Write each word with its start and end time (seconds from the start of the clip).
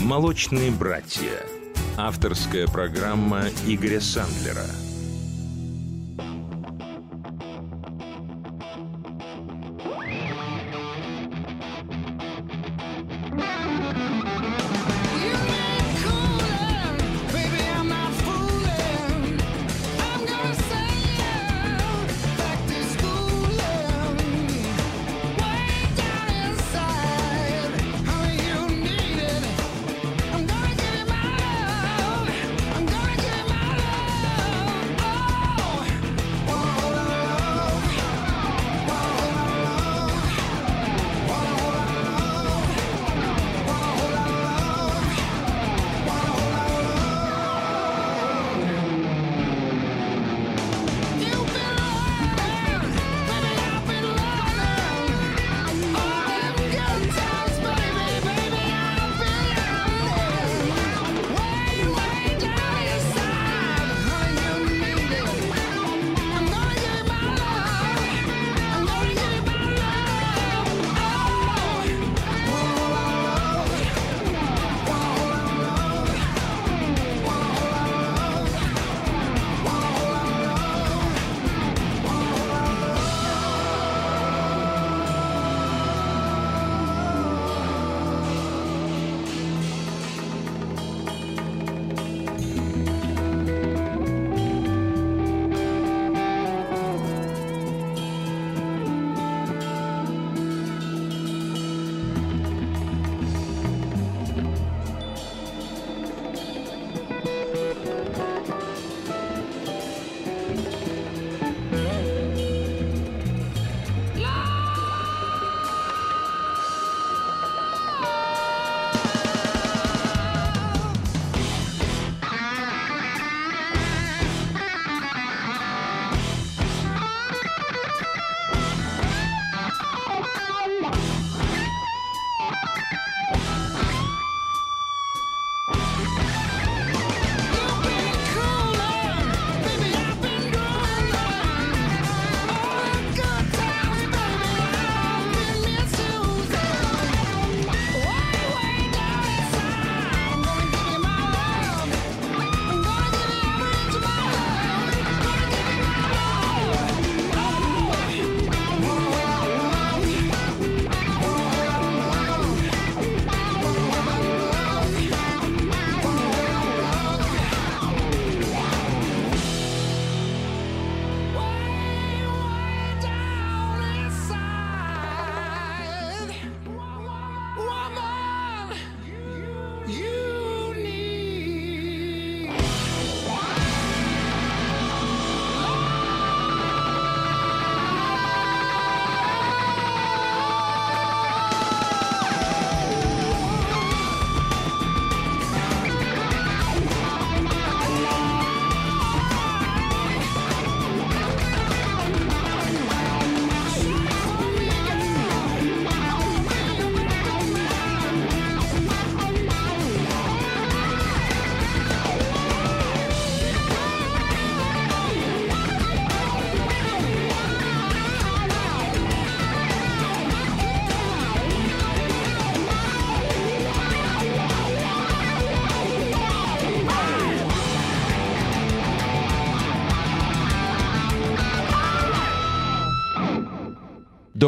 «Молочные 0.00 0.70
братья». 0.70 1.44
Авторская 1.98 2.66
программа 2.66 3.42
Игоря 3.66 4.00
Сандлера– 4.00 4.64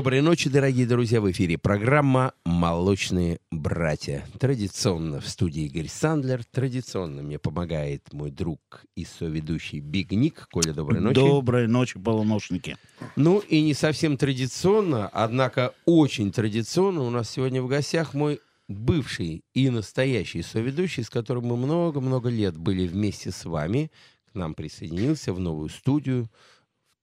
Доброй 0.03 0.21
ночи, 0.21 0.51
дорогие 0.51 0.85
друзья. 0.85 1.21
В 1.21 1.31
эфире 1.31 1.59
программа 1.59 2.33
«Молочные 2.45 3.39
братья». 3.53 4.27
Традиционно 4.41 5.21
в 5.21 5.29
студии 5.29 5.67
Игорь 5.67 5.87
Сандлер. 5.87 6.43
Традиционно 6.43 7.23
мне 7.23 7.39
помогает 7.39 8.13
мой 8.13 8.33
друг 8.33 8.85
и 8.97 9.05
соведущий 9.05 9.79
Биг 9.79 10.11
Ник. 10.11 10.49
Коля, 10.51 10.73
доброй 10.73 10.99
ночи. 10.99 11.15
Доброй 11.15 11.69
ночи, 11.69 12.01
полуношники. 12.01 12.77
Ну 13.15 13.39
и 13.39 13.61
не 13.63 13.75
совсем 13.75 14.17
традиционно, 14.17 15.07
однако 15.07 15.73
очень 15.87 16.33
традиционно 16.33 17.03
у 17.03 17.11
нас 17.11 17.31
сегодня 17.31 17.63
в 17.63 17.69
гостях 17.69 18.13
мой 18.13 18.41
бывший 18.67 19.45
и 19.55 19.71
настоящий 19.71 20.43
соведущий, 20.43 21.05
с 21.05 21.11
которым 21.11 21.45
мы 21.45 21.57
много-много 21.57 22.29
лет 22.29 22.57
были 22.57 22.89
вместе 22.89 23.31
с 23.31 23.45
вами. 23.45 23.93
К 24.33 24.35
нам 24.35 24.55
присоединился 24.55 25.33
в 25.33 25.39
новую 25.39 25.69
студию 25.69 26.29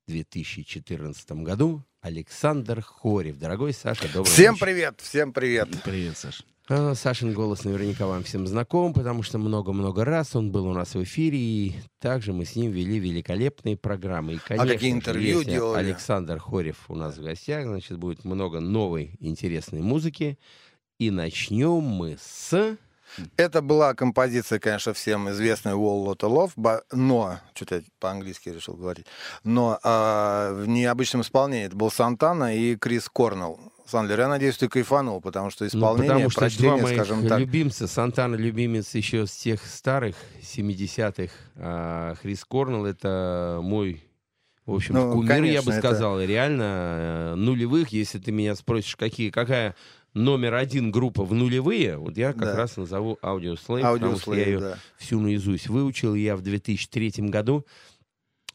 2014 0.10 1.32
году 1.44 1.86
Александр 2.02 2.82
Хорев. 2.82 3.38
Дорогой 3.38 3.74
Саша, 3.74 4.08
добрый 4.12 4.26
Всем 4.26 4.54
ночи. 4.54 4.62
привет, 4.62 5.00
всем 5.02 5.32
привет. 5.32 5.70
Привет, 5.84 6.18
Саша. 6.18 6.44
А, 6.68 6.96
Сашин 6.96 7.34
голос 7.34 7.64
наверняка 7.64 8.08
вам 8.08 8.24
всем 8.24 8.48
знаком, 8.48 8.94
потому 8.94 9.22
что 9.22 9.38
много-много 9.38 10.06
раз 10.06 10.36
он 10.36 10.52
был 10.52 10.66
у 10.68 10.74
нас 10.74 10.96
в 10.96 11.04
эфире, 11.04 11.38
и 11.38 11.76
также 12.00 12.34
мы 12.34 12.46
с 12.46 12.56
ним 12.56 12.72
вели 12.72 13.00
великолепные 13.00 13.78
программы. 13.78 14.34
И, 14.34 14.38
конечно, 14.38 14.72
а 14.72 14.74
какие 14.74 14.92
интервью 14.92 15.40
если 15.40 15.52
делали? 15.52 15.80
Александр 15.80 16.40
Хорев 16.40 16.90
у 16.90 16.96
нас 16.96 17.18
в 17.18 17.22
гостях, 17.22 17.66
значит, 17.66 17.98
будет 17.98 18.26
много 18.26 18.60
новой 18.60 19.16
интересной 19.20 19.82
музыки. 19.82 20.40
И 20.98 21.12
начнем 21.12 21.82
мы 21.82 22.18
с... 22.20 22.78
Это 23.38 23.62
была 23.62 23.94
композиция, 23.94 24.60
конечно, 24.60 24.94
всем 24.94 25.30
известная 25.30 25.74
Wall 25.76 26.06
Lot 26.06 26.20
of 26.20 26.54
Love, 26.56 26.82
но, 26.92 27.40
что-то 27.54 27.76
я 27.76 27.82
по-английски 28.00 28.50
решил 28.50 28.76
говорить, 28.76 29.06
но 29.44 29.80
а, 29.84 30.54
в 30.54 30.68
необычном 30.68 31.22
исполнении 31.22 31.66
это 31.66 31.76
был 31.76 31.92
Сантана 31.92 32.56
и 32.56 32.76
Крис 32.76 33.10
Корнелл 33.10 33.60
Сандлер, 33.86 34.20
я 34.20 34.28
надеюсь, 34.28 34.56
ты 34.56 34.70
кайфанул, 34.70 35.20
потому 35.20 35.50
что 35.50 35.64
Ну, 35.64 35.68
исполнение, 35.70 36.10
потому 36.12 36.30
что 36.30 36.40
прочтение, 36.42 36.72
два 36.78 36.82
моих 36.84 36.96
скажем 36.96 37.28
так. 37.28 37.40
любимца. 37.40 37.88
Сантана 37.88 38.36
любимец 38.36 38.94
еще 38.94 39.26
с 39.26 39.32
тех 39.32 39.66
старых 39.66 40.16
70-х. 40.44 41.34
А 41.56 42.14
Хрис 42.22 42.46
Корнелл 42.46 42.86
это 42.86 43.60
мой, 43.64 44.04
в 44.68 44.76
общем, 44.76 44.94
Ну, 44.94 45.12
кумир, 45.14 45.24
я 45.32 45.36
конечно, 45.36 45.66
бы 45.66 45.72
это- 45.72 45.80
сказал. 45.88 46.22
Реально 46.22 46.64
э, 46.64 47.36
нулевых, 47.36 47.90
если 47.90 48.20
ты 48.20 48.32
меня 48.32 48.54
спросишь, 48.56 48.96
какие, 48.96 49.32
какая 49.32 49.76
номер 50.14 50.56
один 50.56 50.92
группа 50.92 51.24
в 51.24 51.34
нулевые, 51.34 51.98
вот 51.98 52.18
я 52.18 52.34
как 52.34 52.42
Да. 52.42 52.56
раз 52.56 52.78
назову 52.78 53.18
Audio 53.22 53.54
Slave, 53.56 53.94
потому 53.94 54.18
что 54.18 54.34
я 54.34 54.46
ее 54.46 54.60
да. 54.60 54.78
всю 54.98 55.20
наизусть 55.20 55.68
выучил. 55.68 56.16
Я 56.16 56.36
в 56.36 56.42
2003 56.42 57.30
году 57.30 57.66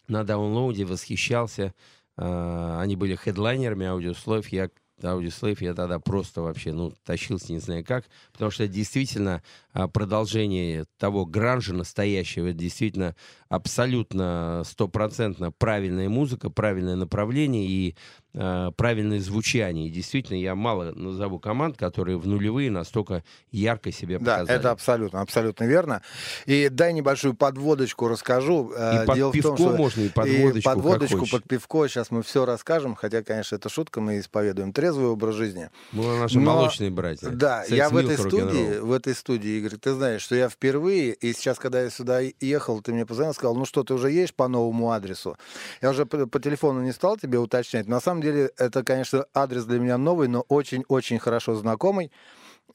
на 0.08 0.24
даунлоуде 0.24 0.84
восхищался. 0.84 1.74
А, 2.16 2.80
Они 2.80 2.96
были 2.96 3.14
хедлайнерами 3.16 3.86
Audioslave. 3.86 4.46
Я 4.50 4.70
Audioslave 5.02 5.56
я 5.60 5.74
тогда 5.74 5.98
просто 5.98 6.40
вообще, 6.40 6.72
ну, 6.72 6.92
тащился 7.04 7.52
не 7.52 7.58
знаю 7.58 7.84
как, 7.84 8.04
потому 8.32 8.52
что 8.52 8.68
действительно 8.68 9.42
а, 9.72 9.88
продолжение 9.88 10.84
того 10.98 11.26
гранжа 11.26 11.74
настоящего, 11.74 12.46
это 12.46 12.58
действительно 12.58 13.16
абсолютно 13.48 14.62
стопроцентно 14.64 15.50
правильная 15.50 16.08
музыка, 16.08 16.48
правильное 16.48 16.94
направление 16.96 17.66
и 17.66 17.96
правильное 18.34 19.20
звучание. 19.20 19.86
И 19.86 19.90
действительно, 19.90 20.36
я 20.36 20.54
мало 20.54 20.92
назову 20.92 21.38
команд, 21.38 21.76
которые 21.76 22.18
в 22.18 22.26
нулевые 22.26 22.70
настолько 22.70 23.22
ярко 23.52 23.92
себя 23.92 24.18
Да, 24.18 24.38
показали. 24.38 24.58
это 24.58 24.70
абсолютно, 24.72 25.20
абсолютно 25.20 25.64
верно. 25.64 26.02
И 26.46 26.68
дай 26.68 26.92
небольшую 26.92 27.34
подводочку 27.34 28.08
расскажу. 28.08 28.72
Э, 28.76 29.04
И 29.04 29.06
под 29.06 29.16
Дело 29.16 29.32
пивко 29.32 29.48
том, 29.48 29.56
что 29.56 29.76
можно, 29.76 30.00
и 30.02 30.08
под 30.08 30.26
и 30.26 30.42
водочку, 30.80 31.26
под 31.30 31.44
пивко. 31.48 31.86
Сейчас 31.88 32.10
мы 32.10 32.22
все 32.22 32.44
расскажем, 32.44 32.96
хотя, 32.96 33.22
конечно, 33.22 33.56
это 33.56 33.68
шутка, 33.68 34.00
мы 34.00 34.18
исповедуем 34.18 34.72
трезвый 34.72 35.06
образ 35.06 35.36
жизни. 35.36 35.70
Мы 35.92 36.18
наши 36.18 36.38
Но- 36.40 36.52
молочные 36.52 36.90
братья. 36.90 37.28
Да, 37.30 37.60
Секс, 37.62 37.72
я 37.72 37.88
в 37.88 37.96
этой 37.96 38.18
студии, 38.18 38.78
в 38.80 38.92
этой 38.92 39.14
студии, 39.14 39.58
Игорь, 39.58 39.76
ты 39.78 39.92
знаешь, 39.92 40.22
что 40.22 40.34
я 40.34 40.48
впервые, 40.48 41.12
и 41.14 41.32
сейчас, 41.32 41.58
когда 41.58 41.82
я 41.82 41.90
сюда 41.90 42.20
ехал, 42.40 42.80
ты 42.82 42.92
мне 42.92 43.06
позвонил, 43.06 43.32
сказал, 43.34 43.54
ну 43.54 43.64
что, 43.64 43.84
ты 43.84 43.94
уже 43.94 44.10
едешь 44.10 44.34
по 44.34 44.48
новому 44.48 44.90
адресу? 44.90 45.36
Я 45.80 45.90
уже 45.90 46.04
по, 46.04 46.26
по 46.26 46.40
телефону 46.40 46.82
не 46.82 46.92
стал 46.92 47.16
тебе 47.16 47.38
уточнять. 47.38 47.86
На 47.86 48.00
самом 48.00 48.22
деле, 48.24 48.50
это, 48.56 48.82
конечно, 48.82 49.26
адрес 49.34 49.64
для 49.64 49.78
меня 49.78 49.98
новый, 49.98 50.28
но 50.28 50.40
очень-очень 50.48 51.18
хорошо 51.18 51.54
знакомый, 51.54 52.10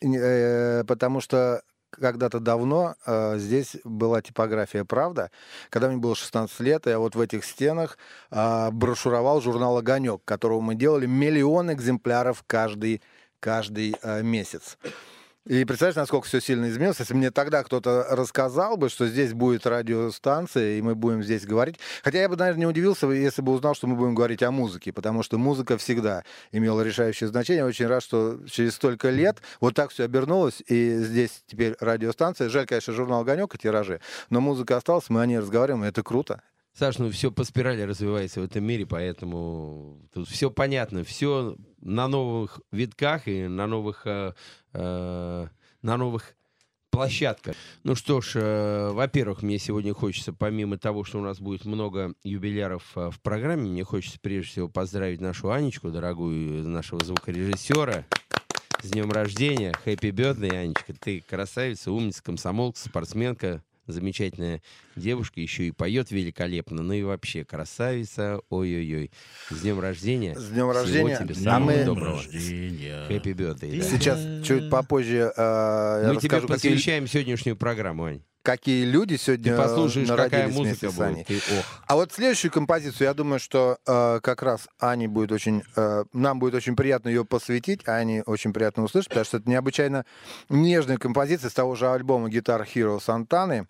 э, 0.01 0.83
потому 0.85 1.19
что 1.21 1.61
когда-то 1.89 2.39
давно 2.39 2.95
э, 3.05 3.37
здесь 3.37 3.75
была 3.83 4.21
типография 4.21 4.85
«Правда». 4.85 5.31
Когда 5.69 5.89
мне 5.89 5.97
было 5.97 6.15
16 6.15 6.59
лет, 6.61 6.85
я 6.85 6.99
вот 6.99 7.15
в 7.15 7.21
этих 7.21 7.43
стенах 7.43 7.97
э, 8.31 8.69
брошюровал 8.71 9.41
журнал 9.41 9.77
«Огонек», 9.77 10.21
которого 10.25 10.61
мы 10.61 10.75
делали 10.75 11.05
миллион 11.05 11.71
экземпляров 11.73 12.43
каждый, 12.47 13.01
каждый 13.39 13.95
э, 14.01 14.21
месяц. 14.21 14.77
И 15.47 15.63
представляешь, 15.65 15.95
насколько 15.95 16.27
все 16.27 16.41
сильно 16.41 16.69
изменилось. 16.69 16.99
Если 16.99 17.13
мне 17.13 17.31
тогда 17.31 17.63
кто-то 17.63 18.05
рассказал 18.09 18.77
бы, 18.77 18.89
что 18.89 19.07
здесь 19.07 19.33
будет 19.33 19.65
радиостанция, 19.65 20.77
и 20.77 20.81
мы 20.81 20.95
будем 20.95 21.23
здесь 21.23 21.45
говорить. 21.45 21.79
Хотя 22.03 22.19
я 22.19 22.29
бы, 22.29 22.35
наверное, 22.35 22.59
не 22.59 22.65
удивился, 22.67 23.07
если 23.07 23.41
бы 23.41 23.53
узнал, 23.53 23.73
что 23.73 23.87
мы 23.87 23.95
будем 23.95 24.15
говорить 24.15 24.43
о 24.43 24.51
музыке, 24.51 24.91
потому 24.91 25.23
что 25.23 25.37
музыка 25.37 25.77
всегда 25.77 26.23
имела 26.51 26.81
решающее 26.81 27.29
значение. 27.29 27.65
Очень 27.65 27.87
рад, 27.87 28.03
что 28.03 28.39
через 28.47 28.75
столько 28.75 29.09
лет 29.09 29.37
вот 29.61 29.75
так 29.75 29.91
все 29.91 30.03
обернулось, 30.03 30.61
и 30.67 30.97
здесь 30.97 31.43
теперь 31.47 31.75
радиостанция. 31.79 32.49
Жаль, 32.49 32.67
конечно, 32.67 32.93
журнал 32.93 33.21
«Огонек» 33.21 33.55
и 33.55 33.57
тиражи, 33.57 34.01
но 34.29 34.41
музыка 34.41 34.77
осталась, 34.77 35.09
мы 35.09 35.21
о 35.21 35.25
ней 35.25 35.39
разговариваем, 35.39 35.85
и 35.85 35.87
это 35.87 36.03
круто. 36.03 36.41
Саш, 36.79 36.97
ну 36.97 37.09
все 37.11 37.29
по 37.29 37.43
спирали 37.43 37.81
развивается 37.81 38.39
в 38.39 38.45
этом 38.45 38.63
мире, 38.63 38.85
поэтому 38.85 39.99
тут 40.13 40.29
все 40.29 40.49
понятно, 40.49 41.03
все 41.03 41.57
на 41.81 42.07
новых 42.07 42.61
витках 42.71 43.27
и 43.27 43.49
на 43.49 43.67
новых, 43.67 44.03
э, 44.05 44.31
э, 44.71 45.47
на 45.81 45.97
новых 45.97 46.35
площадках. 46.89 47.57
Ну 47.83 47.95
что 47.95 48.21
ж, 48.21 48.31
э, 48.35 48.91
во-первых, 48.93 49.41
мне 49.41 49.59
сегодня 49.59 49.93
хочется, 49.93 50.31
помимо 50.31 50.77
того, 50.77 51.03
что 51.03 51.19
у 51.19 51.21
нас 51.21 51.41
будет 51.41 51.65
много 51.65 52.13
юбиляров 52.23 52.83
э, 52.95 53.09
в 53.11 53.19
программе, 53.19 53.69
мне 53.69 53.83
хочется 53.83 54.17
прежде 54.21 54.49
всего 54.49 54.69
поздравить 54.69 55.19
нашу 55.19 55.51
Анечку, 55.51 55.91
дорогую 55.91 56.65
нашего 56.65 57.03
звукорежиссера, 57.03 58.05
с 58.81 58.89
днем 58.89 59.11
рождения. 59.11 59.73
Хэппи 59.83 60.07
birthday, 60.07 60.55
Анечка. 60.55 60.93
Ты 60.93 61.19
красавица, 61.19 61.91
умница, 61.91 62.23
комсомолка, 62.23 62.79
спортсменка, 62.79 63.65
замечательная 63.93 64.61
девушка, 64.95 65.39
еще 65.41 65.63
и 65.65 65.71
поет 65.71 66.11
великолепно. 66.11 66.81
Ну 66.81 66.93
и 66.93 67.03
вообще 67.03 67.43
красавица. 67.45 68.39
Ой-ой-ой. 68.49 69.11
С 69.49 69.61
днем 69.61 69.79
рождения. 69.79 70.35
С 70.35 70.45
днем 70.49 70.69
Всего 70.69 70.73
рождения. 70.73 71.17
тебе 71.17 71.35
А 71.35 71.37
самого 71.43 71.71
мы- 71.77 71.83
доброго. 71.83 72.15
Рождения. 72.17 73.05
Хэппи 73.07 73.29
birthday, 73.29 73.79
да. 73.79 73.83
Сейчас, 73.89 74.45
чуть 74.45 74.69
попозже, 74.69 75.31
э, 75.35 76.03
Мы 76.07 76.15
тебе 76.17 76.29
расскажу, 76.37 76.47
какие, 76.47 76.71
посвящаем 76.71 77.07
сегодняшнюю 77.07 77.55
программу, 77.57 78.05
Ань. 78.05 78.21
какие 78.41 78.85
люди 78.85 79.15
сегодня 79.17 79.51
Ты 79.51 79.57
послушаешь, 79.57 80.07
какая 80.07 80.47
музыка 80.47 80.91
будет. 80.91 81.27
Ты, 81.27 81.37
ох. 81.37 81.65
А 81.87 81.95
вот 81.95 82.11
следующую 82.11 82.51
композицию, 82.51 83.07
я 83.07 83.13
думаю, 83.13 83.39
что 83.39 83.77
э, 83.85 84.19
как 84.23 84.41
раз 84.43 84.67
Ане 84.79 85.07
будет 85.07 85.31
очень, 85.31 85.61
э, 85.75 86.03
нам 86.13 86.39
будет 86.39 86.55
очень 86.55 86.75
приятно 86.75 87.09
ее 87.09 87.25
посвятить, 87.25 87.81
а 87.85 87.91
Ане 87.93 88.23
очень 88.23 88.53
приятно 88.53 88.83
услышать, 88.83 89.09
потому 89.09 89.25
что 89.25 89.37
это 89.37 89.49
необычайно 89.49 90.05
нежная 90.49 90.97
композиция 90.97 91.49
с 91.49 91.53
того 91.53 91.75
же 91.75 91.87
альбома 91.89 92.29
Guitar 92.29 92.65
Hero 92.73 92.99
Сантаны. 93.01 93.67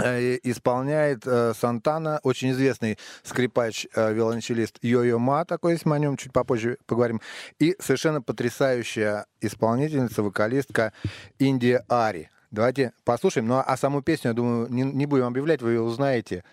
Э, 0.00 0.38
Исполняет 0.44 1.26
э, 1.26 1.52
Сантана, 1.54 2.20
очень 2.22 2.52
известный 2.52 2.98
скрипач, 3.24 3.86
э, 3.94 4.14
Йо-Йо 4.14 5.18
Ма, 5.18 5.44
такой 5.44 5.72
есть, 5.72 5.86
мы 5.86 5.96
о 5.96 5.98
нем 5.98 6.16
чуть 6.16 6.32
попозже 6.32 6.78
поговорим, 6.86 7.20
и 7.58 7.74
совершенно 7.80 8.22
потрясающая 8.22 9.26
исполнительница, 9.40 10.22
вокалистка 10.22 10.92
Индия 11.40 11.84
Ари. 11.88 12.30
Давайте 12.52 12.92
послушаем. 13.04 13.48
Ну, 13.48 13.62
а 13.64 13.76
саму 13.76 14.00
песню, 14.02 14.30
я 14.30 14.34
думаю, 14.34 14.68
не, 14.70 14.82
не 14.82 15.06
будем 15.06 15.24
объявлять, 15.24 15.62
вы 15.62 15.72
ее 15.72 15.80
узнаете 15.80 16.44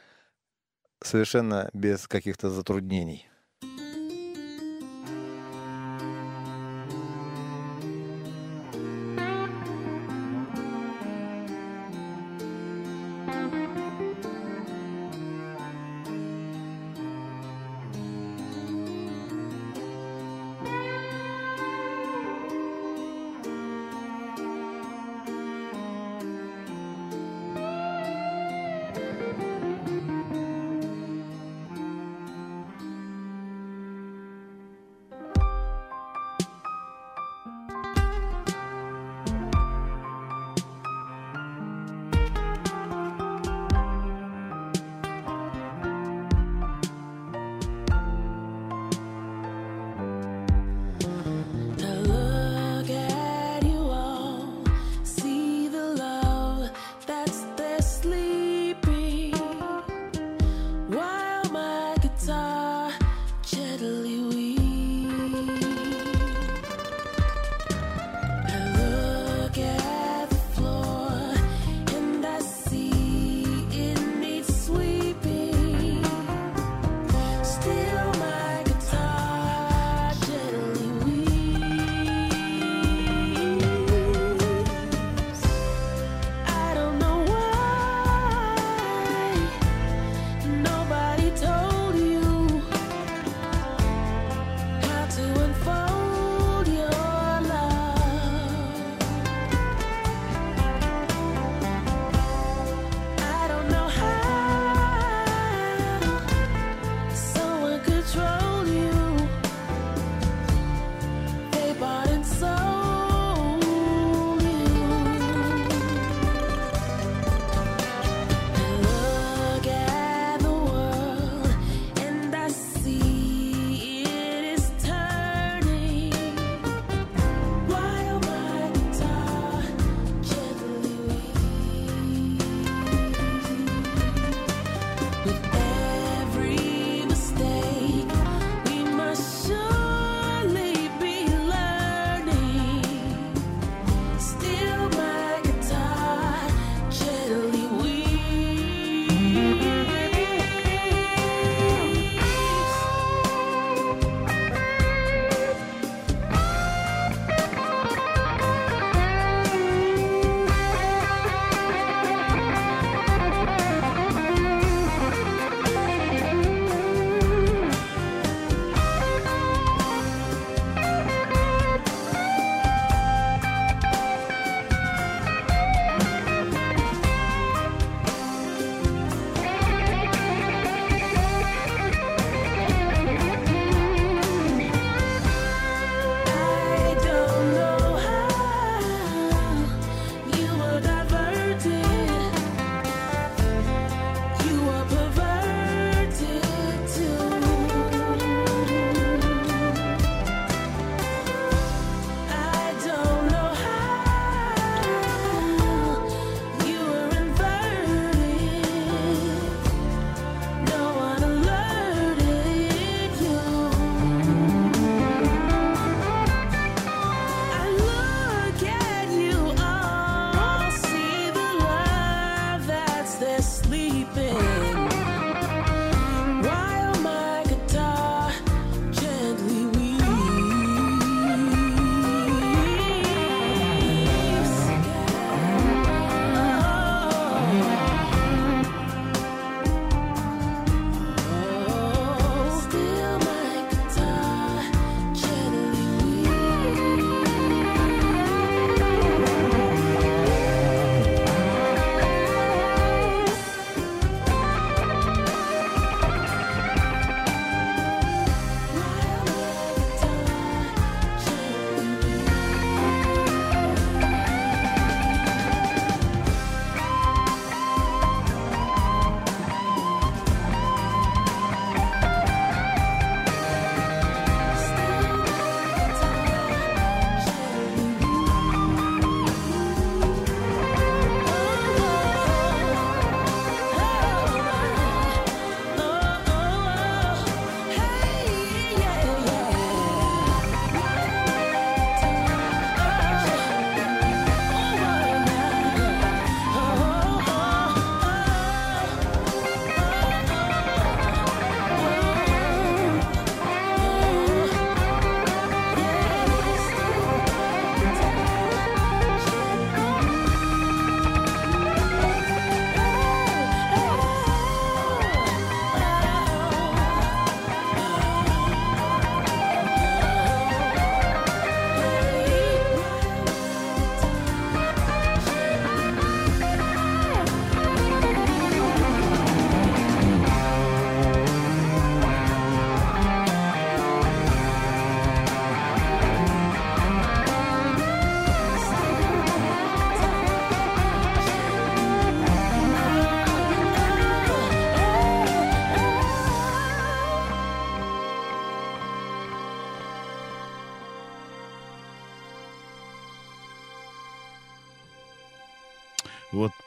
совершенно 1.03 1.69
без 1.73 2.07
каких-то 2.07 2.49
затруднений. 2.49 3.29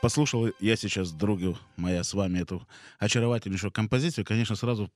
Послушал 0.08 0.48
я 0.58 0.74
сейчас, 0.76 1.12
други 1.12 1.54
моя, 1.76 2.02
с 2.02 2.14
вами 2.14 2.38
эту 2.38 2.66
очаровательнейшую 2.98 3.70
композицию, 3.70 4.24
конечно, 4.24 4.56
сразу 4.56 4.90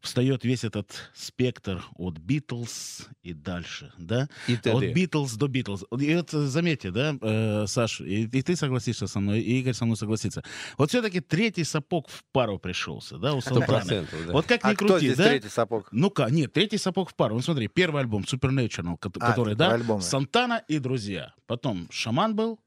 встает 0.00 0.44
весь 0.44 0.64
этот 0.64 1.12
спектр 1.14 1.84
от 1.94 2.18
Битлз 2.18 3.06
и 3.22 3.32
дальше, 3.32 3.92
да? 3.98 4.28
И 4.48 4.56
т.д. 4.56 4.72
От 4.72 4.92
Битлз 4.92 5.34
до 5.34 5.46
Битлз. 5.46 5.84
И 6.00 6.16
вот 6.16 6.30
заметьте, 6.30 6.90
да, 6.90 7.16
э, 7.20 7.66
Саш, 7.68 8.00
и, 8.00 8.24
и 8.24 8.42
ты 8.42 8.56
согласишься 8.56 9.06
со 9.06 9.20
мной, 9.20 9.38
и 9.38 9.60
Игорь 9.60 9.74
со 9.74 9.84
мной 9.84 9.96
согласится. 9.96 10.42
Вот 10.78 10.90
все-таки 10.90 11.20
третий 11.20 11.62
сапог 11.62 12.08
в 12.08 12.24
пару 12.32 12.58
пришелся, 12.58 13.18
да, 13.18 13.34
у 13.34 13.40
процентов, 13.40 14.26
да. 14.26 14.32
Вот 14.32 14.46
как 14.46 14.64
ни 14.64 14.70
А 14.70 14.74
кто 14.74 14.88
крути, 14.88 15.06
здесь 15.06 15.18
да? 15.18 15.28
третий 15.28 15.48
сапог? 15.48 15.88
Ну-ка, 15.92 16.26
нет, 16.28 16.52
третий 16.52 16.78
сапог 16.78 17.10
в 17.10 17.14
пару. 17.14 17.36
Ну 17.36 17.40
смотри, 17.40 17.68
первый 17.68 18.00
альбом 18.00 18.22
Supernatural, 18.22 18.94
А, 18.94 18.96
который, 18.96 19.54
это 19.54 19.78
да. 19.78 20.00
Сантана 20.00 20.64
и 20.66 20.80
друзья. 20.80 21.34
Потом 21.46 21.88
Шаман 21.92 22.34
был, 22.34 22.58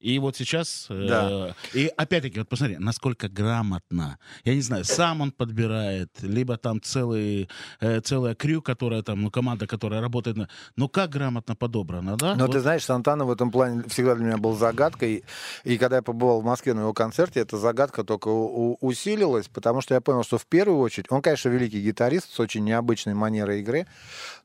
и 0.00 0.18
вот 0.18 0.36
сейчас... 0.36 0.86
э, 0.88 1.06
Да. 1.08 1.54
и 1.74 1.90
опять-таки, 1.96 2.38
вот 2.38 2.48
посмотри, 2.48 2.78
насколько 2.78 3.28
грамотно. 3.28 4.18
Я 4.44 4.54
не 4.54 4.62
знаю, 4.62 4.84
сам 4.84 5.20
он 5.20 5.30
подбирает, 5.30 6.10
либо 6.22 6.56
там 6.56 6.80
целый, 6.80 7.48
э, 7.80 8.00
целая 8.00 8.34
крю, 8.34 8.62
которая 8.62 9.02
там, 9.02 9.20
ну, 9.22 9.30
команда, 9.30 9.66
которая 9.66 10.00
работает. 10.00 10.36
на- 10.36 10.48
Ну, 10.76 10.88
как 10.88 11.10
грамотно 11.10 11.54
подобрано, 11.54 12.16
да? 12.16 12.34
Но 12.34 12.46
Вот. 12.46 12.52
ты 12.52 12.60
знаешь, 12.60 12.84
Сантана 12.84 13.24
в 13.24 13.30
этом 13.30 13.50
плане 13.50 13.82
всегда 13.88 14.14
для 14.14 14.24
меня 14.24 14.36
был 14.38 14.56
загадкой. 14.56 15.24
И 15.64 15.76
когда 15.78 15.96
я 15.96 16.02
побывал 16.02 16.40
в 16.40 16.44
Москве 16.44 16.72
на 16.74 16.80
его 16.80 16.92
концерте, 16.94 17.40
эта 17.40 17.58
загадка 17.58 18.02
только 18.04 18.28
у- 18.28 18.78
усилилась, 18.80 19.48
потому 19.48 19.80
что 19.82 19.94
я 19.94 20.00
понял, 20.00 20.24
что 20.24 20.38
в 20.38 20.46
первую 20.46 20.78
очередь, 20.78 21.06
он, 21.10 21.20
конечно, 21.20 21.50
великий 21.50 21.80
гитарист 21.82 22.32
с 22.32 22.40
очень 22.40 22.64
необычной 22.64 23.14
манерой 23.14 23.60
игры, 23.60 23.86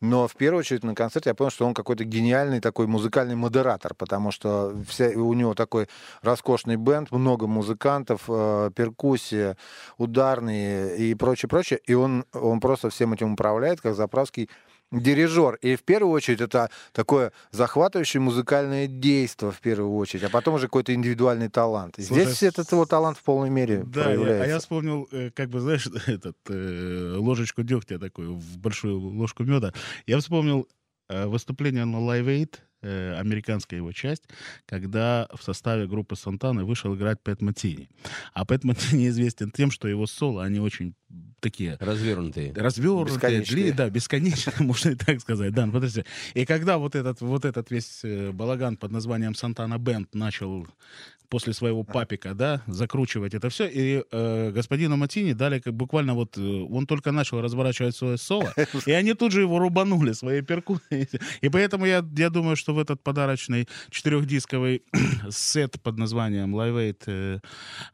но 0.01 0.27
в 0.27 0.35
первую 0.35 0.59
очередь 0.59 0.83
на 0.83 0.95
концерте 0.95 1.29
я 1.29 1.33
понял, 1.35 1.51
что 1.51 1.65
он 1.65 1.73
какой-то 1.73 2.03
гениальный 2.03 2.59
такой 2.59 2.87
музыкальный 2.87 3.35
модератор, 3.35 3.93
потому 3.93 4.31
что 4.31 4.75
вся, 4.87 5.09
у 5.09 5.33
него 5.33 5.53
такой 5.53 5.87
роскошный 6.21 6.75
бенд, 6.75 7.11
много 7.11 7.47
музыкантов, 7.47 8.23
э, 8.27 8.71
перкуссия, 8.75 9.57
ударные 9.97 10.97
и 10.97 11.15
прочее, 11.15 11.49
прочее. 11.49 11.79
И 11.85 11.93
он, 11.93 12.25
он 12.33 12.59
просто 12.59 12.89
всем 12.89 13.13
этим 13.13 13.33
управляет, 13.33 13.81
как 13.81 13.95
заправский 13.95 14.49
дирижер. 15.01 15.55
И 15.61 15.75
в 15.75 15.83
первую 15.83 16.11
очередь 16.13 16.41
это 16.41 16.69
такое 16.91 17.31
захватывающее 17.51 18.21
музыкальное 18.21 18.87
действие 18.87 19.51
в 19.51 19.59
первую 19.61 19.95
очередь, 19.95 20.23
а 20.23 20.29
потом 20.29 20.55
уже 20.55 20.67
какой-то 20.67 20.93
индивидуальный 20.93 21.49
талант. 21.49 21.95
Слушай, 21.97 22.25
Здесь 22.25 22.43
этот 22.43 22.71
его 22.71 22.85
талант 22.85 23.17
в 23.17 23.23
полной 23.23 23.49
мере 23.49 23.83
Да, 23.85 23.99
я- 24.01 24.05
проявляется. 24.05 24.43
а 24.43 24.47
я 24.47 24.59
вспомнил, 24.59 25.07
э, 25.11 25.29
как 25.33 25.49
бы, 25.49 25.59
знаешь, 25.59 25.87
этот, 26.07 26.37
э, 26.49 27.15
ложечку 27.17 27.63
дегтя 27.63 27.99
такую, 27.99 28.35
в 28.35 28.57
большую 28.57 28.99
ложку 28.99 29.43
меда. 29.43 29.73
Я 30.07 30.19
вспомнил 30.19 30.67
выступление 31.09 31.85
на 31.85 31.97
Live 31.97 32.25
Aid, 32.27 32.55
э, 32.81 33.15
американская 33.19 33.77
его 33.79 33.91
часть, 33.91 34.23
когда 34.65 35.27
в 35.33 35.43
составе 35.43 35.87
группы 35.87 36.15
Сантаны 36.15 36.63
вышел 36.65 36.95
играть 36.95 37.21
Пэт 37.21 37.41
Матини. 37.41 37.89
А 38.33 38.45
Пэт 38.45 38.63
Матини 38.63 39.07
известен 39.09 39.51
тем, 39.51 39.71
что 39.71 39.87
его 39.87 40.05
соло, 40.07 40.43
они 40.43 40.59
очень 40.59 40.93
такие 41.39 41.77
Развернутые. 41.79 42.53
развернутые, 42.53 43.15
Бесконечные. 43.15 43.71
дли- 43.71 43.75
да, 43.75 43.89
бесконечные, 43.89 44.55
можно 44.59 44.89
и 44.89 44.95
так 44.95 45.19
сказать. 45.21 45.53
Да, 45.53 45.65
ну, 45.67 45.71
подожди. 45.73 46.03
И 46.33 46.45
когда 46.45 46.77
вот 46.77 46.95
этот, 46.95 47.21
вот 47.21 47.45
этот 47.45 47.69
весь 47.71 48.01
э, 48.03 48.31
балаган 48.31 48.77
под 48.77 48.91
названием 48.91 49.35
Сантана 49.35 49.77
Бенд 49.77 50.13
начал 50.15 50.67
после 51.29 51.53
своего 51.53 51.83
папика, 51.83 52.33
да, 52.33 52.61
закручивать 52.67 53.33
это 53.33 53.49
все, 53.49 53.67
и 53.67 54.03
э, 54.11 54.51
господину 54.51 54.97
Матини 54.97 55.33
дали 55.33 55.59
как 55.59 55.73
буквально 55.73 56.13
вот, 56.13 56.37
э, 56.37 56.41
он 56.41 56.85
только 56.87 57.11
начал 57.11 57.41
разворачивать 57.41 57.95
свое 57.95 58.17
соло, 58.17 58.53
и 58.85 58.91
они 58.91 59.13
тут 59.13 59.31
же 59.31 59.41
его 59.41 59.59
рубанули 59.59 60.13
своей 60.13 60.41
перкуссией. 60.41 61.09
И 61.41 61.49
поэтому 61.49 61.85
я, 61.85 62.03
я 62.17 62.29
думаю, 62.29 62.55
что 62.55 62.73
в 62.73 62.79
этот 62.79 63.01
подарочный 63.03 63.67
четырехдисковый 63.89 64.83
сет 65.29 65.81
под 65.81 65.97
названием 65.97 66.55
Live 66.55 66.75
Aid 66.75 67.03
э, 67.07 67.39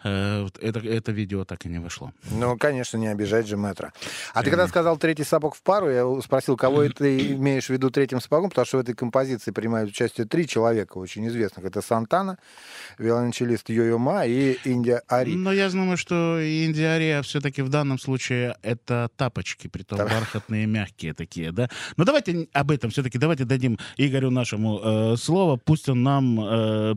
э, 0.03 0.47
это, 0.61 0.79
это 0.79 1.11
видео 1.11 1.45
так 1.45 1.65
и 1.65 1.69
не 1.69 1.79
вышло. 1.79 2.13
Ну, 2.31 2.57
конечно, 2.57 2.97
не 2.97 3.07
обижать 3.07 3.47
же 3.47 3.57
мэтра. 3.57 3.93
А 4.33 4.43
ты 4.43 4.49
когда 4.49 4.67
сказал 4.67 4.97
третий 4.97 5.23
сапог 5.23 5.55
в 5.55 5.61
пару, 5.61 5.89
я 5.89 6.21
спросил, 6.21 6.57
кого 6.57 6.87
ты 6.89 7.33
имеешь 7.33 7.67
в 7.67 7.69
виду 7.69 7.89
третьим 7.89 8.21
сапогом, 8.21 8.49
потому 8.49 8.65
что 8.65 8.77
в 8.77 8.81
этой 8.81 8.95
композиции 8.95 9.51
принимают 9.51 9.89
участие 9.89 10.27
три 10.27 10.47
человека 10.47 10.97
очень 10.97 11.27
известных. 11.27 11.65
Это 11.65 11.81
Сантана, 11.81 12.37
виолончелист 13.25 13.69
Йо-Йо 13.69 13.97
Ма 13.97 14.25
и 14.25 14.57
Индия 14.65 15.01
Ари. 15.07 15.33
Но 15.35 15.51
я 15.53 15.69
думаю, 15.69 15.97
что 15.97 16.39
индиария 16.41 17.21
все-таки 17.21 17.61
в 17.61 17.69
данном 17.69 17.99
случае 17.99 18.55
это 18.63 19.09
тапочки, 19.15 19.67
притом 19.67 19.99
Да. 19.99 20.05
бархатные, 20.05 20.65
мягкие 20.65 21.13
такие, 21.13 21.51
да. 21.51 21.69
Но 21.97 22.03
давайте 22.05 22.47
об 22.53 22.71
этом 22.71 22.89
все-таки, 22.89 23.17
давайте 23.17 23.45
дадим 23.45 23.77
Игорю 23.97 24.31
нашему 24.31 24.79
э, 24.83 25.15
слово, 25.17 25.57
пусть 25.57 25.89
он 25.89 26.03
нам 26.03 26.39
э, 26.41 26.95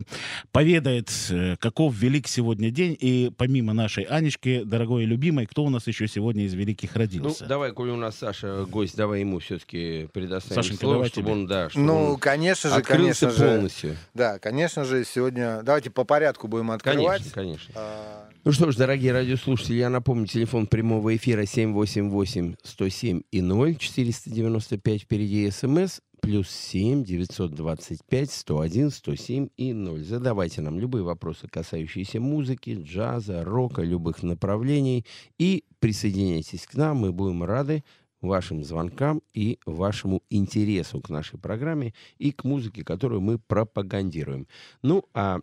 поведает, 0.52 1.10
э, 1.30 1.56
каков 1.58 1.94
велик 1.94 2.26
сегодня 2.28 2.70
день, 2.70 2.96
и 2.98 3.30
помимо 3.36 3.72
нашей 3.72 4.04
Анечки, 4.04 4.62
дорогой 4.64 5.04
и 5.04 5.06
любимой, 5.06 5.46
кто 5.46 5.64
у 5.64 5.70
нас 5.70 5.86
еще 5.86 6.08
сегодня 6.08 6.44
из 6.44 6.54
великих 6.54 6.94
Ну, 6.94 7.00
родился? 7.00 7.46
давай, 7.46 7.72
коли 7.72 7.90
у 7.90 7.96
нас 7.96 8.16
Саша 8.18 8.64
гость, 8.64 8.96
давай 8.96 9.20
ему 9.20 9.38
все-таки 9.40 10.08
предоставим 10.12 10.62
Сашенька, 10.62 10.80
слово, 10.80 10.94
давай 10.96 11.08
чтобы 11.08 11.26
тебе. 11.26 11.32
он, 11.32 11.46
да, 11.46 11.70
чтобы 11.70 11.86
Ну, 11.86 12.04
он 12.12 12.18
конечно 12.18 12.70
же, 12.70 12.82
конечно 12.82 13.30
же. 13.30 13.44
полностью. 13.44 13.96
Да, 14.14 14.38
конечно 14.38 14.84
же, 14.84 15.04
сегодня... 15.04 15.62
Давайте 15.62 15.90
по 15.90 16.04
порядку 16.14 16.46
будем 16.46 16.70
открывать. 16.70 17.32
Конечно, 17.32 17.32
конечно. 17.32 17.74
А, 17.74 18.28
Ну 18.44 18.52
что 18.52 18.70
ж, 18.70 18.76
дорогие 18.76 19.12
радиослушатели, 19.12 19.78
я 19.78 19.90
напомню, 19.90 20.26
телефон 20.26 20.68
прямого 20.68 21.16
эфира 21.16 21.42
788-107 21.42 23.24
и 23.32 23.42
0, 23.42 23.74
495 23.74 25.02
впереди 25.02 25.50
смс, 25.50 25.98
плюс 26.20 26.48
7 26.50 27.02
925 27.02 28.30
101 28.30 28.90
107 28.90 29.48
и 29.56 29.72
0. 29.72 30.04
Задавайте 30.04 30.60
нам 30.60 30.78
любые 30.78 31.02
вопросы, 31.02 31.48
касающиеся 31.48 32.20
музыки, 32.20 32.78
джаза, 32.80 33.42
рока, 33.42 33.82
любых 33.82 34.22
направлений, 34.22 35.04
и 35.36 35.64
присоединяйтесь 35.80 36.64
к 36.66 36.74
нам, 36.74 36.98
мы 36.98 37.12
будем 37.12 37.42
рады 37.42 37.82
вашим 38.24 38.64
звонкам 38.64 39.22
и 39.32 39.58
вашему 39.66 40.22
интересу 40.30 41.00
к 41.00 41.10
нашей 41.10 41.38
программе 41.38 41.94
и 42.18 42.32
к 42.32 42.44
музыке, 42.44 42.84
которую 42.84 43.20
мы 43.20 43.38
пропагандируем. 43.38 44.46
Ну, 44.82 45.04
а 45.14 45.40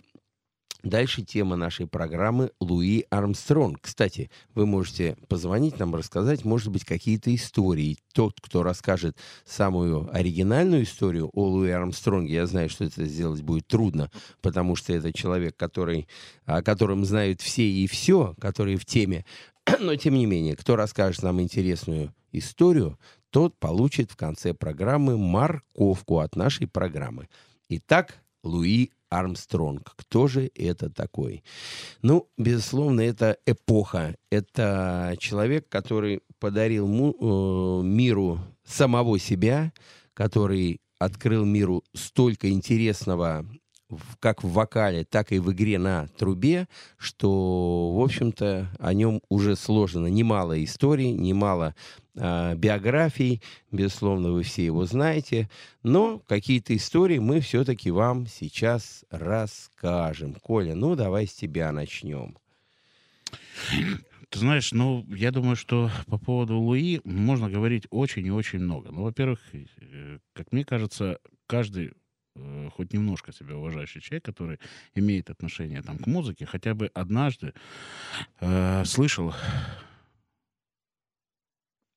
Дальше 0.84 1.22
тема 1.22 1.56
нашей 1.56 1.86
программы 1.86 2.52
Луи 2.60 3.06
Армстронг. 3.12 3.82
Кстати, 3.82 4.32
вы 4.56 4.66
можете 4.66 5.16
позвонить 5.28 5.78
нам, 5.78 5.94
рассказать, 5.94 6.44
может 6.44 6.70
быть, 6.70 6.86
какие-то 6.86 7.34
истории. 7.36 8.00
Тот, 8.14 8.42
кто 8.42 8.64
расскажет 8.64 9.16
самую 9.46 10.10
оригинальную 10.12 10.84
историю 10.84 11.30
о 11.34 11.50
Луи 11.50 11.70
Армстронге, 11.70 12.34
я 12.34 12.48
знаю, 12.48 12.70
что 12.70 12.84
это 12.84 13.06
сделать 13.06 13.44
будет 13.44 13.68
трудно, 13.68 14.10
потому 14.42 14.76
что 14.76 14.92
это 14.92 15.14
человек, 15.14 15.56
который, 15.56 16.08
о 16.46 16.64
котором 16.64 17.06
знают 17.06 17.42
все 17.42 17.64
и 17.64 17.86
все, 17.86 18.34
который 18.42 18.76
в 18.76 18.86
теме. 18.86 19.24
Но, 19.80 19.96
тем 19.98 20.16
не 20.16 20.26
менее, 20.26 20.56
кто 20.56 20.76
расскажет 20.76 21.22
нам 21.22 21.42
интересную 21.42 22.12
историю, 22.32 22.98
тот 23.30 23.56
получит 23.60 24.12
в 24.12 24.16
конце 24.16 24.56
программы 24.56 25.16
морковку 25.16 26.20
от 26.20 26.36
нашей 26.36 26.68
программы. 26.68 27.30
Итак, 27.70 28.16
Луи 28.44 28.92
Армстронг. 29.12 29.94
Кто 29.96 30.28
же 30.28 30.50
это 30.56 30.90
такой? 30.90 31.44
Ну, 32.02 32.28
безусловно, 32.38 33.02
это 33.02 33.38
эпоха. 33.46 34.16
Это 34.32 35.16
человек, 35.20 35.70
который 35.70 36.22
подарил 36.40 36.88
му- 36.88 37.82
э, 37.82 37.86
миру 37.86 38.40
самого 38.66 39.20
себя, 39.20 39.74
который 40.14 40.80
открыл 40.98 41.46
миру 41.46 41.84
столько 41.94 42.50
интересного 42.50 43.46
как 44.20 44.44
в 44.44 44.52
вокале, 44.52 45.04
так 45.04 45.32
и 45.32 45.40
в 45.40 45.52
игре 45.52 45.80
на 45.80 46.08
трубе, 46.18 46.68
что, 46.98 47.94
в 47.94 48.02
общем-то, 48.02 48.70
о 48.80 48.94
нем 48.94 49.22
уже 49.30 49.56
сложено 49.56 50.08
немало 50.08 50.64
историй, 50.64 51.12
немало 51.12 51.76
а, 52.18 52.56
биографий, 52.56 53.42
безусловно, 53.72 54.32
вы 54.32 54.44
все 54.44 54.66
его 54.66 54.86
знаете, 54.86 55.50
но 55.84 56.20
какие-то 56.28 56.76
истории 56.76 57.20
мы 57.20 57.40
все-таки 57.40 57.92
вам 57.92 58.28
сейчас 58.28 59.06
расскажем. 59.10 60.36
Коля, 60.36 60.76
ну 60.76 60.96
давай 60.96 61.28
с 61.28 61.34
тебя 61.34 61.72
начнем. 61.72 62.38
Ты 64.30 64.40
знаешь, 64.40 64.72
ну, 64.72 65.06
я 65.10 65.32
думаю, 65.32 65.58
что 65.58 65.92
по 66.08 66.18
поводу 66.18 66.58
Луи 66.58 67.02
можно 67.04 67.50
говорить 67.50 67.86
очень 67.90 68.26
и 68.26 68.32
очень 68.32 68.60
много. 68.60 68.90
Ну, 68.90 69.04
во-первых, 69.04 69.42
э, 69.52 70.20
как 70.32 70.54
мне 70.54 70.64
кажется, 70.64 71.20
каждый 71.48 71.92
э, 72.36 72.70
хоть 72.76 72.94
немножко 72.94 73.32
себя 73.32 73.56
уважающий 73.56 74.02
человек, 74.02 74.26
который 74.26 74.60
имеет 74.96 75.30
отношение 75.30 75.82
там, 75.82 75.98
к 75.98 76.08
музыке, 76.08 76.46
хотя 76.46 76.74
бы 76.74 76.92
однажды 76.94 77.54
э, 78.40 78.84
слышал 78.86 79.34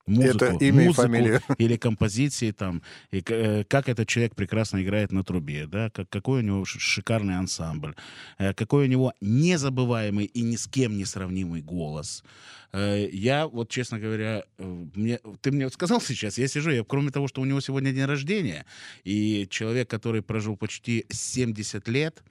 музыку, 0.06 0.44
Это 0.44 0.64
имя 0.64 0.82
и 0.82 0.86
музыку 0.86 1.02
фамилия. 1.02 1.40
или 1.58 1.76
композиции 1.76 2.50
там, 2.50 2.82
и 3.10 3.22
э, 3.26 3.64
как 3.64 3.88
этот 3.88 4.08
человек 4.08 4.34
прекрасно 4.34 4.82
играет 4.82 5.12
на 5.12 5.24
трубе, 5.24 5.66
да, 5.66 5.90
как, 5.90 6.08
какой 6.08 6.40
у 6.40 6.42
него 6.42 6.64
шикарный 6.64 7.36
ансамбль, 7.36 7.94
э, 8.38 8.52
какой 8.54 8.84
у 8.84 8.88
него 8.88 9.14
незабываемый 9.20 10.26
и 10.26 10.42
ни 10.42 10.56
с 10.56 10.66
кем 10.66 10.96
не 10.96 11.04
сравнимый 11.04 11.62
голос. 11.62 12.24
Э, 12.72 13.08
Я 13.10 13.46
вот, 13.46 13.70
честно 13.70 13.98
говоря, 13.98 14.44
мне, 14.58 15.20
ты 15.40 15.52
мне 15.52 15.64
вот 15.64 15.74
сказал 15.74 16.00
сейчас, 16.00 16.38
я 16.38 16.48
сижу, 16.48 16.70
я, 16.70 16.84
кроме 16.84 17.10
того, 17.10 17.28
что 17.28 17.40
у 17.40 17.44
него 17.44 17.60
сегодня 17.60 17.92
день 17.92 18.04
рождения, 18.04 18.66
и 19.04 19.46
человек, 19.50 19.88
который 19.88 20.22
прожил 20.22 20.56
почти 20.56 21.06
70 21.08 21.88
лет, 21.88 22.22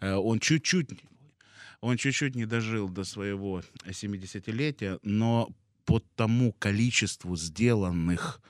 он 0.00 0.40
чуть-чуть 0.40 0.88
он 1.80 1.96
чуть-чуть 1.96 2.36
не 2.36 2.46
дожил 2.46 2.88
до 2.88 3.02
своего 3.04 3.62
70-летия, 3.84 5.00
но 5.02 5.48
по 5.84 6.00
тому 6.16 6.52
количеству 6.58 7.36
сделанных 7.36 8.40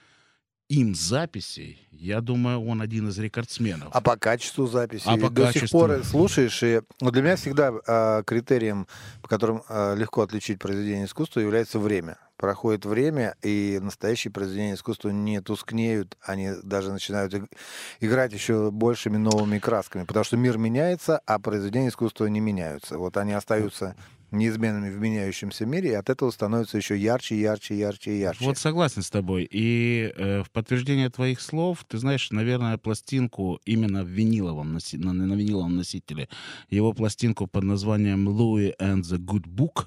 им 0.68 0.94
записей, 0.94 1.86
я 1.90 2.22
думаю, 2.22 2.64
он 2.64 2.80
один 2.80 3.08
из 3.08 3.18
рекордсменов. 3.18 3.88
А 3.92 4.00
по 4.00 4.16
качеству 4.16 4.66
записи? 4.66 5.04
А 5.06 5.18
по 5.18 5.28
до 5.28 5.52
сих 5.52 5.54
качеству? 5.54 5.80
пор 5.80 6.02
слушаешь, 6.02 6.62
и 6.62 6.80
ну, 7.00 7.10
для 7.10 7.22
меня 7.22 7.36
всегда 7.36 7.72
а, 7.86 8.22
критерием, 8.22 8.86
по 9.20 9.28
которым 9.28 9.62
а, 9.68 9.94
легко 9.94 10.22
отличить 10.22 10.58
произведение 10.58 11.04
искусства, 11.04 11.40
является 11.40 11.78
время. 11.78 12.16
Проходит 12.38 12.86
время, 12.86 13.36
и 13.42 13.78
настоящие 13.82 14.32
произведения 14.32 14.74
искусства 14.74 15.10
не 15.10 15.42
тускнеют, 15.42 16.16
они 16.22 16.52
даже 16.62 16.90
начинают 16.90 17.34
иг- 17.34 17.50
играть 18.00 18.32
еще 18.32 18.70
большими 18.70 19.18
новыми 19.18 19.58
красками, 19.58 20.04
потому 20.04 20.24
что 20.24 20.38
мир 20.38 20.56
меняется, 20.56 21.20
а 21.26 21.38
произведения 21.38 21.88
искусства 21.88 22.26
не 22.26 22.40
меняются. 22.40 22.96
Вот 22.96 23.18
они 23.18 23.32
остаются 23.34 23.94
неизменными 24.32 24.90
в 24.90 24.98
меняющемся 24.98 25.66
мире, 25.66 25.90
и 25.90 25.94
от 25.94 26.10
этого 26.10 26.30
становятся 26.30 26.78
еще 26.78 26.96
ярче, 26.96 27.40
ярче, 27.40 27.78
ярче 27.78 28.18
ярче. 28.18 28.44
Вот 28.44 28.58
согласен 28.58 29.02
с 29.02 29.10
тобой. 29.10 29.48
И 29.50 30.12
э, 30.16 30.42
в 30.42 30.50
подтверждение 30.50 31.10
твоих 31.10 31.40
слов, 31.40 31.84
ты 31.88 31.98
знаешь, 31.98 32.30
наверное, 32.30 32.78
пластинку 32.78 33.60
именно 33.64 34.04
в 34.04 34.08
виниловом 34.08 34.72
на, 34.72 35.12
на 35.12 35.34
виниловом 35.34 35.76
носителе, 35.76 36.28
его 36.70 36.92
пластинку 36.92 37.46
под 37.46 37.64
названием 37.64 38.28
Louis 38.28 38.74
and 38.78 39.02
the 39.02 39.18
Good 39.18 39.46
Book, 39.46 39.86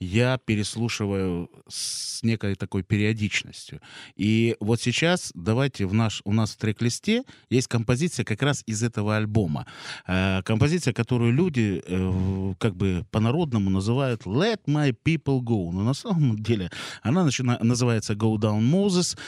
я 0.00 0.38
переслушиваю 0.38 1.50
с 1.68 2.22
некой 2.22 2.54
такой 2.54 2.82
периодичностью. 2.82 3.80
И 4.16 4.56
вот 4.60 4.80
сейчас 4.80 5.32
давайте 5.34 5.86
в 5.86 5.94
наш, 5.94 6.22
у 6.24 6.32
нас 6.32 6.52
в 6.52 6.56
трек-листе 6.56 7.24
есть 7.50 7.68
композиция 7.68 8.24
как 8.24 8.42
раз 8.42 8.62
из 8.66 8.82
этого 8.82 9.16
альбома. 9.16 9.66
Э, 10.06 10.42
композиция, 10.42 10.92
которую 10.92 11.32
люди 11.32 11.82
э, 11.84 12.54
как 12.58 12.76
бы 12.76 13.04
по-народному 13.10 13.70
называют 13.70 14.22
«Let 14.22 14.60
my 14.66 14.96
people 15.04 15.40
go». 15.40 15.70
Но 15.72 15.82
на 15.82 15.94
самом 15.94 16.38
деле 16.38 16.70
она 17.02 17.24
начина- 17.24 17.62
называется 17.62 18.14
«Go 18.14 18.36
down 18.36 18.60
Moses». 18.60 19.18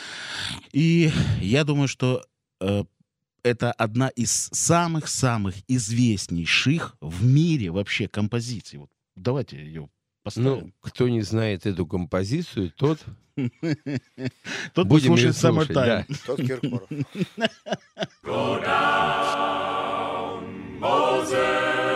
И 0.73 1.11
я 1.41 1.65
думаю, 1.65 1.89
что 1.89 2.25
э, 2.61 2.85
это 3.43 3.73
одна 3.73 4.09
из 4.09 4.51
самых-самых 4.53 5.55
известнейших 5.69 6.97
в 7.01 7.25
мире 7.25 7.71
вообще 7.71 8.09
композиций. 8.09 8.79
Вот 8.79 8.91
давайте 9.17 9.57
ее 9.57 9.89
поставим. 10.35 10.67
Ну, 10.67 10.73
кто 10.81 11.09
не 11.09 11.23
знает 11.23 11.67
эту 11.67 11.87
композицию, 11.87 12.73
тот 12.77 12.99
ее 13.37 13.51
послушаем 14.75 15.33
слушать. 15.33 15.71
«Summertime». 15.71 16.05
Тот 16.27 16.39
Киркоров. 16.39 16.89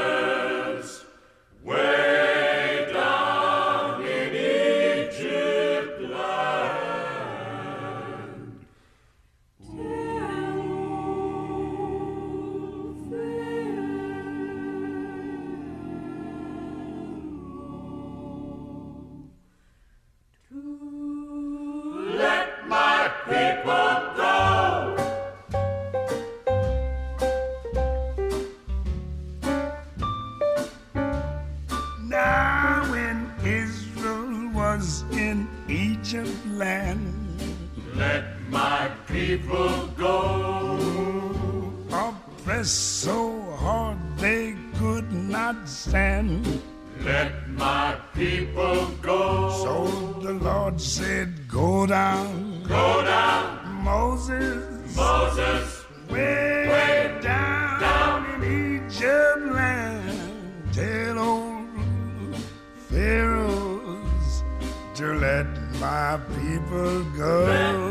land, 36.54 37.40
let 37.94 38.24
my 38.48 38.90
people 39.06 39.88
go. 39.96 40.78
Oppressed 41.90 43.00
so 43.02 43.40
hard 43.58 43.98
they 44.18 44.54
could 44.78 45.12
not 45.12 45.68
stand. 45.68 46.62
Let 47.00 47.48
my 47.50 47.96
people 48.14 48.86
go. 49.02 49.50
So 49.64 50.20
the 50.20 50.34
Lord 50.34 50.80
said, 50.80 51.48
Go 51.48 51.86
down. 51.86 52.62
Go 52.64 53.04
down. 53.04 53.82
Moses. 53.84 54.96
Moses. 54.96 55.83
People 66.18 67.02
go. 67.16 67.83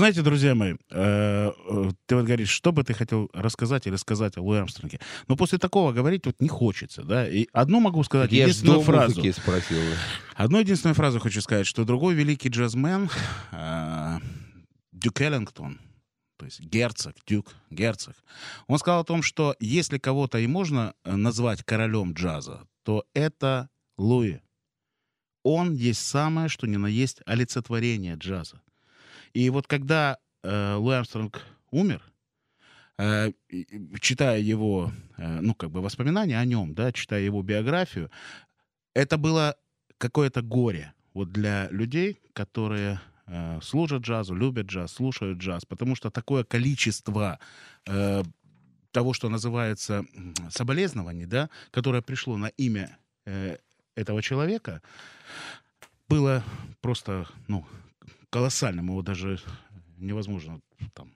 Знаете, 0.00 0.22
друзья 0.22 0.54
мои, 0.54 0.72
э, 0.72 0.76
э, 0.90 1.90
ты 2.06 2.16
вот 2.16 2.24
говоришь, 2.24 2.48
что 2.48 2.72
бы 2.72 2.82
ты 2.84 2.94
хотел 2.94 3.30
рассказать 3.34 3.86
или 3.86 3.96
сказать 3.96 4.36
о 4.38 4.42
Луи 4.42 4.58
Армстронге. 4.58 4.98
Но 5.28 5.36
после 5.36 5.58
такого 5.58 5.92
говорить 5.92 6.24
вот 6.24 6.40
не 6.40 6.48
хочется, 6.48 7.02
да? 7.02 7.28
И 7.28 7.48
одну 7.52 7.80
могу 7.80 8.02
сказать, 8.02 8.32
Я 8.32 8.44
единственную 8.44 8.80
фразу. 8.80 9.20
спросил. 9.32 9.78
Одну 10.34 10.58
единственную 10.58 10.94
фразу 10.94 11.20
хочу 11.20 11.42
сказать, 11.42 11.66
что 11.66 11.84
другой 11.84 12.14
великий 12.14 12.48
джазмен 12.48 13.10
э, 13.52 14.18
Дюк 14.92 15.20
Эллингтон, 15.20 15.78
то 16.38 16.46
есть 16.46 16.60
герцог, 16.60 17.14
дюк, 17.26 17.54
герцог, 17.70 18.14
он 18.68 18.78
сказал 18.78 19.02
о 19.02 19.04
том, 19.04 19.22
что 19.22 19.54
если 19.60 19.98
кого-то 19.98 20.38
и 20.38 20.46
можно 20.46 20.94
э, 21.04 21.14
назвать 21.14 21.62
королем 21.62 22.14
джаза, 22.14 22.66
то 22.84 23.04
это 23.12 23.68
Луи. 23.98 24.40
Он 25.42 25.74
есть 25.74 26.06
самое, 26.06 26.48
что 26.48 26.66
ни 26.66 26.76
на 26.76 26.86
есть 26.86 27.20
олицетворение 27.26 28.14
джаза. 28.14 28.62
И 29.34 29.50
вот 29.50 29.66
когда 29.66 30.18
э, 30.42 30.74
Луи 30.74 30.94
Армстронг 30.96 31.42
умер, 31.70 32.02
э, 32.98 33.32
читая 34.00 34.40
его, 34.40 34.92
э, 35.16 35.40
ну, 35.40 35.54
как 35.54 35.70
бы 35.70 35.80
воспоминания 35.80 36.38
о 36.38 36.44
нем, 36.44 36.74
да, 36.74 36.92
читая 36.92 37.22
его 37.22 37.42
биографию, 37.42 38.10
это 38.94 39.18
было 39.18 39.56
какое-то 39.98 40.42
горе 40.42 40.92
вот 41.14 41.32
для 41.32 41.68
людей, 41.70 42.20
которые 42.32 43.00
э, 43.26 43.60
служат 43.62 44.02
джазу, 44.02 44.34
любят 44.34 44.66
джаз, 44.66 44.92
слушают 44.92 45.38
джаз, 45.38 45.64
потому 45.64 45.94
что 45.94 46.10
такое 46.10 46.44
количество 46.44 47.38
э, 47.86 48.22
того, 48.92 49.12
что 49.12 49.28
называется 49.28 50.04
соболезнований, 50.50 51.26
да, 51.26 51.50
которое 51.70 52.02
пришло 52.02 52.36
на 52.36 52.46
имя 52.46 52.98
э, 53.26 53.58
этого 53.94 54.22
человека, 54.22 54.82
было 56.08 56.42
просто, 56.80 57.26
ну, 57.46 57.64
колоссальным, 58.30 58.86
его 58.86 59.02
даже 59.02 59.38
невозможно 59.98 60.60
там. 60.94 61.12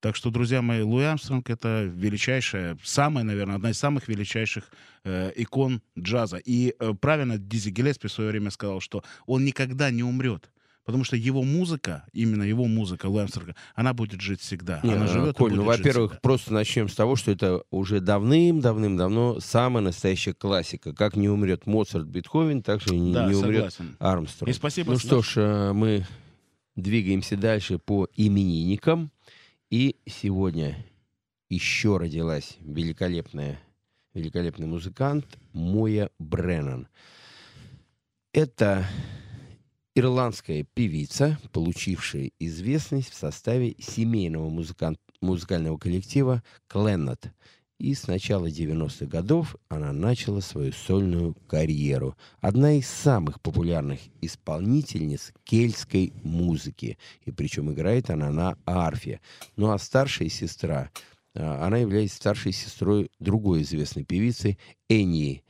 Так 0.00 0.14
что, 0.14 0.30
друзья 0.30 0.62
мои, 0.62 0.82
Луи 0.82 1.04
Армстронг 1.04 1.50
это 1.50 1.82
величайшая, 1.82 2.78
самая, 2.84 3.24
наверное, 3.24 3.56
одна 3.56 3.70
из 3.70 3.78
самых 3.78 4.08
величайших 4.08 4.70
э, 5.04 5.32
икон 5.34 5.82
джаза. 5.98 6.36
И 6.36 6.74
э, 6.78 6.94
правильно 7.00 7.38
Дизи 7.38 7.70
Гиллеспи 7.70 8.06
в 8.06 8.12
свое 8.12 8.30
время 8.30 8.50
сказал, 8.50 8.80
что 8.80 9.02
он 9.26 9.44
никогда 9.44 9.90
не 9.90 10.04
умрет. 10.04 10.50
Потому 10.86 11.02
что 11.02 11.16
его 11.16 11.42
музыка, 11.42 12.04
именно 12.12 12.44
его 12.44 12.66
музыка 12.66 13.08
Армстронга, 13.08 13.56
она 13.74 13.92
будет 13.92 14.20
жить 14.20 14.40
всегда. 14.40 14.78
Не, 14.84 14.92
она 14.92 15.06
а, 15.06 15.08
живет 15.08 15.36
Коль, 15.36 15.52
ну, 15.52 15.64
во-первых, 15.64 16.20
просто 16.20 16.54
начнем 16.54 16.88
с 16.88 16.94
того, 16.94 17.16
что 17.16 17.32
это 17.32 17.64
уже 17.70 17.98
давным-давным-давно 17.98 19.40
самая 19.40 19.82
настоящая 19.82 20.32
классика. 20.32 20.94
Как 20.94 21.16
не 21.16 21.28
умрет 21.28 21.66
Моцарт, 21.66 22.06
Бетховен, 22.06 22.62
так 22.62 22.80
же 22.80 22.94
не, 22.94 23.12
да, 23.12 23.26
не 23.26 23.34
умрет 23.34 23.72
согласен. 23.72 23.96
Армстронг. 23.98 24.48
И 24.48 24.52
спасибо. 24.52 24.92
Ну 24.92 24.98
что 25.00 25.22
ж, 25.22 25.32
э, 25.38 25.72
мы 25.72 26.06
двигаемся 26.76 27.36
дальше 27.36 27.80
по 27.80 28.06
именинникам. 28.14 29.10
И 29.70 29.96
сегодня 30.06 30.86
еще 31.48 31.96
родилась 31.96 32.58
великолепная, 32.60 33.58
великолепный 34.14 34.68
музыкант 34.68 35.26
Моя 35.52 36.10
Бреннан. 36.20 36.86
Это 38.32 38.86
ирландская 39.96 40.66
певица, 40.74 41.38
получившая 41.52 42.30
известность 42.38 43.10
в 43.10 43.14
составе 43.14 43.74
семейного 43.78 44.50
музыкан- 44.50 44.98
музыкального 45.22 45.78
коллектива 45.78 46.42
Кленнет. 46.68 47.32
И 47.78 47.94
с 47.94 48.06
начала 48.06 48.46
90-х 48.46 49.06
годов 49.06 49.56
она 49.68 49.92
начала 49.92 50.40
свою 50.40 50.72
сольную 50.72 51.34
карьеру. 51.46 52.14
Одна 52.40 52.74
из 52.74 52.86
самых 52.86 53.40
популярных 53.40 54.00
исполнительниц 54.20 55.32
кельтской 55.44 56.12
музыки. 56.22 56.98
И 57.24 57.30
причем 57.32 57.72
играет 57.72 58.10
она 58.10 58.30
на 58.30 58.58
арфе. 58.66 59.20
Ну 59.56 59.70
а 59.70 59.78
старшая 59.78 60.28
сестра, 60.28 60.90
а, 61.34 61.66
она 61.66 61.78
является 61.78 62.16
старшей 62.16 62.52
сестрой 62.52 63.10
другой 63.18 63.62
известной 63.62 64.04
певицы 64.04 64.58
Энни, 64.90 65.42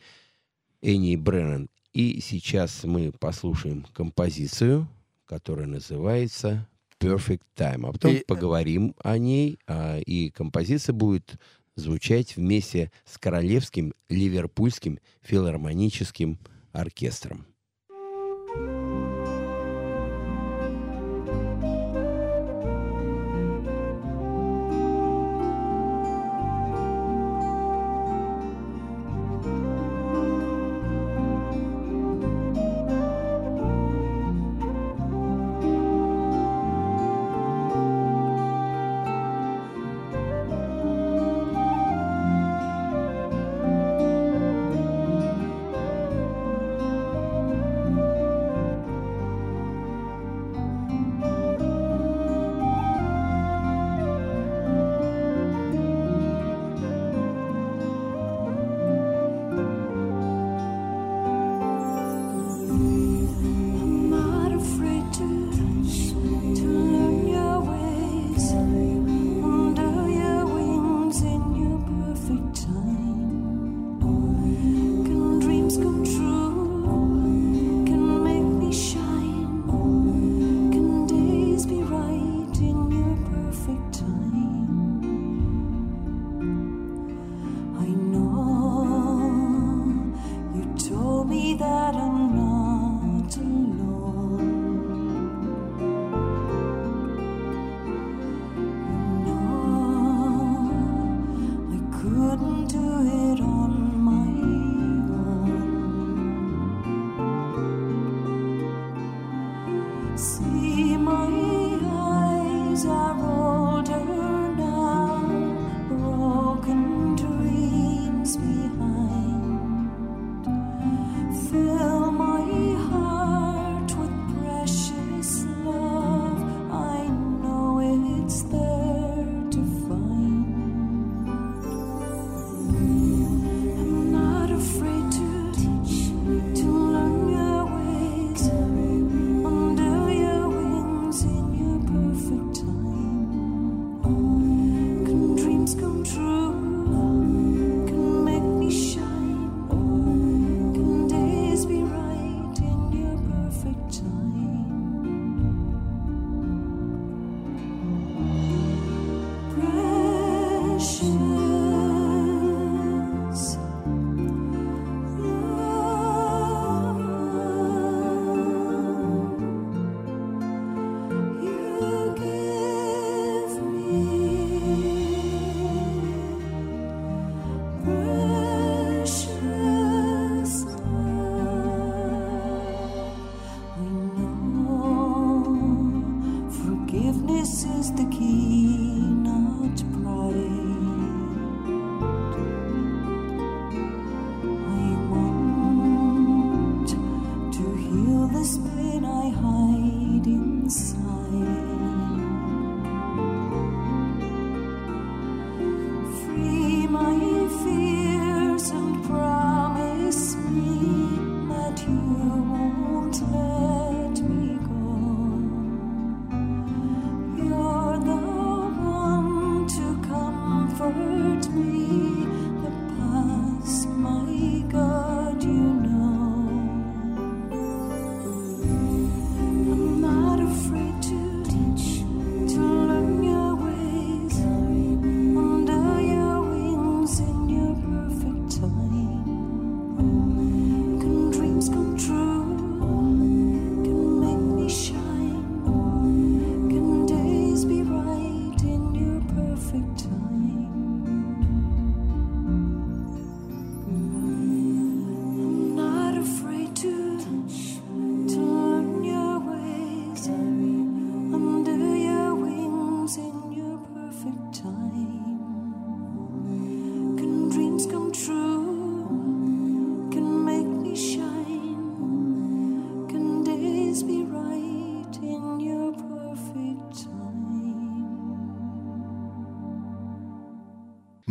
Энни 0.83 1.17
Бреннан. 1.17 1.69
И 1.97 2.21
сейчас 2.21 2.85
мы 2.85 3.11
послушаем 3.11 3.87
композицию, 3.95 4.87
которая 5.25 5.67
называется 5.67 6.69
Perfect 7.01 7.41
Time. 7.57 7.89
А 7.89 7.93
потом 7.93 8.17
И- 8.17 8.23
поговорим 8.27 8.95
о 9.03 9.17
ней. 9.17 9.59
а, 9.67 9.99
и 10.01 10.29
композиция 10.29 10.93
будет 10.93 11.37
звучать 11.75 12.37
вместе 12.37 12.93
с 13.07 13.17
Королевским 13.17 13.95
Ливерпульским 14.11 14.99
филармоническим 15.23 16.39
оркестром. 16.73 17.47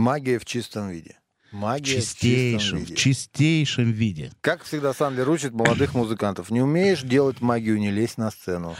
Магия 0.05 0.37
в 0.37 0.45
чистом 0.45 0.89
виде. 0.89 1.17
В 1.51 1.55
Магия 1.55 1.95
в 1.95 2.03
чистейшем, 2.03 2.59
чистом 2.59 2.77
в 2.77 2.81
виде. 2.89 2.95
чистейшем 2.95 3.91
виде. 3.91 4.31
Как 4.41 4.61
всегда 4.61 4.93
Сандлер 4.93 5.27
учит 5.27 5.53
молодых 5.53 5.95
музыкантов. 5.95 6.51
Не 6.51 6.61
умеешь 6.61 7.01
делать 7.01 7.41
магию, 7.41 7.79
не 7.79 7.89
лезь 7.89 8.17
на 8.17 8.29
сцену. 8.29 8.75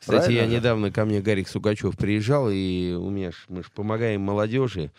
Кстати, 0.00 0.22
Правильно 0.24 0.40
я 0.40 0.48
же? 0.48 0.56
недавно 0.56 0.90
ко 0.90 1.04
мне 1.04 1.20
Гарик 1.20 1.46
Сукачев 1.48 1.96
приезжал, 1.96 2.50
и 2.50 2.90
у 2.92 3.08
меня 3.10 3.30
ж, 3.30 3.44
мы 3.48 3.62
же 3.62 3.70
помогаем 3.72 4.22
молодежи, 4.22 4.90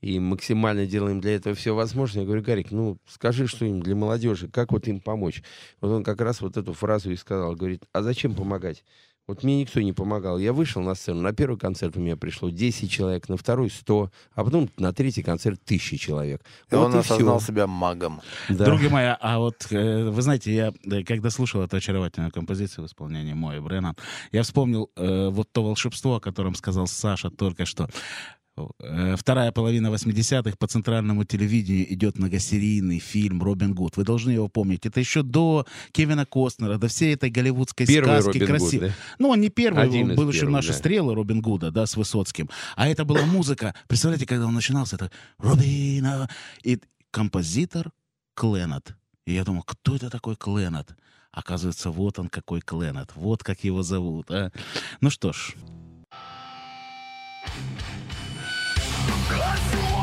и 0.00 0.20
максимально 0.20 0.86
делаем 0.86 1.20
для 1.20 1.34
этого 1.34 1.56
все 1.56 1.74
возможное. 1.74 2.22
Я 2.22 2.26
говорю, 2.26 2.44
Гарик, 2.44 2.70
ну 2.70 2.98
скажи 3.08 3.48
что-нибудь 3.48 3.82
для 3.82 3.96
молодежи, 3.96 4.46
как 4.46 4.70
вот 4.70 4.86
им 4.86 5.00
помочь? 5.00 5.42
Вот 5.80 5.90
он 5.90 6.04
как 6.04 6.20
раз 6.20 6.42
вот 6.42 6.56
эту 6.56 6.74
фразу 6.74 7.10
и 7.10 7.16
сказал, 7.16 7.56
говорит, 7.56 7.82
а 7.92 8.02
зачем 8.02 8.36
помогать? 8.36 8.84
Вот 9.26 9.42
мне 9.42 9.60
никто 9.60 9.80
не 9.80 9.94
помогал. 9.94 10.38
Я 10.38 10.52
вышел 10.52 10.82
на 10.82 10.94
сцену, 10.94 11.22
на 11.22 11.32
первый 11.32 11.58
концерт 11.58 11.96
у 11.96 12.00
меня 12.00 12.16
пришло 12.16 12.50
10 12.50 12.90
человек, 12.90 13.28
на 13.30 13.38
второй 13.38 13.70
100, 13.70 14.10
а 14.34 14.44
потом 14.44 14.68
на 14.76 14.92
третий 14.92 15.22
концерт 15.22 15.58
1000 15.64 15.96
человек. 15.96 16.42
И 16.70 16.74
Вот 16.74 16.86
он 16.86 17.02
всё. 17.02 17.14
осознал 17.14 17.40
себя 17.40 17.66
магом. 17.66 18.20
Да. 18.50 18.66
Други 18.66 18.88
мои, 18.88 19.14
а 19.18 19.38
вот 19.38 19.66
э, 19.70 20.10
вы 20.10 20.20
знаете, 20.20 20.54
я 20.54 20.72
э, 20.84 21.02
когда 21.04 21.30
слушал 21.30 21.62
эту 21.62 21.76
очаровательную 21.76 22.32
композицию 22.32 22.84
в 22.84 22.88
исполнении 22.88 23.32
Мои 23.32 23.60
Бреннан, 23.60 23.96
я 24.30 24.42
вспомнил 24.42 24.90
э, 24.96 25.28
вот 25.30 25.50
то 25.52 25.62
волшебство, 25.64 26.16
о 26.16 26.20
котором 26.20 26.54
сказал 26.54 26.86
Саша 26.86 27.30
только 27.30 27.64
что. 27.64 27.88
Э, 28.56 29.16
Вторая 29.16 29.50
половина 29.52 29.88
80-х 29.88 30.56
по 30.58 30.66
центральному 30.66 31.24
телевидению 31.24 31.92
идет 31.92 32.18
многосерийный 32.18 33.00
фильм 33.00 33.42
«Робин 33.42 33.74
Гуд». 33.74 33.96
Вы 33.96 34.04
должны 34.04 34.30
его 34.30 34.48
помнить. 34.48 34.86
Это 34.86 35.00
еще 35.00 35.22
до 35.22 35.66
Кевина 35.92 36.24
Костнера, 36.24 36.78
до 36.78 36.88
всей 36.88 37.14
этой 37.14 37.30
голливудской 37.30 37.86
Первый 37.86 38.20
сказки 38.22 38.38
Робин 38.38 38.40
Гуд, 38.40 38.60
красивой. 38.60 38.88
да? 38.88 38.94
Ну, 39.18 39.28
он 39.30 39.40
не 39.40 39.48
первый, 39.48 39.82
Один 39.82 40.14
был 40.14 40.28
еще 40.28 40.40
первых, 40.40 40.54
наши 40.54 40.68
да. 40.68 40.74
стрелы 40.74 41.14
Робин 41.14 41.40
Гуда, 41.40 41.70
да, 41.70 41.86
с 41.86 41.96
Высоцким. 41.96 42.48
А 42.76 42.86
это 42.88 43.04
была 43.04 43.24
музыка. 43.26 43.74
Представляете, 43.88 44.26
когда 44.26 44.46
он 44.46 44.54
начинался, 44.54 44.96
это 44.96 45.10
Робина. 45.38 46.28
И 46.62 46.80
композитор 47.10 47.90
Кленнет. 48.34 48.96
И 49.26 49.32
я 49.32 49.44
думал, 49.44 49.62
кто 49.62 49.96
это 49.96 50.10
такой 50.10 50.36
Кленнет? 50.36 50.94
Оказывается, 51.32 51.90
вот 51.90 52.20
он 52.20 52.28
какой 52.28 52.60
Кленнет. 52.60 53.10
Вот 53.16 53.42
как 53.42 53.64
его 53.64 53.82
зовут. 53.82 54.30
а. 54.30 54.52
Ну 55.00 55.10
что 55.10 55.32
ж, 55.32 55.54
Mercy! 59.54 59.93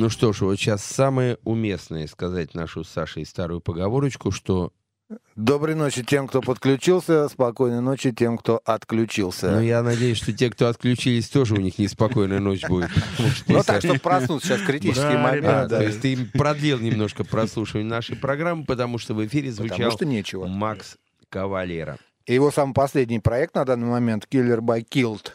Ну 0.00 0.08
что 0.08 0.32
ж, 0.32 0.40
вот 0.40 0.56
сейчас 0.56 0.82
самое 0.82 1.36
уместное 1.44 2.06
сказать 2.06 2.54
нашу 2.54 2.84
с 2.84 2.88
Сашей 2.88 3.26
старую 3.26 3.60
поговорочку, 3.60 4.30
что 4.30 4.72
Доброй 5.34 5.74
ночи 5.74 6.04
тем, 6.04 6.28
кто 6.28 6.40
подключился, 6.40 7.28
спокойной 7.28 7.80
ночи 7.80 8.12
тем, 8.12 8.38
кто 8.38 8.62
отключился. 8.64 9.50
Ну, 9.50 9.60
я 9.60 9.82
надеюсь, 9.82 10.18
что 10.18 10.32
те, 10.32 10.48
кто 10.50 10.68
отключились, 10.68 11.28
тоже 11.28 11.54
у 11.54 11.56
них 11.56 11.78
неспокойная 11.78 12.38
ночь 12.38 12.64
будет. 12.66 12.90
Ну 13.48 13.62
так, 13.62 13.82
чтобы 13.82 13.98
проснуться 13.98 14.48
сейчас 14.48 14.62
критический 14.62 15.16
момент. 15.18 15.68
То 15.68 15.82
есть 15.82 16.00
ты 16.00 16.16
продлил 16.32 16.78
немножко 16.78 17.24
прослушивание 17.24 17.90
нашей 17.90 18.16
программы, 18.16 18.64
потому 18.64 18.98
что 18.98 19.14
в 19.14 19.26
эфире 19.26 19.52
звучал. 19.52 19.90
Макс 20.46 20.96
Кавалера. 21.28 21.98
И 22.24 22.34
его 22.34 22.50
самый 22.50 22.72
последний 22.72 23.18
проект 23.18 23.54
на 23.54 23.64
данный 23.64 23.88
момент 23.88 24.28
Killer 24.30 24.60
by 24.60 24.86
Killed. 24.88 25.32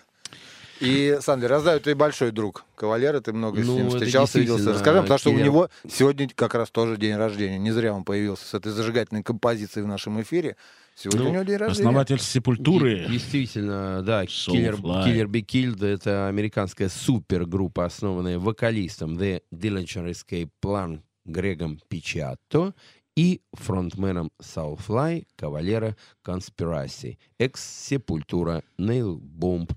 И, 0.81 1.17
Сандер, 1.21 1.51
я 1.53 1.59
знаю, 1.61 1.79
ты 1.79 1.95
большой 1.95 2.31
друг 2.31 2.65
Кавалера, 2.75 3.21
ты 3.21 3.31
много 3.31 3.63
с 3.63 3.65
Ну, 3.65 3.77
ним 3.77 3.87
это 3.87 3.97
встречался, 3.97 4.39
виделся. 4.39 4.73
Расскажи, 4.73 5.01
потому 5.01 5.17
что 5.19 5.29
у 5.31 5.37
него 5.37 5.69
сегодня 5.89 6.29
как 6.35 6.53
раз 6.55 6.69
тоже 6.69 6.97
день 6.97 7.15
рождения. 7.15 7.57
Не 7.57 7.71
зря 7.71 7.93
он 7.93 8.03
появился 8.03 8.45
с 8.45 8.53
этой 8.53 8.71
зажигательной 8.73 9.23
композицией 9.23 9.85
в 9.85 9.87
нашем 9.87 10.21
эфире. 10.21 10.57
Сегодня 10.97 11.23
Ну, 11.23 11.29
у 11.29 11.33
него 11.33 11.43
день 11.43 11.57
рождения. 11.57 11.87
Основатель 11.87 12.19
Сепультуры. 12.19 12.99
Де- 12.99 13.07
Действительно, 13.13 14.01
да, 14.01 14.23
Killer. 14.25 14.79
Killer 14.81 15.25
Be 15.27 15.45
Killed— 15.45 15.85
это 15.87 16.27
американская 16.27 16.89
супергруппа, 16.89 17.85
основанная 17.85 18.39
вокалистом 18.39 19.17
The 19.17 19.41
Dillinger 19.53 20.09
Escape 20.11 20.49
Plan 20.63 21.01
Грегом 21.25 21.79
Пичатто 21.89 22.73
и 23.17 23.41
фронтменом 23.53 24.31
Soulfly 24.41 25.25
Кавалера 25.37 25.95
Conspiracy, 26.25 27.17
экс-сепультура, 27.39 28.61
Нейл 28.77 29.17
Бомб. 29.17 29.71
А, 29.71 29.75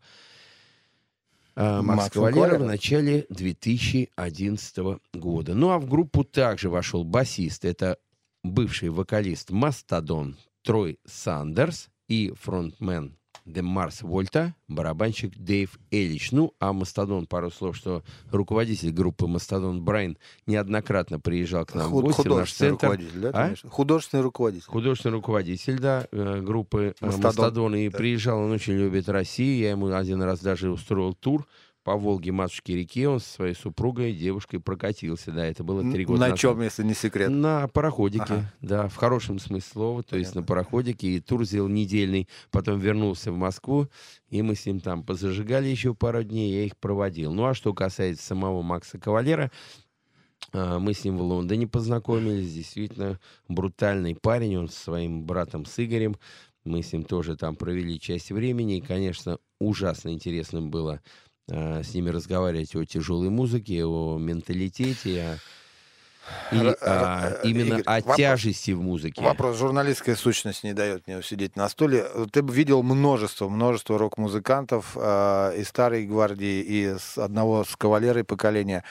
Макс 1.58 1.84
Макс 1.84 2.10
Кавалера 2.10 2.56
в 2.58 2.64
начале 2.64 3.26
2011 3.30 5.00
года. 5.14 5.54
Ну 5.54 5.70
а 5.70 5.78
в 5.80 5.88
группу 5.88 6.22
также 6.22 6.70
вошел 6.70 7.02
басист. 7.02 7.64
Это 7.64 7.98
бывший 8.44 8.90
вокалист 8.90 9.50
Мастодон 9.50 10.36
Трой 10.62 11.00
Сандерс 11.04 11.88
и 12.06 12.32
фронтмен 12.40 13.17
The 13.48 13.62
Марс 13.62 14.02
Вольта, 14.02 14.54
барабанщик 14.68 15.36
Дэйв 15.36 15.78
Элич. 15.90 16.32
Ну, 16.32 16.54
а 16.60 16.72
Мастодон, 16.72 17.26
пару 17.26 17.50
слов, 17.50 17.76
что 17.76 18.02
руководитель 18.30 18.90
группы 18.90 19.26
Мастодон 19.26 19.82
Брайан 19.82 20.18
неоднократно 20.46 21.18
приезжал 21.18 21.64
к 21.64 21.74
нам 21.74 21.88
в 21.88 21.92
Худ- 21.92 22.04
гости 22.04 22.28
в 22.28 22.36
наш 22.36 22.52
центр. 22.52 22.86
руководитель, 22.86 23.20
да? 23.20 23.30
А? 23.32 23.48
в? 23.48 23.68
Художественный 23.68 24.22
руководитель. 24.22 24.66
Художественный 24.66 25.12
руководитель, 25.12 25.78
да, 25.78 26.06
э, 26.12 26.40
группы 26.42 26.94
э, 27.00 27.04
Мастодон. 27.06 27.26
Мастодон. 27.26 27.74
И 27.76 27.88
приезжал, 27.88 28.38
он 28.40 28.52
очень 28.52 28.74
любит 28.74 29.08
Россию. 29.08 29.58
Я 29.58 29.70
ему 29.70 29.92
один 29.92 30.22
раз 30.22 30.40
даже 30.40 30.70
устроил 30.70 31.14
тур 31.14 31.46
по 31.88 31.96
Волге, 31.96 32.32
матушке 32.32 32.76
реке. 32.76 33.08
Он 33.08 33.18
со 33.18 33.26
своей 33.30 33.54
супругой, 33.54 34.12
девушкой 34.12 34.60
прокатился. 34.60 35.32
Да, 35.32 35.46
это 35.46 35.64
было 35.64 35.90
три 35.90 36.04
года 36.04 36.20
На 36.20 36.26
назад. 36.26 36.38
чем, 36.38 36.60
если 36.60 36.82
не 36.82 36.92
секрет? 36.92 37.30
На 37.30 37.66
пароходике, 37.66 38.24
Ага. 38.24 38.52
да, 38.60 38.88
в 38.88 38.96
хорошем 38.96 39.38
смысле 39.38 39.70
слова, 39.72 40.02
то 40.02 40.18
есть 40.18 40.34
Понятно. 40.34 40.40
на 40.42 40.46
пароходике, 40.46 41.08
и 41.08 41.20
тур 41.20 41.46
сделал 41.46 41.68
недельный, 41.68 42.28
потом 42.50 42.78
вернулся 42.78 43.32
в 43.32 43.38
Москву, 43.38 43.88
и 44.28 44.42
мы 44.42 44.54
с 44.54 44.66
ним 44.66 44.80
там 44.80 45.02
позажигали 45.02 45.68
еще 45.68 45.94
пару 45.94 46.22
дней, 46.24 46.52
я 46.52 46.64
их 46.66 46.76
проводил. 46.76 47.32
Ну, 47.32 47.46
а 47.46 47.54
что 47.54 47.72
касается 47.72 48.22
самого 48.22 48.60
Макса 48.60 48.98
Кавалера, 48.98 49.50
а, 50.52 50.78
мы 50.78 50.92
с 50.92 51.04
ним 51.04 51.16
в 51.16 51.22
Лондоне 51.22 51.66
познакомились, 51.66 52.52
действительно 52.52 53.18
брутальный 53.48 54.14
парень, 54.14 54.58
он 54.58 54.68
со 54.68 54.78
своим 54.78 55.24
братом 55.24 55.64
с 55.64 55.82
Игорем, 55.82 56.16
мы 56.64 56.82
с 56.82 56.92
ним 56.92 57.04
тоже 57.04 57.34
там 57.34 57.56
провели 57.56 57.98
часть 57.98 58.30
времени, 58.30 58.76
и, 58.76 58.82
конечно, 58.82 59.38
ужасно 59.58 60.10
интересным 60.12 60.70
было 60.70 61.00
с 61.48 61.94
ними 61.94 62.10
разговаривать 62.10 62.74
о 62.76 62.84
тяжелой 62.84 63.30
музыке, 63.30 63.84
о 63.84 64.18
менталитете, 64.18 65.38
и 66.52 66.56
Р- 66.56 66.76
а, 66.82 67.28
р- 67.30 67.40
именно 67.42 67.74
Игорь, 67.78 67.82
о 67.86 68.00
вопрос- 68.00 68.16
тяжести 68.16 68.72
в 68.72 68.82
музыке. 68.82 69.22
Вопрос. 69.22 69.56
Журналистская 69.56 70.14
сущность 70.14 70.62
не 70.62 70.74
дает 70.74 71.06
мне 71.06 71.18
усидеть 71.18 71.56
на 71.56 71.68
стуле. 71.70 72.06
Ты 72.32 72.42
бы 72.42 72.52
видел 72.52 72.82
множество, 72.82 73.48
множество 73.48 73.98
рок-музыкантов 73.98 74.92
э, 74.94 75.54
из 75.58 75.68
старой 75.68 76.06
гвардии, 76.06 76.60
и 76.60 76.96
с 76.98 77.16
одного 77.16 77.64
с 77.64 77.74
кавалерой 77.76 78.24
поколения. 78.24 78.84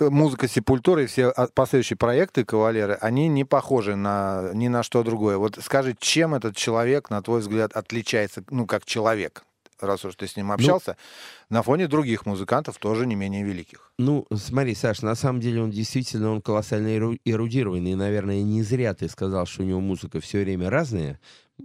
Э, 0.00 0.08
Музыка 0.10 0.48
Сепультуры 0.48 1.04
и 1.04 1.06
все 1.06 1.28
а, 1.28 1.46
последующие 1.54 1.96
проекты 1.96 2.44
Кавалеры, 2.44 2.94
они 3.00 3.28
не 3.28 3.44
похожи 3.44 3.94
на 3.94 4.50
ни 4.52 4.66
на 4.68 4.82
что 4.82 5.04
другое. 5.04 5.36
Вот 5.36 5.58
скажи, 5.62 5.94
чем 5.98 6.34
этот 6.34 6.56
человек, 6.56 7.08
на 7.10 7.22
твой 7.22 7.38
взгляд, 7.40 7.72
отличается, 7.72 8.42
ну, 8.50 8.66
как 8.66 8.84
человек, 8.84 9.44
раз 9.82 10.04
уж 10.04 10.14
ты 10.14 10.26
с 10.26 10.36
ним 10.36 10.52
общался, 10.52 10.96
на 11.50 11.62
фоне 11.62 11.88
других 11.88 12.26
музыкантов, 12.26 12.78
тоже 12.78 13.06
не 13.06 13.14
менее 13.14 13.44
великих? 13.44 13.92
Ну, 13.98 14.26
смотри, 14.34 14.74
Саш, 14.74 15.02
на 15.02 15.14
самом 15.14 15.40
деле 15.40 15.62
он 15.62 15.70
действительно 15.70 16.30
он 16.32 16.42
колоссально 16.42 16.88
эру- 16.88 17.18
эрудированный. 17.24 17.92
И, 17.92 17.96
наверное, 17.96 18.42
не 18.42 18.62
зря 18.62 18.94
ты 18.94 19.08
сказал, 19.08 19.46
что 19.46 19.62
у 19.62 19.66
него 19.66 19.80
музыка 19.80 20.20
все 20.20 20.42
время 20.42 20.70
разная. 20.70 21.20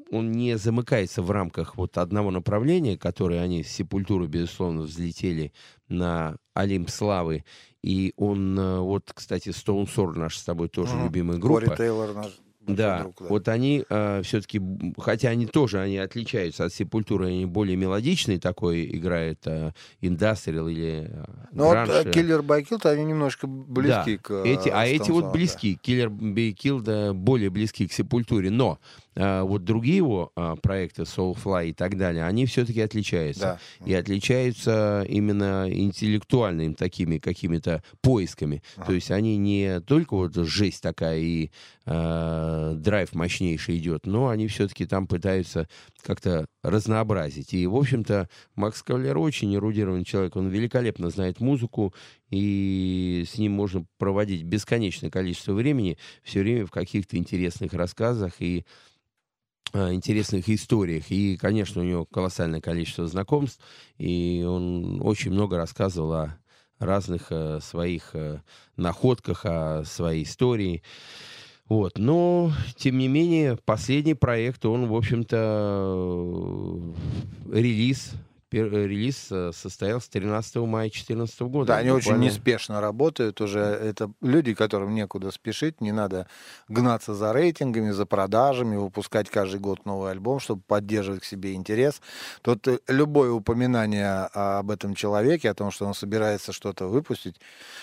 Он 0.09 0.32
не 0.32 0.57
замыкается 0.57 1.22
в 1.22 1.30
рамках 1.30 1.78
вот 1.78 1.97
одного 1.99 2.32
направления, 2.32 2.97
которое 2.97 3.41
они 3.41 3.64
с 3.64 3.68
Сепультуры, 3.70 4.26
безусловно, 4.26 4.82
взлетели 4.82 5.53
на 5.88 6.38
Олимп 6.55 6.89
славы. 6.89 7.43
И 7.84 8.14
он, 8.18 8.57
э, 8.57 8.80
вот, 8.80 9.11
кстати, 9.14 9.49
Stone 9.49 9.88
Sour, 9.93 10.14
наша 10.18 10.39
с 10.39 10.43
тобой 10.43 10.70
тоже 10.70 10.95
Мгм. 10.95 11.03
любимая 11.03 11.38
группа. 11.38 11.66
Кори 11.66 11.76
Тейлор 11.78 12.14
наш 12.14 12.32
Да, 12.68 13.01
друг, 13.01 13.22
вот 13.22 13.47
они 13.47 13.84
все-таки, 14.24 14.61
хотя 14.97 15.30
они 15.30 15.45
тоже, 15.45 15.80
они 15.80 15.97
отличаются 15.97 16.66
от 16.66 16.74
Сепультуры, 16.74 17.28
они 17.28 17.45
более 17.45 17.76
мелодичные, 17.76 18.39
такой 18.39 18.86
играет 18.95 19.39
э, 19.45 19.72
индастриал 20.01 20.68
или 20.68 21.07
э, 21.09 21.26
Ну 21.51 21.66
вот 21.66 21.74
гранж, 21.74 21.89
э. 21.89 22.11
Киллер 22.11 22.41
Байкилд, 22.41 22.86
они 22.86 23.03
немножко 23.05 23.47
близки 23.47 24.18
Да, 24.18 24.24
к... 24.24 24.32
э, 24.32 24.53
эти, 24.53 24.70
а 24.70 24.86
эти 24.86 25.11
вот 25.11 25.26
да. 25.26 25.32
близки, 25.32 25.78
Киллер 25.82 26.09
Бейкил, 26.09 26.82
да, 26.82 27.14
более 27.14 27.49
близки 27.49 27.88
к 27.88 27.93
Сепультуре, 27.93 28.49
но 28.49 28.80
вот 29.16 29.64
другие 29.64 29.97
его 29.97 30.32
а, 30.36 30.55
проекты, 30.55 31.03
Soulfly 31.03 31.70
и 31.70 31.74
так 31.74 31.97
далее, 31.97 32.26
они 32.26 32.45
все-таки 32.45 32.82
отличаются. 32.82 33.59
Да. 33.80 33.86
И 33.86 33.93
отличаются 33.93 35.05
именно 35.07 35.68
интеллектуальными 35.70 36.74
такими 36.74 37.18
какими-то 37.20 37.84
поисками. 38.01 38.64
Ага. 38.78 38.88
То 38.88 38.93
есть 38.93 39.11
они 39.11 39.38
не 39.38 39.82
только 39.82 40.16
вот 40.16 40.36
жесть 40.36 40.82
такая 40.82 41.20
и 41.20 41.51
э, 41.86 42.74
драйв 42.76 43.14
мощнейший 43.14 43.78
идет, 43.78 44.05
но 44.05 44.30
они 44.30 44.47
все-таки 44.47 44.86
там 44.86 45.07
пытаются 45.07 45.68
как-то 46.01 46.47
разнообразить. 46.64 47.53
И, 47.53 47.68
в 47.68 47.76
общем-то, 47.76 48.30
Макс 48.55 48.82
Кавалер 48.82 49.18
очень 49.18 49.53
эрудированный 49.55 50.05
человек. 50.05 50.36
Он 50.36 50.49
великолепно 50.49 51.09
знает 51.09 51.39
музыку, 51.39 51.93
и 52.30 53.26
с 53.28 53.38
ним 53.38 53.53
можно 53.53 53.86
проводить 53.97 54.43
бесконечное 54.43 55.09
количество 55.09 55.53
времени, 55.53 55.97
все 56.24 56.39
время 56.39 56.66
в 56.66 56.72
каких-то 56.72 57.18
интересных 57.18 57.74
рассказах 57.74 58.36
и 58.39 58.66
а, 58.66 58.66
интересных 59.74 60.50
историях. 60.50 61.10
И, 61.10 61.38
конечно, 61.38 61.82
у 61.82 61.86
него 61.86 62.06
колоссальное 62.06 62.62
количество 62.62 63.08
знакомств, 63.08 63.60
и 63.98 64.46
он 64.48 65.02
очень 65.02 65.32
много 65.32 65.58
рассказывал 65.58 66.14
о 66.14 66.38
разных 66.80 67.28
э, 67.30 67.60
своих 67.62 68.12
э, 68.14 68.42
находках, 68.78 69.46
о 69.46 69.84
своей 69.86 70.24
истории. 70.24 70.84
Вот. 71.70 71.98
Но, 71.98 72.52
тем 72.76 72.98
не 72.98 73.08
менее, 73.08 73.58
последний 73.66 74.14
проект, 74.14 74.66
он, 74.66 74.88
в 74.88 74.96
общем-то, 74.96 75.38
э, 77.52 77.60
релиз, 77.60 78.14
э, 78.60 78.88
релиз 78.88 79.28
э, 79.32 79.51
состоялся 79.54 80.10
13 80.12 80.56
мая 80.58 80.86
2014 80.89 81.41
года. 81.41 81.68
Да, 81.68 81.78
они 81.78 81.91
очень 81.91 82.12
Буквально- 82.12 82.24
неспешно 82.24 82.82
работают 82.82 83.41
уже. 83.41 83.60
Это 83.60 84.12
люди, 84.22 84.54
которым 84.54 84.93
некуда 84.93 85.32
спешить, 85.32 85.82
не 85.82 85.91
надо 85.91 86.28
гнаться 86.68 87.14
за 87.14 87.34
рейтингами, 87.34 87.91
за 87.91 88.06
продажами, 88.06 88.76
выпускать 88.76 89.30
каждый 89.30 89.60
год 89.60 89.86
новый 89.86 90.12
альбом, 90.12 90.39
чтобы 90.39 90.62
поддерживать 90.68 91.22
к 91.22 91.26
себе 91.26 91.54
интерес. 91.54 92.01
Тут 92.41 92.68
э, 92.68 92.80
любое 92.88 93.32
упоминание 93.32 94.30
об 94.34 94.72
этом 94.72 94.95
человеке, 94.95 95.49
о 95.49 95.54
том, 95.54 95.72
что 95.72 95.86
он 95.86 95.93
собирается 95.93 96.51
что-то 96.54 96.88
выпустить, 96.88 97.36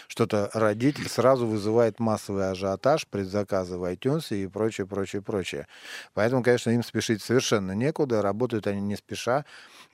что-то 0.08 0.50
родить, 0.54 0.96
сразу 1.10 1.46
вызывает 1.46 1.98
массовый 2.00 2.50
ажиотаж, 2.50 3.06
предзаказы 3.06 3.76
в 3.78 3.84
iTunes 3.84 4.34
и 4.36 4.46
прочее, 4.46 4.86
прочее, 4.86 5.22
прочее. 5.22 5.66
Поэтому, 6.14 6.42
конечно, 6.42 6.70
им 6.70 6.82
спешить 6.82 7.22
совершенно 7.22 7.72
некуда, 7.72 8.22
работают 8.22 8.66
они 8.66 8.80
не 8.80 8.96
спеша. 8.96 9.44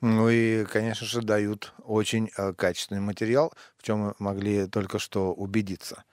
Ну 0.01 0.29
и, 0.29 0.63
конечно 0.67 1.07
же, 1.07 1.21
дают 1.21 1.73
очень 1.83 2.29
э, 2.37 2.53
качественный 2.53 3.01
материал, 3.01 3.53
в 3.77 3.83
чем 3.83 3.99
мы 3.99 4.13
могли 4.19 4.67
только 4.67 4.99
что 4.99 5.33
убедиться. 5.33 6.03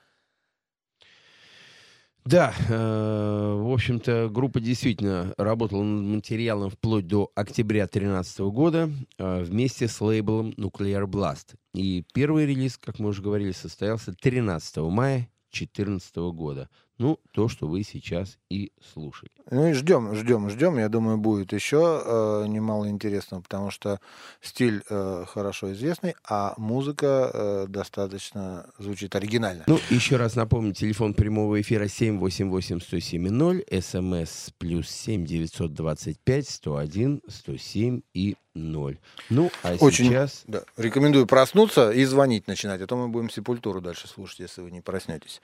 Да, 2.24 2.54
э, 2.70 2.72
в 2.74 3.70
общем-то, 3.70 4.30
группа 4.32 4.58
действительно 4.58 5.34
работала 5.36 5.82
над 5.82 6.06
материалом 6.06 6.70
вплоть 6.70 7.06
до 7.06 7.30
октября 7.34 7.82
2013 7.82 8.38
года 8.40 8.90
э, 9.18 9.42
вместе 9.42 9.88
с 9.88 10.00
лейблом 10.00 10.50
Nuclear 10.52 11.04
Blast. 11.04 11.54
И 11.74 12.02
первый 12.14 12.46
релиз, 12.46 12.78
как 12.78 12.98
мы 12.98 13.10
уже 13.10 13.20
говорили, 13.20 13.52
состоялся 13.52 14.14
13 14.14 14.78
мая 14.78 15.28
2014 15.52 16.16
года. 16.32 16.70
Ну, 16.98 17.18
то, 17.32 17.48
что 17.48 17.66
вы 17.66 17.82
сейчас 17.82 18.38
и 18.48 18.70
слушали. 18.92 19.32
Ну 19.50 19.66
и 19.68 19.72
ждем, 19.72 20.14
ждем, 20.14 20.48
ждем. 20.48 20.78
Я 20.78 20.88
думаю, 20.88 21.18
будет 21.18 21.52
еще 21.52 22.02
э, 22.04 22.44
немало 22.46 22.88
интересного, 22.88 23.40
потому 23.40 23.70
что 23.70 23.98
стиль 24.40 24.84
э, 24.88 25.24
хорошо 25.26 25.72
известный, 25.72 26.14
а 26.28 26.54
музыка 26.56 27.30
э, 27.32 27.66
достаточно 27.68 28.70
звучит 28.78 29.16
оригинально. 29.16 29.64
Ну, 29.66 29.80
еще 29.90 30.16
раз 30.16 30.36
напомню, 30.36 30.72
телефон 30.72 31.14
прямого 31.14 31.60
эфира 31.60 31.86
788-107-0, 31.86 33.80
смс 33.80 34.50
плюс 34.58 34.88
7 34.88 35.24
925 35.26 36.48
101 36.48 37.22
107 37.28 38.00
и 38.14 38.36
0. 38.54 38.98
Ну, 39.30 39.50
а 39.62 39.74
Очень 39.80 40.06
сейчас... 40.06 40.42
да, 40.46 40.62
рекомендую 40.76 41.26
проснуться 41.26 41.90
и 41.90 42.04
звонить 42.04 42.46
начинать, 42.46 42.80
а 42.80 42.86
то 42.86 42.96
мы 42.96 43.08
будем 43.08 43.28
сепультуру 43.28 43.80
дальше 43.80 44.06
слушать, 44.06 44.40
если 44.40 44.62
вы 44.62 44.70
не 44.70 44.80
проснетесь. 44.80 45.42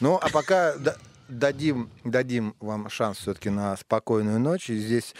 Ну, 0.00 0.18
а 0.20 0.28
пока 0.28 0.76
дадим, 1.28 1.90
дадим 2.04 2.54
вам 2.60 2.88
шанс 2.88 3.18
все-таки 3.18 3.50
на 3.50 3.76
спокойную 3.76 4.38
ночь. 4.38 4.70
И 4.70 4.76
здесь 4.76 5.14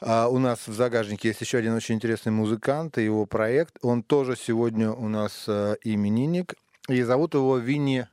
а, 0.00 0.28
у 0.28 0.38
нас 0.38 0.66
в 0.66 0.72
загажнике 0.72 1.28
есть 1.28 1.40
еще 1.40 1.58
один 1.58 1.74
очень 1.74 1.96
интересный 1.96 2.32
музыкант 2.32 2.98
и 2.98 3.04
его 3.04 3.26
проект. 3.26 3.76
Он 3.82 4.02
тоже 4.02 4.36
сегодня 4.36 4.90
у 4.92 5.08
нас 5.08 5.44
а, 5.48 5.74
именинник. 5.82 6.54
И 6.88 7.02
зовут 7.02 7.34
его 7.34 7.58
Винни 7.58 8.08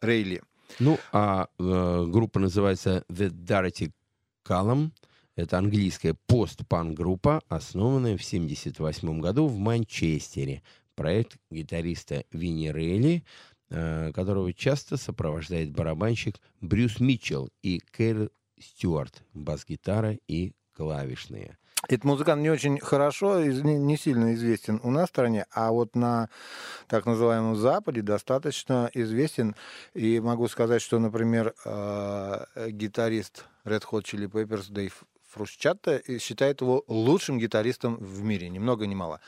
Рейли. 0.00 0.42
Ну, 0.78 0.98
а 1.10 1.48
э, 1.58 2.04
группа 2.06 2.38
называется 2.38 3.04
The 3.08 3.30
Darty 3.30 3.90
Column. 4.46 4.90
Это 5.34 5.58
английская 5.58 6.14
пост-панк-группа, 6.26 7.42
основанная 7.48 8.16
в 8.16 8.24
1978 8.24 9.20
году 9.20 9.46
в 9.46 9.56
Манчестере. 9.58 10.62
Проект 10.94 11.38
гитариста 11.50 12.24
Винни 12.30 12.68
Рейли, 12.68 13.24
которого 13.70 14.52
часто 14.52 14.96
сопровождает 14.96 15.70
барабанщик 15.70 16.36
Брюс 16.60 16.98
Митчелл 17.00 17.50
и 17.62 17.80
Кэр 17.92 18.30
Стюарт, 18.58 19.22
бас-гитара 19.32 20.18
и 20.26 20.52
клавишные. 20.76 21.56
Этот 21.88 22.04
музыкант 22.04 22.42
не 22.42 22.50
очень 22.50 22.78
хорошо, 22.78 23.42
не, 23.42 23.96
сильно 23.96 24.34
известен 24.34 24.80
у 24.82 24.90
нас 24.90 25.08
в 25.08 25.12
стране, 25.12 25.46
а 25.50 25.72
вот 25.72 25.96
на 25.96 26.28
так 26.88 27.06
называемом 27.06 27.56
Западе 27.56 28.02
достаточно 28.02 28.90
известен. 28.92 29.56
И 29.94 30.20
могу 30.20 30.46
сказать, 30.48 30.82
что, 30.82 30.98
например, 30.98 31.54
э, 31.64 32.68
гитарист 32.68 33.46
Red 33.64 33.84
Hot 33.90 34.02
Chili 34.02 34.28
Peppers 34.28 34.70
Дэйв 34.70 35.04
Фрусчатта 35.30 36.02
считает 36.18 36.60
его 36.60 36.84
лучшим 36.86 37.38
гитаристом 37.38 37.96
в 37.96 38.22
мире, 38.22 38.48
ни 38.50 38.58
много 38.58 38.86
ни 38.86 38.94
мало. 38.94 39.20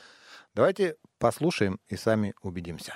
Давайте 0.53 0.97
послушаем 1.17 1.79
и 1.87 1.95
сами 1.95 2.35
убедимся. 2.43 2.95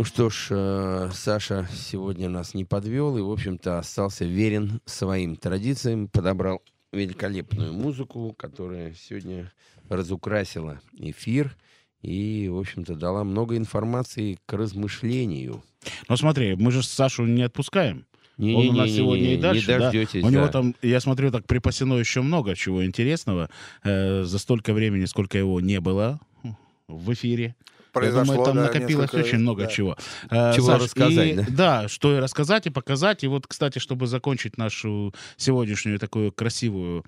Ну 0.00 0.04
что 0.04 0.30
ж, 0.30 0.46
э, 0.48 1.10
Саша 1.12 1.68
сегодня 1.74 2.30
нас 2.30 2.54
не 2.54 2.64
подвел 2.64 3.18
и, 3.18 3.20
в 3.20 3.30
общем-то, 3.30 3.78
остался 3.78 4.24
верен 4.24 4.80
своим 4.86 5.36
традициям, 5.36 6.08
подобрал 6.08 6.62
великолепную 6.90 7.74
музыку, 7.74 8.34
которая 8.38 8.94
сегодня 8.94 9.52
разукрасила 9.90 10.80
эфир 10.94 11.54
и, 12.00 12.48
в 12.50 12.58
общем-то, 12.58 12.94
дала 12.94 13.24
много 13.24 13.58
информации 13.58 14.38
к 14.46 14.54
размышлению. 14.54 15.62
Ну 16.08 16.16
смотри, 16.16 16.54
мы 16.54 16.70
же 16.70 16.82
Сашу 16.82 17.26
не 17.26 17.42
отпускаем. 17.42 18.06
Не, 18.38 18.54
Он 18.54 18.62
не, 18.62 18.70
у 18.70 18.72
нас 18.72 18.88
не, 18.88 18.96
сегодня 18.96 19.22
не, 19.26 19.34
и 19.34 19.36
дальше, 19.36 19.60
не 19.60 19.66
да? 19.66 19.78
дождетесь. 19.80 20.24
У 20.24 20.30
него 20.30 20.46
да. 20.46 20.52
там, 20.52 20.74
я 20.80 21.00
смотрю, 21.00 21.30
так 21.30 21.44
припасено 21.44 21.92
еще 21.96 22.22
много 22.22 22.56
чего 22.56 22.86
интересного 22.86 23.50
э, 23.84 24.22
за 24.22 24.38
столько 24.38 24.72
времени, 24.72 25.04
сколько 25.04 25.36
его 25.36 25.60
не 25.60 25.78
было 25.78 26.18
в 26.88 27.12
эфире. 27.12 27.54
Я 27.94 28.00
Произошло, 28.00 28.34
думаю, 28.34 28.44
там 28.46 28.56
да, 28.56 28.62
накопилось 28.64 29.12
несколько- 29.12 29.26
очень 29.26 29.38
много 29.38 29.62
да. 29.64 29.68
чего. 29.68 29.96
Э, 30.30 30.52
Чего 30.54 30.66
Саш, 30.66 30.82
рассказать, 30.82 31.28
и- 31.28 31.34
да? 31.34 31.46
Да, 31.50 31.88
что 31.88 32.16
и 32.16 32.20
рассказать, 32.20 32.66
и 32.66 32.70
показать. 32.70 33.24
И 33.24 33.26
вот, 33.26 33.46
кстати, 33.46 33.78
чтобы 33.80 34.06
закончить 34.06 34.58
нашу 34.58 35.12
сегодняшнюю 35.36 35.98
такую 35.98 36.30
красивую 36.32 37.04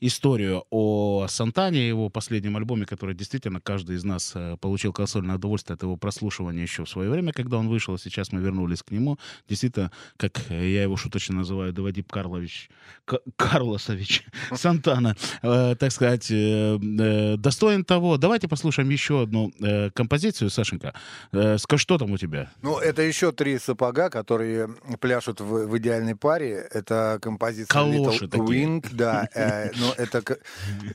историю 0.00 0.64
о 0.70 1.26
Сантане, 1.28 1.88
его 1.88 2.08
последнем 2.10 2.56
альбоме, 2.56 2.84
который 2.86 3.14
действительно 3.14 3.60
каждый 3.60 3.96
из 3.96 4.04
нас 4.04 4.32
э, 4.34 4.56
получил 4.60 4.92
колоссальное 4.92 5.36
удовольствие 5.36 5.74
от 5.74 5.82
его 5.82 5.96
прослушивания 5.96 6.62
еще 6.62 6.84
в 6.84 6.88
свое 6.88 7.10
время, 7.10 7.32
когда 7.32 7.56
он 7.58 7.68
вышел. 7.68 7.96
Сейчас 7.98 8.32
мы 8.32 8.40
вернулись 8.40 8.82
к 8.82 8.90
нему. 8.90 9.18
Действительно, 9.48 9.90
как 10.16 10.40
э, 10.50 10.70
я 10.70 10.82
его 10.82 10.96
шуточно 10.96 11.36
называю, 11.36 11.72
Давадип 11.72 12.10
Карлович, 12.10 12.68
К- 13.06 13.20
Карлосович 13.36 14.24
Сантана, 14.54 15.16
э, 15.42 15.74
так 15.78 15.92
сказать, 15.92 16.30
э, 16.30 16.78
э, 16.78 17.36
достоин 17.38 17.84
того. 17.84 18.16
Давайте 18.18 18.48
послушаем 18.48 18.90
еще 18.90 19.22
одну 19.22 19.52
э, 19.60 19.90
композицию, 19.90 20.09
Сашенька. 20.50 20.94
Э, 21.32 21.58
скажи, 21.58 21.82
что 21.82 21.98
там 21.98 22.10
у 22.12 22.18
тебя? 22.18 22.50
Ну, 22.62 22.78
это 22.78 23.02
еще 23.02 23.32
три 23.32 23.58
сапога, 23.58 24.10
которые 24.10 24.68
пляшут 25.00 25.40
в, 25.40 25.66
в 25.66 25.78
идеальной 25.78 26.16
паре. 26.16 26.66
Это 26.72 27.18
композиция 27.20 27.72
Калоши 27.72 28.24
Little 28.24 28.28
такие. 28.28 28.66
Wing, 28.66 28.86
да. 28.92 29.28
э, 29.34 29.70
ну, 29.76 29.92
это 29.96 30.22
к- 30.22 30.38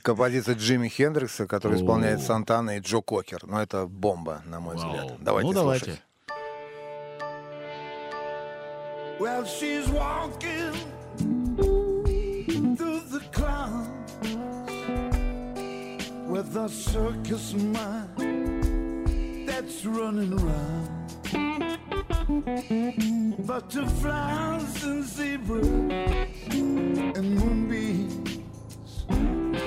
композиция 0.02 0.54
Джимми 0.54 0.88
Хендрикса, 0.88 1.46
который 1.46 1.78
О. 1.78 1.80
исполняет 1.82 2.20
Сантана 2.20 2.76
и 2.76 2.80
Джо 2.80 3.00
Кокер. 3.00 3.40
Ну, 3.46 3.58
это 3.58 3.86
бомба, 3.86 4.42
на 4.46 4.60
мой 4.60 4.76
Вау. 4.76 4.86
взгляд. 4.88 5.16
Давайте 5.20 5.46
ну, 5.48 5.52
давайте. 5.54 5.98
Well, 9.18 9.46
she's 9.46 9.88
walking 9.88 10.74
through 12.76 13.00
the 13.08 13.20
clouds 13.32 14.12
with 16.28 16.54
a 16.56 16.68
circus 16.68 17.54
mind 17.54 18.55
that's 19.66 19.84
running 19.84 20.32
around. 20.32 20.88
Butterflies 23.46 24.84
and 24.84 25.04
zebras 25.04 25.66
and 27.16 27.34
moonbeams, 27.34 28.38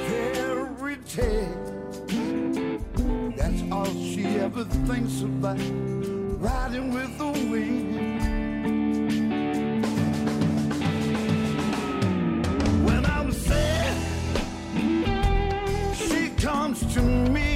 fairy 0.08 0.98
tales. 1.06 2.06
That's 3.36 3.62
all 3.72 3.94
she 3.94 4.24
ever 4.26 4.64
thinks 4.88 5.22
about, 5.22 5.60
riding 6.40 6.94
with 6.94 7.18
the 7.18 7.32
wind. 7.52 8.00
When 12.86 13.06
I'm 13.06 13.32
sad, 13.34 13.98
she 15.94 16.30
comes 16.42 16.94
to 16.94 17.02
me 17.02 17.49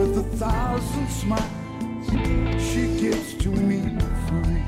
with 0.00 0.16
a 0.16 0.36
thousand 0.36 1.08
smiles. 1.08 2.06
She 2.58 2.86
gives 2.98 3.34
to 3.34 3.50
me 3.50 3.80
free. 4.26 4.64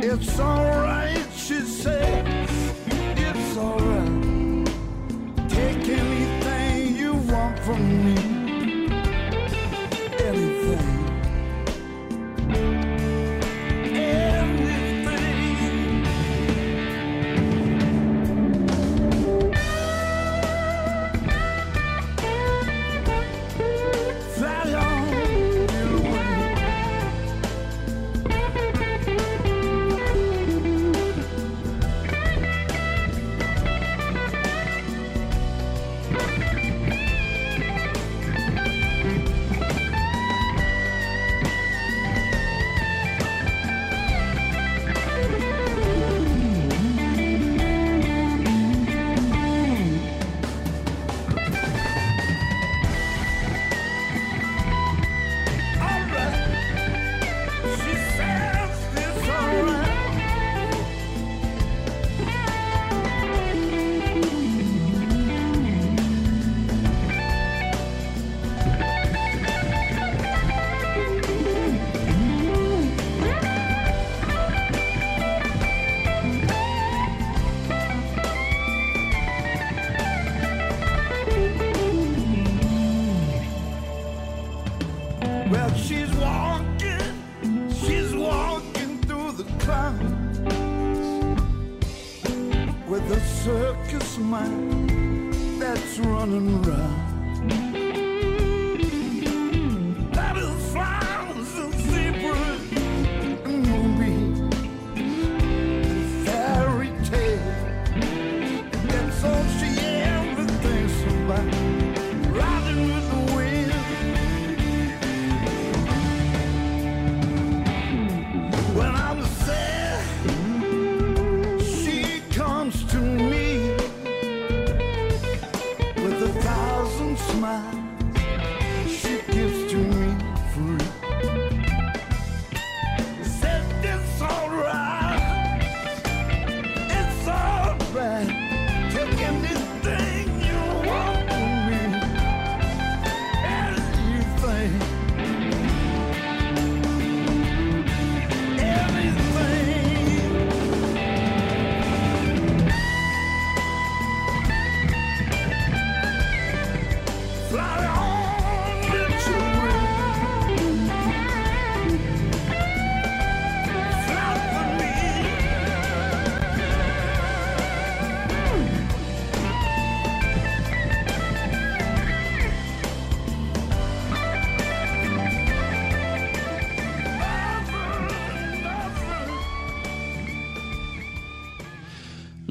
It's 0.00 0.38
alright, 0.38 1.26
she 1.34 1.60
says. 1.62 2.48
It's 2.86 3.56
alright. 3.56 4.17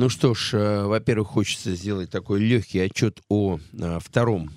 Ну 0.07 0.09
что 0.09 0.33
ж, 0.33 0.53
э, 0.53 0.85
во-первых, 0.85 1.27
хочется 1.27 1.75
сделать 1.75 2.09
такой 2.09 2.39
легкий 2.39 2.79
отчет 2.79 3.19
о 3.27 3.59
э, 3.73 3.99
втором, 4.01 4.51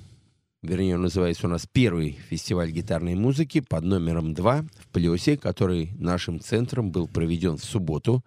вернее, 0.62 0.94
он 0.94 1.03
называется 1.03 1.48
у 1.48 1.51
нас 1.51 1.66
первый 1.66 2.20
фестиваль 2.28 2.70
гитарной 2.70 3.16
музыки 3.16 3.59
под 3.59 3.82
номером 3.82 4.32
2 4.32 4.62
в 4.78 4.88
Плесе, 4.92 5.36
который 5.36 5.90
нашим 5.98 6.38
центром 6.38 6.92
был 6.92 7.09
проведен 7.09 7.57
в 7.57 7.64
субботу. 7.64 8.24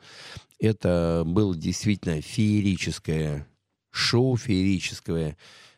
Это 0.59 1.23
было 1.25 1.55
действительно 1.55 2.19
феерическое 2.19 3.47
шоу, 3.89 4.35
феерическое 4.35 5.37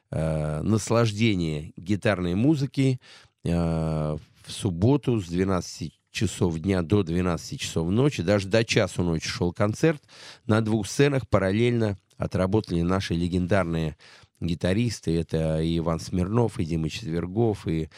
э, 0.10 0.62
наслаждение 0.64 1.74
гитарной 1.78 2.34
музыки 2.34 3.00
э, 3.43 3.52
в 3.52 4.52
субботу 4.52 5.22
с 5.22 5.28
12 5.28 5.93
часов 6.16 6.57
дня 6.59 6.82
до 6.82 7.03
12 7.03 7.59
часов 7.59 7.89
ночи, 7.89 8.24
даже 8.24 8.47
до 8.47 8.63
часу 8.63 9.03
ночи 9.03 9.28
шел 9.28 9.53
концерт. 9.53 10.01
На 10.47 10.61
двух 10.61 10.88
сценах 10.88 11.28
параллельно 11.28 11.97
отработали 12.18 12.82
наши 12.82 13.13
легендарные 13.13 13.97
гитаристы. 14.39 15.20
Это 15.20 15.61
и 15.61 15.78
Иван 15.78 15.99
Смирнов, 15.99 16.59
и 16.59 16.66
Дима 16.66 16.89
Четвергов, 16.89 17.68
и 17.68 17.89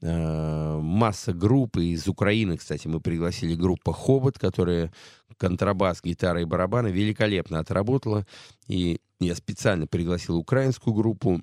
э, 0.00 0.78
масса 0.80 1.32
групп. 1.32 1.76
Из 1.76 2.06
Украины, 2.08 2.56
кстати, 2.56 2.86
мы 2.86 3.00
пригласили 3.00 3.54
группу 3.54 3.92
«Хобот», 3.92 4.38
которая 4.38 4.92
контрабас, 5.36 6.00
гитара 6.02 6.40
и 6.40 6.44
барабаны 6.44 6.88
великолепно 6.88 7.58
отработала. 7.58 8.24
И 8.68 9.00
я 9.20 9.34
специально 9.34 9.86
пригласил 9.86 10.36
украинскую 10.36 10.94
группу 10.94 11.42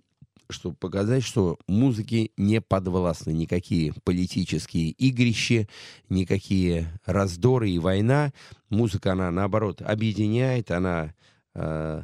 чтобы 0.52 0.76
показать, 0.76 1.24
что 1.24 1.58
музыке 1.68 2.32
не 2.38 2.62
подвластны 2.62 3.32
никакие 3.32 3.94
политические 4.04 4.92
игрища, 4.92 5.68
никакие 6.10 7.00
раздоры 7.06 7.70
и 7.70 7.80
война. 7.80 8.32
Музыка, 8.70 9.14
она, 9.14 9.32
наоборот, 9.32 9.82
объединяет, 9.82 10.72
она 10.72 11.14
э, 11.56 12.04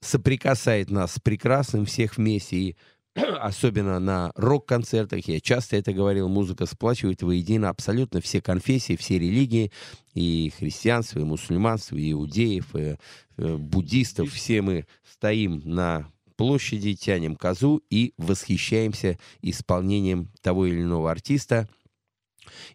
соприкасает 0.00 0.90
нас 0.90 1.14
с 1.14 1.20
прекрасным 1.20 1.84
всех 1.86 2.16
вместе. 2.16 2.56
И 2.56 2.76
особенно 3.40 3.98
на 3.98 4.32
рок-концертах, 4.36 5.26
я 5.28 5.40
часто 5.40 5.76
это 5.76 5.92
говорил, 5.92 6.28
музыка 6.28 6.66
сплачивает 6.66 7.22
воедино 7.22 7.68
абсолютно 7.68 8.20
все 8.20 8.40
конфессии, 8.40 8.96
все 8.96 9.18
религии, 9.18 9.72
и 10.14 10.52
христианство, 10.56 11.20
и 11.20 11.24
мусульманство, 11.24 11.96
и 11.96 12.12
иудеев, 12.12 12.74
и 12.76 12.96
э, 13.36 13.56
буддистов. 13.56 14.32
Все 14.32 14.62
мы 14.62 14.86
стоим 15.02 15.62
на 15.64 16.10
площади, 16.40 16.94
тянем 16.94 17.36
козу 17.36 17.82
и 17.90 18.14
восхищаемся 18.16 19.18
исполнением 19.42 20.30
того 20.40 20.64
или 20.64 20.80
иного 20.80 21.10
артиста. 21.10 21.68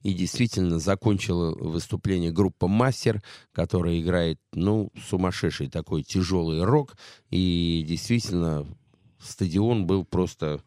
И 0.04 0.14
действительно 0.14 0.78
закончила 0.78 1.56
выступление 1.56 2.32
группа 2.32 2.68
«Мастер», 2.68 3.24
которая 3.52 4.00
играет, 4.00 4.40
ну, 4.54 4.92
сумасшедший 5.10 5.68
такой 5.68 6.04
тяжелый 6.04 6.64
рок. 6.64 6.96
И 7.32 7.84
действительно 7.88 8.68
стадион 9.18 9.88
был 9.88 10.06
просто 10.06 10.62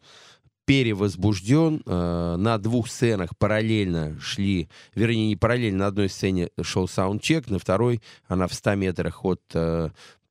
перевозбужден. 0.65 1.81
Э, 1.85 2.35
на 2.37 2.57
двух 2.57 2.89
сценах 2.89 3.37
параллельно 3.37 4.19
шли, 4.19 4.69
вернее, 4.93 5.29
не 5.29 5.37
параллельно, 5.37 5.79
на 5.79 5.87
одной 5.87 6.09
сцене 6.09 6.49
шел 6.61 6.89
саундчек, 6.89 7.49
на 7.49 7.59
второй, 7.59 8.01
она 8.27 8.45
в 8.47 8.53
100 8.53 8.75
метрах 8.75 9.23
от 9.23 9.41
э, 9.53 9.89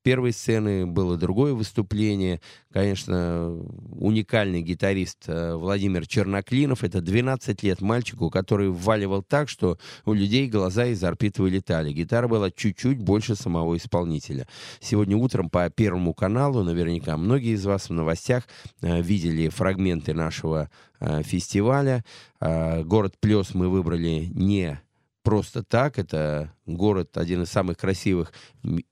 первой 0.09 0.33
сцены 0.33 0.87
было 0.87 1.17
другое 1.17 1.53
выступление. 1.53 2.41
Конечно, 2.73 3.55
уникальный 3.91 4.63
гитарист 4.63 5.25
э, 5.27 5.53
Владимир 5.53 6.07
Черноклинов. 6.07 6.83
Это 6.83 6.99
12 6.99 7.61
лет 7.61 7.79
мальчику, 7.79 8.31
который 8.31 8.71
вваливал 8.71 9.21
так, 9.21 9.49
что 9.49 9.77
у 10.05 10.13
людей 10.13 10.47
глаза 10.47 10.87
из 10.87 11.03
орбит 11.03 11.37
вылетали. 11.37 11.93
Гитара 11.93 12.27
была 12.27 12.49
чуть-чуть 12.49 12.97
больше 12.97 13.35
самого 13.35 13.77
исполнителя. 13.77 14.47
Сегодня 14.79 15.15
утром 15.15 15.47
по 15.47 15.69
Первому 15.69 16.15
каналу, 16.15 16.63
наверняка 16.63 17.15
многие 17.15 17.53
из 17.53 17.63
вас 17.63 17.89
в 17.89 17.93
новостях 17.93 18.45
э, 18.81 19.03
видели 19.03 19.49
фрагменты 19.49 20.15
нашего 20.15 20.71
э, 20.99 21.21
фестиваля. 21.21 22.03
Город 22.41 23.15
Плес 23.19 23.53
мы 23.53 23.67
выбрали 23.67 24.29
не 24.33 24.79
просто 25.23 25.63
так. 25.63 25.99
Это 25.99 26.53
город, 26.65 27.17
один 27.17 27.43
из 27.43 27.49
самых 27.49 27.77
красивых 27.77 28.33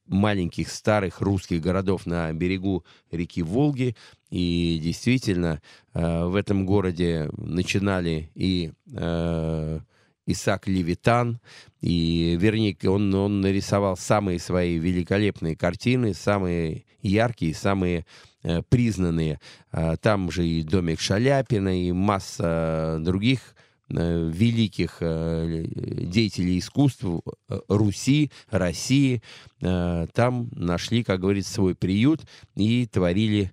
маленьких 0.05 0.69
старых 0.69 1.21
русских 1.21 1.61
городов 1.61 2.05
на 2.05 2.31
берегу 2.33 2.85
реки 3.11 3.41
Волги. 3.41 3.95
И 4.29 4.79
действительно, 4.81 5.61
э, 5.93 6.25
в 6.25 6.35
этом 6.35 6.65
городе 6.65 7.29
начинали 7.37 8.31
и 8.35 8.71
э, 8.93 9.79
Исаак 10.27 10.67
Левитан, 10.67 11.39
и, 11.81 12.37
вернее, 12.39 12.75
он, 12.83 13.13
он 13.15 13.41
нарисовал 13.41 13.95
самые 13.95 14.39
свои 14.39 14.77
великолепные 14.77 15.55
картины, 15.55 16.13
самые 16.13 16.83
яркие, 17.01 17.55
самые 17.55 18.05
э, 18.43 18.61
признанные. 18.67 19.39
Э, 19.71 19.95
там 20.01 20.29
же 20.29 20.45
и 20.45 20.63
домик 20.63 20.99
Шаляпина, 20.99 21.81
и 21.81 21.93
масса 21.93 22.97
других 22.99 23.55
великих 23.89 24.97
э, 24.99 25.65
деятелей 25.67 26.59
искусств 26.59 27.03
э, 27.03 27.59
Руси, 27.67 28.31
России. 28.49 29.21
Там 29.59 30.49
нашли, 30.51 31.03
как 31.03 31.21
говорится, 31.21 31.51
свой 31.51 31.73
приют 31.73 32.21
и 32.55 32.85
творили 32.85 33.51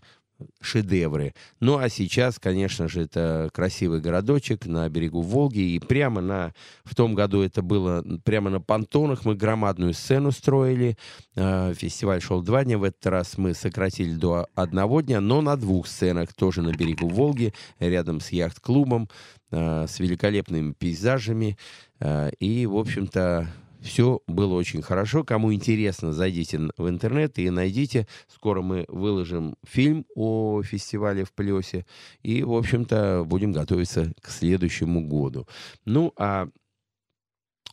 шедевры. 0.61 1.35
Ну 1.61 1.79
а 1.79 1.89
сейчас, 1.89 2.39
конечно 2.39 2.89
же, 2.89 3.03
это 3.03 3.51
красивый 3.53 4.01
городочек 4.01 4.67
на 4.67 4.89
берегу 4.89 5.23
Волги. 5.23 5.61
И 5.61 5.79
прямо 5.79 6.21
на... 6.21 6.55
В 6.85 6.95
том 6.95 7.15
году 7.15 7.43
это 7.43 7.63
было 7.63 8.05
прямо 8.25 8.51
на 8.51 8.61
понтонах. 8.61 9.25
Мы 9.25 9.35
громадную 9.35 9.95
сцену 9.95 10.33
строили. 10.33 10.97
Фестиваль 11.35 12.21
шел 12.21 12.43
два 12.43 12.65
дня. 12.65 12.79
В 12.79 12.85
этот 12.85 13.07
раз 13.07 13.39
мы 13.39 13.55
сократили 13.55 14.15
до 14.15 14.49
одного 14.55 15.01
дня, 15.01 15.21
но 15.21 15.41
на 15.41 15.57
двух 15.57 15.87
сценах, 15.87 16.33
тоже 16.33 16.63
на 16.63 16.73
берегу 16.73 17.09
Волги, 17.09 17.55
рядом 17.79 18.21
с 18.21 18.31
яхт-клубом. 18.31 19.09
Э, 19.57 19.87
с 19.87 20.01
великолепными 20.01 20.73
пейзажами. 20.73 21.57
Э, 22.01 22.31
и, 22.41 22.67
в 22.67 22.77
общем-то, 22.77 23.47
все 23.85 24.23
было 24.27 24.55
очень 24.55 24.81
хорошо. 24.81 25.25
Кому 25.25 25.53
интересно, 25.53 26.13
зайдите 26.15 26.59
в 26.79 26.89
интернет 26.89 27.39
и 27.39 27.51
найдите. 27.51 28.07
Скоро 28.29 28.63
мы 28.63 28.87
выложим 28.89 29.57
фильм 29.63 30.07
о 30.15 30.63
фестивале 30.63 31.25
в 31.25 31.33
Плесе. 31.33 31.85
И, 32.23 32.43
в 32.43 32.55
общем-то, 32.55 33.25
будем 33.27 33.53
готовиться 33.53 34.13
к 34.23 34.31
следующему 34.31 35.07
году. 35.07 35.47
Ну, 35.85 36.15
а 36.17 36.49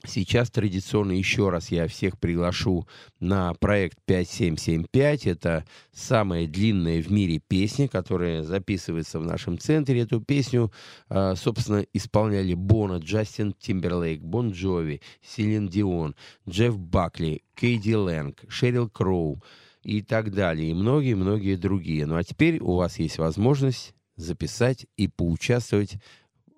Сейчас 0.06 0.50
традиционно 0.50 1.12
еще 1.12 1.50
раз 1.50 1.70
я 1.70 1.88
всех 1.88 2.18
приглашу 2.18 2.88
на 3.20 3.54
проект 3.54 4.00
5775. 4.06 5.28
Это 5.28 5.66
самая 5.94 6.48
длинная 6.48 7.04
в 7.04 7.12
мире 7.12 7.40
песня, 7.40 7.88
которая 7.88 8.42
записывается 8.42 9.20
в 9.20 9.26
нашем 9.26 9.60
центре. 9.60 10.02
Эту 10.02 10.20
песню, 10.20 10.72
а, 11.08 11.36
собственно, 11.36 11.86
исполняли 11.94 12.56
Бона, 12.56 12.98
Джастин 12.98 13.54
Тимберлейк, 13.54 14.22
Бон 14.22 14.52
Джови, 14.52 15.02
Селин 15.22 15.68
Дион, 15.68 16.16
Джефф 16.50 16.80
Бакли, 16.80 17.44
Кейди 17.56 17.96
Лэнг, 17.96 18.44
Шерил 18.48 18.90
Кроу 18.90 19.44
и 19.84 20.02
так 20.02 20.34
далее. 20.34 20.72
И 20.72 20.74
многие-многие 20.74 21.56
другие. 21.58 22.08
Ну 22.08 22.16
а 22.16 22.24
теперь 22.24 22.60
у 22.60 22.76
вас 22.76 22.98
есть 22.98 23.20
возможность 23.20 23.94
записать 24.16 24.86
и 24.98 25.08
поучаствовать 25.08 25.98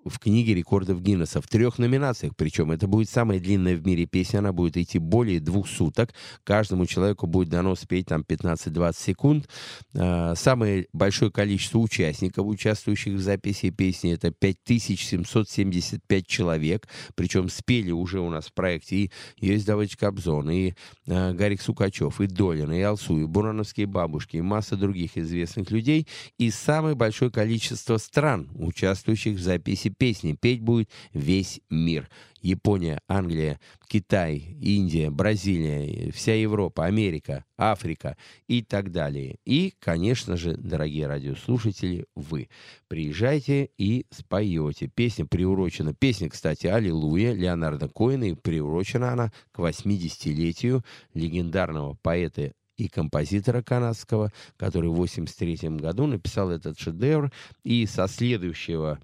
в 0.04 0.18
книге 0.18 0.54
рекордов 0.54 1.02
Гиннесса 1.02 1.40
в 1.40 1.48
трех 1.48 1.78
номинациях. 1.78 2.34
Причем 2.36 2.70
это 2.70 2.86
будет 2.86 3.08
самая 3.08 3.40
длинная 3.40 3.76
в 3.76 3.86
мире 3.86 4.06
песня. 4.06 4.38
Она 4.38 4.52
будет 4.52 4.76
идти 4.76 4.98
более 4.98 5.40
двух 5.40 5.68
суток. 5.68 6.12
Каждому 6.44 6.86
человеку 6.86 7.26
будет 7.26 7.48
дано 7.48 7.74
спеть 7.74 8.06
там 8.06 8.22
15-20 8.22 8.96
секунд. 8.96 9.48
А, 9.94 10.34
самое 10.34 10.86
большое 10.92 11.30
количество 11.30 11.78
участников, 11.78 12.46
участвующих 12.46 13.14
в 13.14 13.20
записи 13.20 13.70
песни, 13.70 14.12
это 14.12 14.30
5775 14.30 16.26
человек. 16.26 16.88
Причем 17.14 17.48
спели 17.48 17.90
уже 17.90 18.20
у 18.20 18.30
нас 18.30 18.46
в 18.46 18.52
проекте 18.52 18.96
и 18.96 19.10
есть 19.38 19.66
Давыдович 19.66 19.96
Кобзон, 19.96 20.50
и 20.50 20.74
а, 21.08 21.32
Гарик 21.32 21.62
Сукачев, 21.62 22.20
и 22.20 22.26
Долин, 22.26 22.72
и 22.72 22.80
Алсу, 22.80 23.18
и 23.18 23.24
Бурановские 23.24 23.86
бабушки, 23.86 24.36
и 24.36 24.42
масса 24.42 24.76
других 24.76 25.16
известных 25.16 25.70
людей. 25.70 26.06
И 26.38 26.50
самое 26.50 26.94
большое 26.94 27.30
количество 27.30 27.96
стран, 27.96 28.50
участвующих 28.54 29.36
в 29.36 29.40
записи 29.40 29.93
песни 29.94 30.36
петь 30.38 30.60
будет 30.60 30.90
весь 31.12 31.60
мир. 31.70 32.08
Япония, 32.40 33.00
Англия, 33.08 33.58
Китай, 33.88 34.56
Индия, 34.60 35.08
Бразилия, 35.08 36.12
вся 36.12 36.34
Европа, 36.34 36.84
Америка, 36.84 37.44
Африка 37.56 38.18
и 38.48 38.62
так 38.62 38.92
далее. 38.92 39.38
И, 39.46 39.72
конечно 39.78 40.36
же, 40.36 40.54
дорогие 40.54 41.06
радиослушатели, 41.06 42.04
вы 42.14 42.48
приезжайте 42.86 43.70
и 43.78 44.04
споете. 44.10 44.88
Песня 44.88 45.24
приурочена, 45.24 45.94
песня, 45.94 46.28
кстати, 46.28 46.66
«Аллилуйя» 46.66 47.32
Леонардо 47.32 47.88
Коина, 47.88 48.24
и 48.24 48.34
приурочена 48.34 49.12
она 49.12 49.32
к 49.52 49.60
80-летию 49.60 50.84
легендарного 51.14 51.96
поэта 52.02 52.52
и 52.76 52.88
композитора 52.88 53.62
канадского, 53.62 54.32
который 54.56 54.90
в 54.90 54.94
1983 54.94 55.78
году 55.78 56.06
написал 56.06 56.50
этот 56.50 56.78
шедевр. 56.78 57.32
И 57.62 57.86
со 57.86 58.08
следующего 58.08 58.98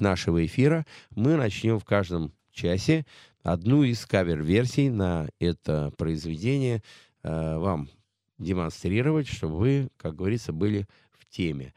нашего 0.00 0.44
эфира 0.44 0.84
мы 1.10 1.36
начнем 1.36 1.78
в 1.78 1.84
каждом 1.84 2.32
часе 2.52 3.04
одну 3.42 3.82
из 3.82 4.04
кавер-версий 4.06 4.88
на 4.88 5.28
это 5.38 5.92
произведение 5.96 6.82
э, 7.22 7.58
вам 7.58 7.88
демонстрировать, 8.38 9.28
чтобы 9.28 9.56
вы, 9.56 9.88
как 9.96 10.16
говорится, 10.16 10.52
были 10.52 10.86
в 11.12 11.26
теме. 11.26 11.72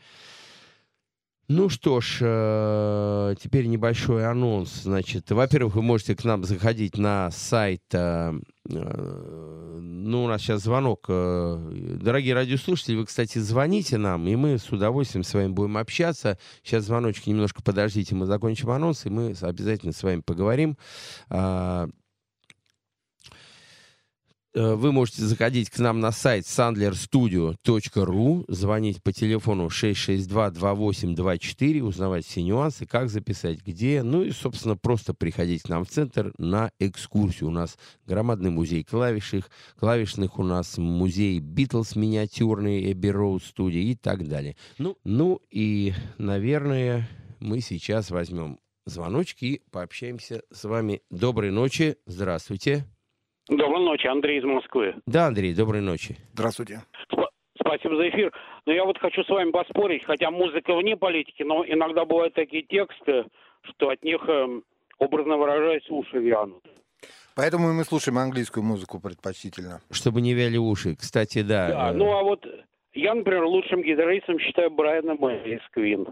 Ну 1.50 1.70
что 1.70 2.02
ж, 2.02 2.20
э, 2.22 3.36
теперь 3.42 3.68
небольшой 3.68 4.28
анонс. 4.28 4.82
Значит, 4.84 5.32
во-первых, 5.32 5.76
вы 5.76 5.82
можете 5.82 6.14
к 6.14 6.26
нам 6.26 6.44
заходить 6.44 6.98
на 6.98 7.32
сайт. 7.32 7.84
э, 7.94 8.34
э, 8.70 9.80
Ну, 9.80 10.26
у 10.26 10.28
нас 10.28 10.42
сейчас 10.42 10.64
звонок. 10.64 11.06
Дорогие 11.08 12.34
радиослушатели, 12.34 12.98
вы, 12.98 13.06
кстати, 13.06 13.38
звоните 13.38 13.98
нам, 13.98 14.28
и 14.28 14.36
мы 14.36 14.58
с 14.58 14.70
удовольствием 14.72 15.24
с 15.24 15.34
вами 15.34 15.48
будем 15.48 15.78
общаться. 15.78 16.38
Сейчас 16.64 16.84
звоночки 16.84 17.30
немножко 17.30 17.64
подождите, 17.64 18.14
мы 18.14 18.26
закончим 18.26 18.70
анонс, 18.70 19.06
и 19.06 19.10
мы 19.10 19.34
обязательно 19.42 19.94
с 19.94 20.04
вами 20.04 20.20
поговорим. 20.20 20.78
Э, 24.58 24.74
Вы 24.74 24.92
можете 24.92 25.22
заходить 25.22 25.70
к 25.70 25.78
нам 25.78 26.00
на 26.00 26.12
сайт 26.12 26.46
sandlerstudio.ru, 26.46 28.46
звонить 28.48 29.04
по 29.04 29.14
телефону 29.14 29.68
662-2824, 29.68 31.82
узнавать 31.82 32.26
все 32.26 32.42
нюансы, 32.42 32.88
как 32.88 33.12
записать, 33.12 33.64
где. 33.64 34.02
Ну 34.02 34.24
и, 34.24 34.32
собственно, 34.32 34.76
просто 34.76 35.14
приходить 35.14 35.62
к 35.62 35.70
нам 35.70 35.86
в 35.86 35.90
центр 35.90 36.34
на 36.40 36.72
экскурсию. 36.80 37.50
У 37.50 37.52
нас 37.52 37.78
громадный 38.08 38.50
музей 38.50 38.84
клавишных, 38.84 39.52
клавишных 39.80 40.40
у 40.40 40.44
нас 40.44 40.80
музей 40.80 41.40
Битлз 41.40 41.96
миниатюрный, 41.96 42.92
Эбби 42.92 43.10
Роуд 43.10 43.44
студия 43.44 43.84
и 43.84 43.94
так 43.94 44.28
далее. 44.28 44.56
Ну, 44.80 44.98
ну 45.04 45.40
и, 45.52 45.94
наверное, 46.18 47.08
мы 47.40 47.62
сейчас 47.62 48.10
возьмем 48.10 48.58
звоночки 48.88 49.46
и 49.46 49.62
пообщаемся 49.70 50.42
с 50.52 50.64
вами. 50.64 51.04
Доброй 51.12 51.52
ночи, 51.52 51.98
здравствуйте. 52.08 52.88
Доброй 53.50 53.84
ночи, 53.86 54.08
Андрей 54.08 54.40
из 54.40 54.44
Москвы. 54.44 54.96
Да, 55.06 55.28
Андрей, 55.28 55.54
доброй 55.56 55.82
ночи. 55.82 56.18
Здравствуйте. 56.34 56.82
Сп- 57.12 57.28
Спасибо 57.60 57.96
за 57.98 58.10
эфир. 58.10 58.32
Но 58.66 58.74
я 58.74 58.84
вот 58.86 58.98
хочу 58.98 59.24
с 59.24 59.30
вами 59.30 59.52
поспорить, 59.52 60.04
хотя 60.06 60.30
музыка 60.32 60.76
вне 60.76 60.96
политики, 60.98 61.44
но 61.44 61.66
иногда 61.66 62.06
бывают 62.06 62.34
такие 62.34 62.64
тексты, 62.64 63.26
что 63.64 63.90
от 63.90 64.04
них, 64.04 64.22
эм, 64.28 64.64
образно 65.00 65.38
выражаясь, 65.38 65.90
уши 65.90 66.18
вянут. 66.20 66.64
Поэтому 67.36 67.72
мы 67.74 67.84
слушаем 67.84 68.18
английскую 68.18 68.64
музыку 68.64 69.00
предпочтительно. 69.00 69.80
Чтобы 69.92 70.22
не 70.22 70.34
вяли 70.34 70.58
уши. 70.58 70.96
Кстати, 70.96 71.42
да. 71.42 71.68
Да, 71.70 71.90
э, 71.92 71.94
ну 71.94 72.12
а 72.18 72.24
вот 72.24 72.46
я, 72.94 73.14
например, 73.14 73.44
лучшим 73.46 73.82
гитаристом 73.82 74.40
считаю 74.40 74.72
Брайана 74.72 75.14
Мэя 75.16 75.44
из 75.44 75.62
Квин. 75.72 76.08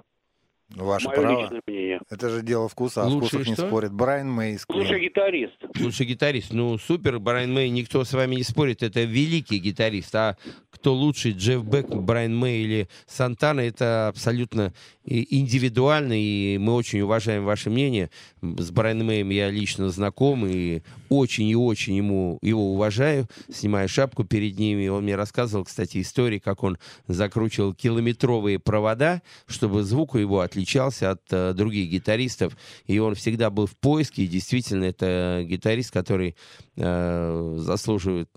Ваше 0.69 1.07
Мое 1.07 1.15
право. 1.17 1.41
личное 1.41 1.61
мнение. 1.67 1.99
Это 2.09 2.29
же 2.29 2.41
дело 2.41 2.67
вкуса, 2.67 3.03
а 3.03 3.07
Лучший 3.07 3.27
вкусах 3.39 3.47
не 3.47 3.53
что? 3.53 3.67
спорит. 3.67 3.93
Брайан 3.93 4.31
Мейс. 4.31 4.65
Лучший 4.67 4.99
гитарист. 4.99 5.53
Лучший 5.79 6.05
гитарист. 6.07 6.53
Ну, 6.53 6.77
супер, 6.77 7.19
Брайан 7.19 7.53
Мэй, 7.53 7.69
никто 7.69 8.03
с 8.03 8.13
вами 8.13 8.35
не 8.35 8.43
спорит. 8.43 8.81
Это 8.83 9.03
великий 9.03 9.59
гитарист. 9.59 10.13
А 10.15 10.37
кто 10.71 10.93
лучше, 10.93 11.31
Джефф 11.31 11.63
Бек, 11.63 11.87
Брайан 11.89 12.35
Мэй 12.35 12.63
или 12.63 12.89
Сантана, 13.07 13.61
это 13.61 14.07
абсолютно 14.07 14.73
индивидуально, 15.05 16.13
и 16.19 16.57
мы 16.57 16.73
очень 16.73 17.01
уважаем 17.01 17.45
ваше 17.45 17.69
мнение. 17.69 18.09
С 18.41 18.71
Брайаном 18.71 19.07
Мэем 19.07 19.29
я 19.29 19.49
лично 19.51 19.89
знаком, 19.89 20.45
и 20.47 20.81
очень 21.09 21.47
и 21.47 21.55
очень 21.55 21.95
ему, 21.95 22.39
его 22.41 22.73
уважаю, 22.73 23.27
снимаю 23.51 23.87
шапку 23.87 24.23
перед 24.23 24.57
ними. 24.57 24.87
Он 24.87 25.03
мне 25.03 25.15
рассказывал, 25.15 25.65
кстати, 25.65 26.01
истории, 26.01 26.39
как 26.39 26.63
он 26.63 26.77
закручивал 27.07 27.73
километровые 27.73 28.57
провода, 28.59 29.21
чтобы 29.47 29.83
звук 29.83 30.15
его 30.15 30.41
отличался 30.55 31.11
от 31.11 31.21
э, 31.31 31.53
других 31.53 31.89
гитаристов. 31.89 32.57
И 32.87 32.97
он 32.99 33.15
всегда 33.15 33.49
был 33.49 33.67
в 33.67 33.75
поиске, 33.75 34.23
и 34.23 34.27
действительно, 34.27 34.85
это 34.85 35.43
гитарист, 35.43 35.91
который 35.91 36.35
э, 36.77 37.55
заслуживает 37.57 38.29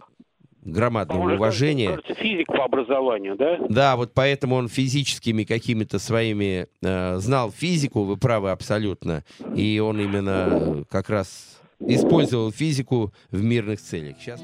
громадного 0.62 1.21
По-моему, 1.21 1.41
уважения. 1.41 1.91
Кажется, 1.91 2.14
физик 2.14 2.47
по 2.49 2.64
образованию, 2.64 3.37
да? 3.37 3.59
Да, 3.69 3.97
вот 3.97 4.12
поэтому 4.12 4.57
он 4.57 4.69
физическими 4.69 5.45
какими-то 5.45 5.99
своими 5.99 6.66
э, 6.83 7.16
знал 7.19 7.53
физику, 7.53 8.03
вы 8.03 8.16
правы 8.16 8.51
абсолютно, 8.51 9.25
и 9.55 9.79
он 9.79 10.01
именно 10.01 10.49
э, 10.51 10.85
как 10.91 11.09
раз 11.09 11.61
использовал 11.79 12.51
физику 12.51 13.12
в 13.31 13.43
мирных 13.43 13.81
целях. 13.81 14.16
Сейчас 14.21 14.43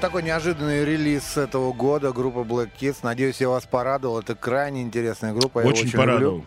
вот 0.00 0.06
такой 0.06 0.22
неожиданный 0.22 0.82
релиз 0.84 1.36
этого 1.36 1.74
года, 1.74 2.10
группа 2.12 2.38
Black 2.38 2.70
Kids. 2.80 2.98
Надеюсь, 3.02 3.38
я 3.40 3.50
вас 3.50 3.66
порадовал. 3.66 4.18
Это 4.20 4.34
крайне 4.34 4.80
интересная 4.80 5.34
группа. 5.34 5.58
я 5.60 5.66
Очень 5.66 5.88
очень 5.88 5.98
порадовал. 5.98 6.34
люблю. 6.36 6.46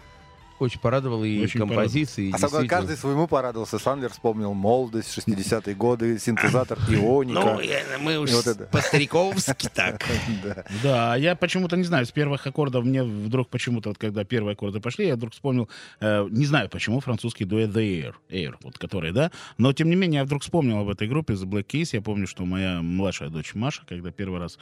Очень 0.63 0.79
порадовал 0.79 1.23
и 1.23 1.43
Очень 1.43 1.59
композиции. 1.59 2.25
и 2.27 2.31
А 2.31 2.37
действительно- 2.37 2.67
каждый 2.69 2.95
своему 2.97 3.27
порадовался. 3.27 3.79
Сандлер 3.79 4.11
вспомнил 4.11 4.53
молодость, 4.53 5.09
60-е 5.13 5.75
годы, 5.75 6.17
синтезатор 6.19 6.77
Ионика. 6.89 7.39
Ну, 7.59 7.59
мы 8.01 8.17
уж 8.17 8.31
вот 8.31 8.47
это. 8.47 8.63
по-стариковски 8.65 9.69
так. 9.73 10.01
Да. 10.81 11.15
Я 11.15 11.35
почему-то 11.35 11.75
не 11.75 11.83
знаю, 11.83 12.05
с 12.05 12.11
первых 12.11 12.47
аккордов 12.47 12.85
мне 12.85 13.03
вдруг 13.03 13.49
почему-то, 13.49 13.89
вот 13.89 13.97
когда 13.97 14.23
первые 14.23 14.53
аккорды 14.53 14.79
пошли, 14.79 15.07
я 15.07 15.15
вдруг 15.15 15.33
вспомнил, 15.33 15.69
э, 15.99 16.25
не 16.29 16.45
знаю 16.45 16.69
почему, 16.69 16.99
французский 17.01 17.45
дуэт 17.45 17.69
The 17.71 17.81
Air, 18.01 18.13
Air, 18.29 18.55
вот 18.63 18.77
который, 18.77 19.11
да, 19.11 19.31
но 19.57 19.73
тем 19.73 19.89
не 19.89 19.95
менее 19.95 20.19
я 20.19 20.25
вдруг 20.25 20.43
вспомнил 20.43 20.79
об 20.79 20.89
этой 20.89 21.07
группе 21.07 21.33
The 21.33 21.43
Black 21.45 21.65
Keys, 21.67 21.89
я 21.93 22.01
помню, 22.01 22.27
что 22.27 22.45
моя 22.45 22.81
младшая 22.81 23.29
дочь 23.29 23.53
Маша, 23.53 23.81
когда 23.87 24.11
первый 24.11 24.39
раз 24.39 24.57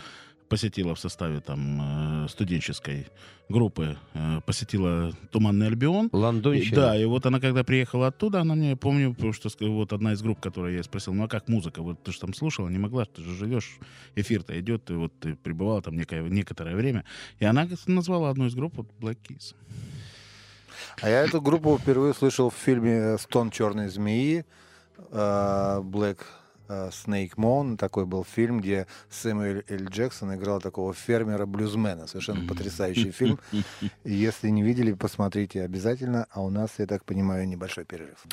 посетила 0.52 0.94
в 0.96 1.00
составе 1.00 1.40
там 1.40 2.26
э, 2.26 2.28
студенческой 2.28 3.08
группы, 3.48 3.98
э, 4.14 4.42
посетила 4.46 5.14
Туманный 5.32 5.68
Альбион, 5.68 6.10
Лондонщина. 6.12 6.76
Да, 6.76 6.98
и 6.98 7.06
вот 7.06 7.26
она, 7.26 7.40
когда 7.40 7.64
приехала 7.64 8.08
оттуда, 8.08 8.42
она 8.42 8.56
мне, 8.56 8.76
помню, 8.76 9.14
потому 9.14 9.32
что 9.32 9.50
вот 9.62 9.94
одна 9.94 10.12
из 10.12 10.22
групп, 10.22 10.42
которую 10.42 10.76
я 10.76 10.84
спросил, 10.84 11.14
ну 11.14 11.24
а 11.24 11.30
как 11.30 11.48
музыка? 11.48 11.82
Вот 11.82 12.04
ты 12.04 12.12
же 12.12 12.20
там 12.20 12.34
слушала, 12.34 12.68
не 12.68 12.80
могла, 12.80 13.06
ты 13.06 13.22
же 13.22 13.34
живешь, 13.34 13.80
эфир-то 14.16 14.60
идет, 14.60 14.90
и 14.90 14.94
вот 14.94 15.14
ты 15.22 15.36
пребывала 15.36 15.82
там 15.82 15.96
некое, 15.96 16.22
некоторое 16.24 16.76
время. 16.76 17.06
И 17.40 17.46
она 17.46 17.66
назвала 17.88 18.30
одну 18.30 18.48
из 18.48 18.54
групп 18.54 18.74
вот, 18.76 18.88
Black 19.00 19.20
Keys. 19.30 19.56
А 21.02 21.08
я 21.08 21.24
эту 21.24 21.42
группу 21.42 21.78
впервые 21.78 22.14
слышал 22.14 22.50
в 22.50 22.56
фильме 22.56 23.18
«Стон 23.20 23.52
черной 23.52 23.88
змеи», 23.88 24.44
э, 24.98 25.82
Black 25.82 26.18
Snake 26.90 27.36
Moon. 27.36 27.78
Такой 27.78 28.06
был 28.06 28.24
фильм, 28.24 28.60
где 28.60 28.88
Сэмюэль 29.10 29.64
Л. 29.68 29.86
Джексон 29.90 30.36
играл 30.36 30.62
такого 30.62 30.94
фермера-блюзмена. 30.94 32.08
Совершенно 32.08 32.48
потрясающий 32.48 33.12
фильм. 33.12 33.40
Если 34.04 34.50
не 34.50 34.64
видели, 34.64 34.94
посмотрите 34.94 35.64
обязательно. 35.64 36.28
А 36.32 36.42
у 36.42 36.50
нас, 36.50 36.72
я 36.78 36.88
так 36.88 37.06
понимаю, 37.06 37.48
небольшой 37.48 37.86
перерыв. 37.86 38.24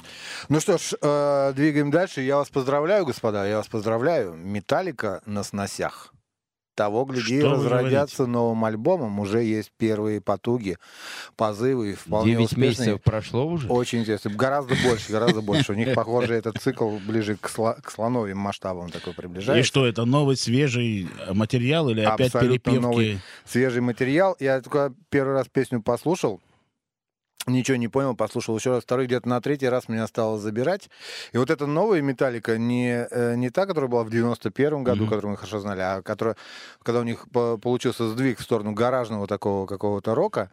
Ну 0.49 0.61
что 0.61 0.78
ж, 0.78 0.95
э, 1.01 1.53
двигаем 1.55 1.91
дальше. 1.91 2.20
Я 2.20 2.36
вас 2.36 2.49
поздравляю, 2.51 3.05
господа, 3.05 3.47
я 3.47 3.57
вас 3.57 3.68
поздравляю. 3.68 4.34
Металлика 4.34 5.22
на 5.26 5.43
сносях. 5.43 6.12
Того, 6.78 7.04
гляди, 7.06 7.40
Что 7.40 7.54
разродятся 7.54 8.26
новым 8.26 8.64
альбомом. 8.64 9.18
Уже 9.18 9.42
есть 9.42 9.72
первые 9.78 10.20
потуги, 10.20 10.76
позывы. 11.36 11.90
и 11.90 11.94
Вполне 11.94 12.34
9 12.34 12.44
успешные. 12.44 12.68
месяцев 12.68 13.02
прошло 13.02 13.46
уже. 13.48 13.66
Очень 13.68 14.02
интересно. 14.02 14.30
Гораздо 14.30 14.76
больше, 14.86 15.10
гораздо 15.10 15.40
больше. 15.42 15.72
У 15.72 15.74
них, 15.74 15.92
похоже, 15.96 16.34
этот 16.34 16.58
цикл 16.62 16.98
ближе 17.04 17.36
к, 17.36 17.48
сло- 17.50 17.82
к 17.82 17.90
слоновым 17.90 18.38
масштабам 18.38 18.90
такой 18.90 19.12
И 19.12 19.16
приближается. 19.16 19.66
что, 19.66 19.86
это 19.86 20.04
новый 20.04 20.36
свежий 20.36 21.08
материал 21.32 21.88
или 21.90 22.02
опять 22.02 22.28
Абсолютно 22.32 22.58
перепевки? 22.58 22.78
новый. 22.80 23.18
Свежий 23.44 23.80
материал. 23.82 24.36
Я 24.38 24.60
только 24.60 24.94
первый 25.10 25.34
раз 25.34 25.48
песню 25.52 25.82
послушал. 25.82 26.40
Ничего 27.49 27.76
не 27.76 27.88
понял, 27.88 28.14
послушал 28.14 28.57
еще 28.57 28.70
раз, 28.70 28.82
второй 28.84 29.07
где-то 29.07 29.28
на 29.28 29.40
третий 29.40 29.68
раз 29.68 29.88
меня 29.88 30.07
стало 30.07 30.38
забирать. 30.38 30.90
И 31.32 31.38
вот 31.38 31.51
эта 31.51 31.66
новая 31.66 32.03
металлика, 32.03 32.59
не, 32.59 33.07
э, 33.11 33.34
не 33.36 33.51
та, 33.51 33.66
которая 33.66 33.88
была 33.90 34.05
в 34.05 34.11
91-м 34.11 34.84
году, 34.84 35.03
Мгм. 35.05 35.11
которую 35.11 35.30
мы 35.32 35.36
хорошо 35.36 35.59
знали, 35.61 35.80
а 35.80 36.03
которая, 36.03 36.36
когда 36.82 37.01
у 37.01 37.05
них 37.05 37.26
по- 37.32 37.57
получился 37.57 38.09
сдвиг 38.09 38.38
в 38.38 38.42
сторону 38.42 38.72
гаражного 38.72 39.26
такого 39.26 39.66
какого-то 39.66 40.14
рока, 40.14 40.51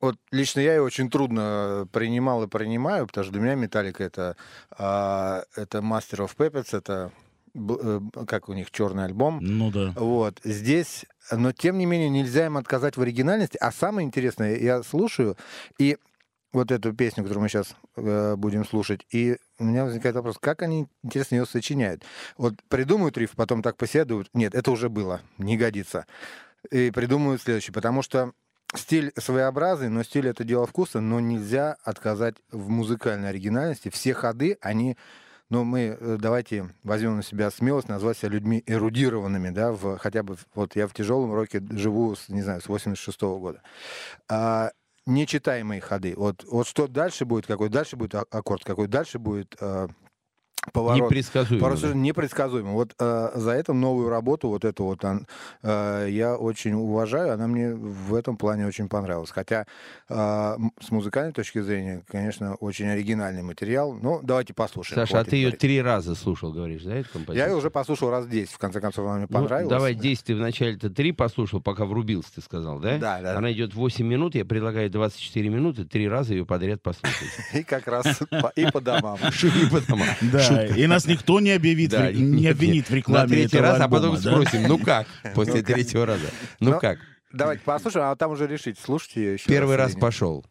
вот 0.00 0.16
лично 0.30 0.60
я 0.60 0.74
ее 0.74 0.82
очень 0.82 1.10
трудно 1.10 1.86
принимал 1.92 2.42
и 2.44 2.46
принимаю, 2.46 3.06
потому 3.06 3.24
что 3.24 3.32
для 3.32 3.42
меня 3.42 3.54
металлика 3.54 4.02
это, 4.04 4.36
а, 4.70 5.42
это 5.56 5.78
Master 5.78 6.26
of 6.26 6.36
Puppets, 6.36 6.76
это 6.76 7.10
э, 7.54 8.00
как 8.26 8.48
у 8.48 8.52
них 8.54 8.70
черный 8.70 9.04
альбом. 9.04 9.40
Ну 9.42 9.70
да. 9.70 9.92
Вот 9.96 10.40
здесь, 10.44 11.04
но 11.32 11.52
тем 11.52 11.76
не 11.78 11.84
менее 11.86 12.08
нельзя 12.08 12.46
им 12.46 12.56
отказать 12.56 12.96
в 12.96 13.02
оригинальности. 13.02 13.58
А 13.60 13.72
самое 13.72 14.06
интересное, 14.06 14.56
я 14.56 14.82
слушаю 14.82 15.36
и 15.78 15.98
вот 16.52 16.70
эту 16.70 16.92
песню, 16.92 17.22
которую 17.22 17.42
мы 17.42 17.48
сейчас 17.48 17.76
будем 17.96 18.64
слушать, 18.64 19.06
и 19.10 19.36
у 19.58 19.64
меня 19.64 19.84
возникает 19.84 20.16
вопрос, 20.16 20.36
как 20.40 20.62
они, 20.62 20.88
интересно, 21.02 21.36
ее 21.36 21.46
сочиняют. 21.46 22.02
Вот 22.36 22.54
придумают 22.68 23.16
риф, 23.18 23.32
потом 23.36 23.62
так 23.62 23.76
поседуют. 23.76 24.28
Нет, 24.34 24.54
это 24.54 24.70
уже 24.70 24.88
было, 24.88 25.20
не 25.38 25.56
годится. 25.56 26.06
И 26.70 26.90
придумают 26.90 27.42
следующий, 27.42 27.72
потому 27.72 28.02
что 28.02 28.32
стиль 28.74 29.12
своеобразный, 29.16 29.88
но 29.88 30.02
стиль 30.02 30.28
это 30.28 30.44
дело 30.44 30.66
вкуса, 30.66 31.00
но 31.00 31.20
нельзя 31.20 31.76
отказать 31.84 32.36
в 32.50 32.68
музыкальной 32.68 33.30
оригинальности. 33.30 33.88
Все 33.88 34.14
ходы, 34.14 34.58
они 34.60 34.96
но 35.50 35.64
мы 35.64 35.96
э, 35.98 36.16
давайте 36.18 36.70
возьмем 36.84 37.16
на 37.16 37.22
себя 37.24 37.50
смелость 37.50 37.88
назвать 37.88 38.16
себя 38.16 38.30
людьми 38.30 38.62
эрудированными, 38.66 39.50
да, 39.50 39.72
в, 39.72 39.98
хотя 39.98 40.22
бы, 40.22 40.36
вот 40.54 40.76
я 40.76 40.86
в 40.86 40.94
тяжелом 40.94 41.34
роке 41.34 41.60
живу, 41.70 42.14
с, 42.14 42.28
не 42.28 42.42
знаю, 42.42 42.60
с 42.60 42.68
86 42.68 43.20
года. 43.20 43.60
А, 44.28 44.70
нечитаемые 45.10 45.80
ходы. 45.80 46.14
Вот, 46.16 46.44
вот 46.44 46.66
что 46.66 46.86
дальше 46.86 47.24
будет, 47.24 47.46
какой 47.46 47.68
дальше 47.68 47.96
будет 47.96 48.14
а- 48.14 48.24
аккорд, 48.30 48.64
какой 48.64 48.86
дальше 48.88 49.18
будет 49.18 49.56
э, 49.60 49.88
поворот. 50.72 51.04
Непредсказуемо. 51.04 51.60
Поворот 51.60 51.82
да. 51.82 51.94
непредсказуемо. 51.94 52.70
Вот 52.72 52.94
э, 52.98 53.30
за 53.34 53.50
эту 53.52 53.72
новую 53.74 54.08
работу, 54.08 54.48
вот 54.48 54.64
эту 54.64 54.84
вот, 54.84 55.04
ан- 55.04 55.26
э, 55.62 56.08
я 56.10 56.36
очень 56.36 56.72
уважаю, 56.74 57.32
она 57.32 57.46
мне 57.46 57.74
в 57.74 58.14
этом 58.14 58.36
плане 58.36 58.66
очень 58.66 58.88
понравилась. 58.88 59.30
Хотя 59.30 59.66
э, 60.08 60.14
с 60.80 60.90
музыкальной 60.90 61.32
точки 61.32 61.60
зрения, 61.60 62.02
конечно, 62.06 62.54
очень 62.56 62.86
оригинальный 62.88 63.42
материал. 63.42 63.92
Но 63.94 64.20
давайте 64.22 64.54
послушаем. 64.54 65.00
Саша, 65.00 65.20
а 65.20 65.24
ты 65.24 65.36
ее 65.36 65.42
говорить. 65.44 65.60
три 65.60 65.80
раза 65.82 66.14
слушал, 66.14 66.52
говоришь, 66.52 66.82
да, 66.82 66.94
эту 66.96 67.10
композицию? 67.10 67.44
Я 67.46 67.50
ее 67.52 67.56
уже 67.56 67.70
послушал 67.70 68.10
раз 68.10 68.26
10, 68.26 68.52
в 68.52 68.58
конце 68.58 68.80
концов, 68.80 69.06
она 69.06 69.16
мне 69.16 69.26
Ну, 69.28 69.34
понравилась. 69.38 69.70
давай 69.70 69.94
10 69.94 70.24
ты 70.24 70.34
вначале-то 70.34 70.90
три 70.90 71.12
послушал, 71.12 71.60
пока 71.60 71.84
врубился, 71.86 72.34
ты 72.34 72.42
сказал, 72.42 72.78
да? 72.78 72.98
Да, 72.98 73.20
да. 73.20 73.36
Она 73.38 73.50
идет 73.52 73.74
8 73.74 74.06
минут, 74.06 74.34
я 74.34 74.44
предлагаю 74.44 74.90
24 74.90 75.48
минуты, 75.48 75.84
три 75.84 76.08
раза 76.08 76.34
ее 76.34 76.44
подряд 76.44 76.82
послушать. 76.82 77.28
И 77.54 77.62
как 77.62 77.86
раз 77.86 78.20
и 78.56 78.66
по 78.70 78.80
домам. 78.80 79.18
Шуги 79.32 79.68
по 79.70 79.80
домам. 79.80 80.06
Да, 80.32 80.49
и 80.76 80.86
нас 80.86 81.06
никто 81.06 81.40
не 81.40 81.50
объявит, 81.52 81.90
Да, 81.90 82.08
в- 82.08 82.14
не 82.14 82.46
обвинит 82.48 82.86
в 82.86 82.90
На 82.90 82.94
рекламе 82.96 83.28
третий 83.28 83.56
этого 83.56 83.72
раз, 83.72 83.80
а 83.80 83.88
потом 83.88 84.14
да? 84.14 84.20
спросим, 84.20 84.62
ну 84.68 84.78
как, 84.78 85.06
после 85.34 85.62
третьего 85.62 86.06
раза? 86.06 86.26
Ну 86.60 86.72
Ну, 86.72 86.78
как? 86.80 86.98
Давайте 87.32 87.62
послушаем, 87.64 88.06
а 88.06 88.16
там 88.16 88.32
уже 88.32 88.46
решить, 88.46 88.76
слушайте 88.78 89.20
ее 89.22 89.32
еще 89.34 89.44
Первый 89.48 89.76
раз 89.76 89.94
пошел. 89.94 90.44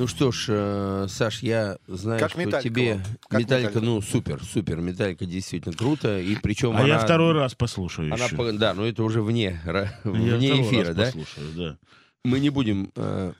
Ну 0.00 0.06
что 0.06 0.32
ж, 0.32 0.46
э, 0.48 1.06
Саш, 1.10 1.42
я 1.42 1.76
знаю, 1.86 2.18
Как 2.20 2.30
что 2.30 2.40
«Металлика» 2.40 2.62
тебе 2.62 2.94
вот. 2.94 3.02
Как 3.28 3.40
металлика, 3.40 3.68
«Металлика»? 3.68 3.80
ну 3.80 4.00
супер, 4.00 4.42
супер, 4.42 4.76
металлика 4.80 5.26
действительно 5.26 5.76
круто, 5.76 6.18
и 6.18 6.36
причем 6.36 6.74
А 6.74 6.86
я 6.86 6.94
она- 6.94 7.04
второй 7.04 7.34
раз 7.34 7.54
послушаю 7.54 8.10
она 8.14 8.24
еще. 8.24 8.52
да, 8.52 8.72
но 8.72 8.86
это 8.86 9.02
уже 9.02 9.20
вне, 9.20 9.60
Я 9.62 9.92
вне 10.04 10.62
эфира, 10.62 10.86
раз 10.86 10.96
да? 10.96 11.04
послушаю, 11.04 11.46
да. 11.54 11.78
Мы 12.24 12.40
не 12.40 12.48
будем 12.48 12.90
э, 12.96 13.34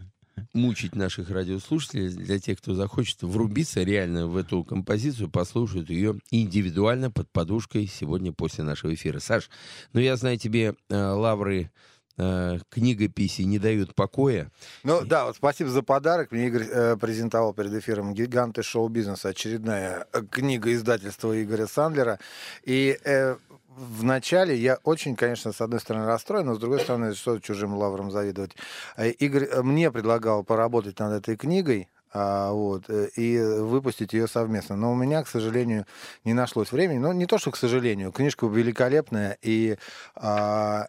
мучить 0.52 0.94
наших 0.94 1.30
радиослушателей. 1.30 2.10
Для 2.10 2.38
тех, 2.38 2.58
кто 2.58 2.74
захочет 2.74 3.22
врубиться 3.22 3.82
реально 3.82 4.26
в 4.26 4.36
эту 4.36 4.62
композицию, 4.62 5.30
послушают 5.30 5.88
ее 5.88 6.16
индивидуально 6.30 7.10
под 7.10 7.30
подушкой 7.30 7.86
сегодня 7.86 8.32
после 8.32 8.64
нашего 8.64 8.92
эфира. 8.92 9.18
Саш, 9.18 9.48
ну 9.94 10.00
я 10.00 10.14
знаю, 10.16 10.36
тебе 10.36 10.74
э, 10.90 10.94
лавры 11.10 11.70
книгописи 12.16 13.42
не 13.42 13.58
дают 13.58 13.94
покоя. 13.94 14.50
Ну 14.84 15.02
да, 15.04 15.24
вот 15.24 15.36
спасибо 15.36 15.70
за 15.70 15.82
подарок. 15.82 16.32
Мне 16.32 16.48
Игорь 16.48 16.66
э, 16.70 16.96
презентовал 16.96 17.54
перед 17.54 17.72
эфиром 17.72 18.12
«Гиганты 18.14 18.62
шоу-бизнеса», 18.62 19.30
очередная 19.30 20.06
э, 20.12 20.22
книга 20.30 20.72
издательства 20.72 21.42
Игоря 21.42 21.66
Сандлера. 21.66 22.18
И 22.64 22.98
э, 23.04 23.36
в 23.68 24.04
начале 24.04 24.56
я 24.56 24.78
очень, 24.84 25.16
конечно, 25.16 25.52
с 25.52 25.60
одной 25.60 25.80
стороны 25.80 26.06
расстроен, 26.06 26.46
но 26.46 26.54
с 26.54 26.58
другой 26.58 26.80
стороны, 26.80 27.14
что 27.14 27.38
чужим 27.38 27.74
лаврам 27.74 28.10
завидовать. 28.10 28.52
Э, 28.96 29.10
Игорь 29.10 29.44
э, 29.44 29.62
мне 29.62 29.90
предлагал 29.90 30.44
поработать 30.44 30.98
над 30.98 31.12
этой 31.12 31.36
книгой, 31.36 31.88
а, 32.12 32.50
вот, 32.52 32.84
э, 32.88 33.08
и 33.16 33.38
выпустить 33.38 34.12
ее 34.12 34.26
совместно. 34.26 34.76
Но 34.76 34.92
у 34.92 34.96
меня, 34.96 35.22
к 35.22 35.28
сожалению, 35.28 35.86
не 36.24 36.34
нашлось 36.34 36.72
времени. 36.72 36.98
Ну, 36.98 37.12
не 37.12 37.26
то, 37.26 37.38
что 37.38 37.52
к 37.52 37.56
сожалению, 37.56 38.10
книжка 38.10 38.46
великолепная, 38.46 39.38
и 39.42 39.76
а, 40.16 40.84
э, 40.84 40.86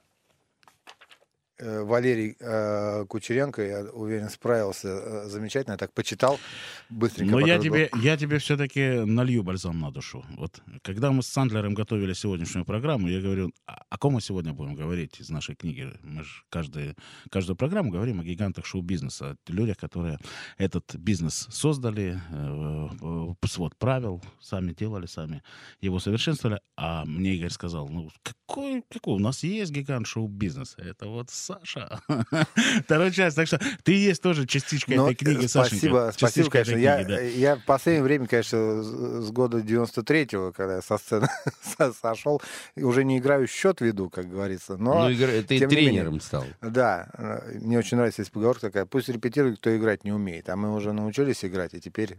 Валерий 1.62 2.36
э, 2.40 3.06
Кучеренко, 3.08 3.62
я 3.62 3.84
уверен, 3.94 4.30
справился 4.30 4.88
э, 4.88 5.30
замечательно. 5.30 5.74
Я 5.74 5.78
так 5.78 5.94
почитал 5.94 6.40
быстренько. 6.90 7.32
Но 7.32 7.40
я 7.40 7.60
тебе, 7.60 7.90
я 8.02 8.18
тебе 8.18 8.38
все-таки 8.40 9.06
налью 9.06 9.44
бальзам 9.44 9.80
на 9.80 9.92
душу. 9.92 10.26
Вот 10.38 10.62
когда 10.82 11.12
мы 11.12 11.22
с 11.22 11.28
Сандлером 11.28 11.74
готовили 11.74 12.14
сегодняшнюю 12.14 12.66
программу, 12.66 13.08
я 13.08 13.22
говорю, 13.22 13.52
а 13.68 13.84
о 13.90 13.98
ком 13.98 14.14
мы 14.14 14.22
сегодня 14.22 14.54
будем 14.54 14.76
говорить 14.76 15.20
из 15.20 15.30
нашей 15.30 15.56
книги? 15.56 15.92
Мы 16.04 16.24
же 16.24 16.44
каждый, 16.50 16.96
каждую 17.30 17.56
программу 17.56 17.92
говорим 17.92 18.20
о 18.20 18.24
гигантах 18.24 18.66
шоу-бизнеса, 18.66 19.38
о 19.48 19.52
людях, 19.52 19.78
которые 19.78 20.18
этот 20.58 20.96
бизнес 20.96 21.48
создали, 21.52 22.20
э, 22.32 22.88
э, 23.02 23.48
свод 23.48 23.76
правил, 23.78 24.22
сами 24.40 24.74
делали, 24.74 25.06
сами 25.06 25.44
его 25.80 26.00
совершенствовали. 26.00 26.60
А 26.76 27.06
мне 27.06 27.36
Игорь 27.36 27.52
сказал, 27.52 27.88
ну 27.88 28.10
какой, 28.24 28.84
какой? 28.90 29.16
У 29.16 29.20
нас 29.20 29.44
есть 29.44 29.72
гигант 29.72 30.08
шоу-бизнеса. 30.08 30.82
Это 30.82 31.08
вот 31.08 31.30
Саша. 31.60 31.99
Вторая 32.86 33.11
часть. 33.11 33.36
Так 33.36 33.48
что 33.48 33.60
ты 33.84 33.94
есть 33.94 34.22
тоже 34.22 34.45
частичка 34.45 34.94
Но, 34.94 35.06
этой 35.10 35.15
книги, 35.15 35.45
э, 35.45 35.48
Сашенька. 35.48 35.76
Спасибо, 35.78 36.11
спасибо, 36.15 36.49
конечно. 36.49 36.72
этой 36.72 36.82
Я, 36.84 36.95
книги, 37.03 37.10
да. 37.10 37.22
я 37.22 37.56
в 37.56 37.65
последнее 37.65 38.03
время, 38.03 38.28
конечно, 38.28 38.84
с 38.84 39.32
года 39.32 39.60
93-го, 39.60 40.52
когда 40.52 40.76
я 40.76 40.82
со 40.82 40.98
сцены 40.98 41.28
со- 41.78 41.94
сошел, 41.94 42.41
уже 42.76 43.03
не 43.03 43.18
играю 43.19 43.48
счет 43.48 43.82
веду, 43.82 44.10
как 44.10 44.30
говорится. 44.30 44.78
Но, 44.78 45.03
ну, 45.07 45.11
игра- 45.14 45.41
ты 45.44 45.56
не 45.56 45.60
менее. 45.61 45.68
тренером 45.68 46.22
стал. 46.22 46.45
да, 46.61 47.10
э, 47.18 47.60
мне 47.60 47.78
очень 47.80 47.98
нравится 47.98 48.22
есть 48.22 48.32
поговорка 48.32 48.61
такая, 48.61 48.86
пусть 48.86 49.10
репетирует, 49.10 49.60
кто 49.60 49.76
играть 49.76 50.03
не 50.03 50.11
умеет. 50.11 50.49
А 50.49 50.56
мы 50.56 50.73
уже 50.73 50.94
научились 50.94 51.44
играть, 51.45 51.73
и 51.73 51.80
теперь, 51.82 52.14
э, 52.14 52.18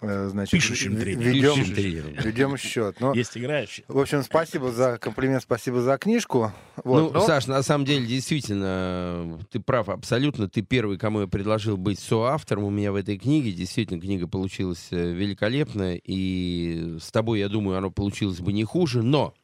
значит, 0.00 0.52
Пишущим 0.52 0.96
тренером. 0.96 1.22
ведем, 1.22 1.54
Пишущим 1.54 1.74
тренером. 1.74 2.12
ведем 2.24 2.56
счет. 2.56 3.00
Но, 3.00 3.14
Есть 3.14 3.36
играющие. 3.36 3.84
в 3.88 3.98
общем, 3.98 4.22
спасибо 4.22 4.70
за 4.70 4.98
комплимент, 4.98 5.42
спасибо 5.42 5.80
за 5.80 5.98
книжку. 5.98 6.52
Вот, 6.84 7.12
ну, 7.12 7.20
но- 7.20 7.26
Саш, 7.26 7.46
на 7.48 7.62
самом 7.62 7.84
деле, 7.84 8.06
действительно, 8.06 9.38
ты 9.50 9.60
прав 9.60 9.88
абсолютно. 9.88 10.48
Ты 10.48 10.62
первый, 10.62 10.98
кому 10.98 11.22
я 11.22 11.26
предложил 11.26 11.76
быть 11.76 11.98
соавтором 11.98 12.64
у 12.64 12.70
меня 12.70 12.92
в 12.92 12.96
этой 12.96 13.18
книге. 13.18 13.52
Действительно, 13.52 14.00
книга 14.00 14.26
получилась 14.28 14.88
э, 14.90 15.12
великолепная. 15.12 16.00
И 16.04 16.96
с 17.00 17.10
тобой, 17.10 17.40
я 17.40 17.48
думаю, 17.48 17.78
оно 17.78 17.90
получилось 17.90 18.40
бы 18.40 18.52
не 18.52 18.64
хуже. 18.64 19.02
Но 19.02 19.34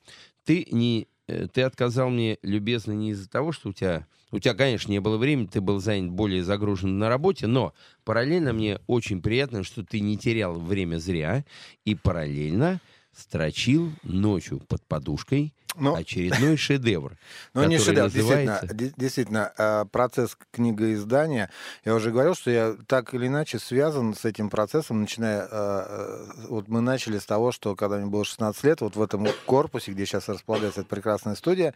ты 0.45 0.67
не... 0.71 1.09
э, 1.29 1.47
Ты 1.53 1.63
отказал 1.63 2.11
мне 2.11 2.39
любезно 2.43 2.93
не 2.93 3.11
из-за 3.11 3.29
того, 3.29 3.53
что 3.53 3.71
у 3.71 3.73
тебя... 3.73 4.07
У 4.35 4.41
тебя, 4.41 4.55
конечно, 4.55 4.91
не 4.91 5.01
было 5.01 5.17
времени, 5.17 5.47
ты 5.47 5.61
был 5.61 5.79
занят 5.79 6.11
более 6.11 6.43
загружен 6.43 6.99
на 6.99 7.09
работе, 7.09 7.47
но 7.47 7.73
параллельно 8.03 8.53
мне 8.53 8.81
очень 8.89 9.23
приятно, 9.23 9.63
что 9.63 9.85
ты 9.85 10.01
не 10.01 10.19
терял 10.19 10.59
время 10.59 10.97
зря 10.97 11.45
и 11.85 11.95
параллельно 11.95 12.81
строчил 13.17 13.93
ночью 14.03 14.59
под 14.67 14.83
подушкой 14.83 15.55
но- 15.77 15.95
очередной 15.95 16.57
шедевр. 16.57 17.13
Ну, 17.55 17.65
не 17.65 17.79
шедевр, 17.79 18.11
действительно, 18.11 18.53
называется- 18.63 18.95
действительно, 18.99 19.53
э, 19.57 19.85
процесс 19.91 20.37
книгоиздания, 20.53 21.51
я 21.85 21.95
уже 21.95 22.11
говорил, 22.11 22.35
что 22.35 22.51
я 22.51 22.75
так 22.87 23.15
или 23.15 23.27
иначе 23.29 23.59
связан 23.59 24.15
с 24.15 24.25
этим 24.25 24.51
процессом, 24.51 25.01
начиная, 25.01 25.43
э, 25.43 25.47
э, 25.51 26.27
вот 26.49 26.69
мы 26.69 26.81
начали 26.81 27.19
с 27.19 27.25
того, 27.27 27.53
что 27.53 27.77
когда 27.77 27.97
мне 27.99 28.07
было 28.07 28.25
16 28.25 28.65
лет, 28.65 28.81
вот 28.81 28.97
в 28.97 29.03
этом 29.03 29.27
корпусе, 29.47 29.93
где 29.93 30.05
сейчас 30.07 30.29
располагается 30.29 30.81
эта 30.81 30.89
прекрасная 30.91 31.35
студия, 31.35 31.75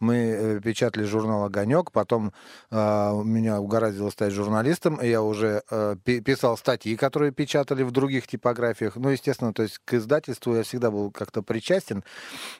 мы 0.00 0.14
э, 0.16 0.60
печатали 0.60 1.04
журнал 1.04 1.44
«Огонек», 1.44 1.90
потом 1.90 2.32
меня 2.70 3.60
угораздило 3.60 4.10
стать 4.10 4.32
журналистом, 4.32 4.96
и 4.96 5.08
я 5.08 5.22
уже 5.22 5.62
пи- 6.04 6.20
писал 6.20 6.56
статьи, 6.56 6.96
которые 6.96 7.30
печатали 7.32 7.82
в 7.82 7.90
других 7.92 8.26
типографиях, 8.26 8.96
ну, 8.96 9.08
естественно, 9.10 9.52
то 9.52 9.62
есть 9.62 9.78
к 9.84 9.94
издательству 9.94 10.54
я 10.56 10.62
всегда 10.62 10.90
был 10.90 11.10
как-то 11.10 11.42
причастен, 11.42 12.02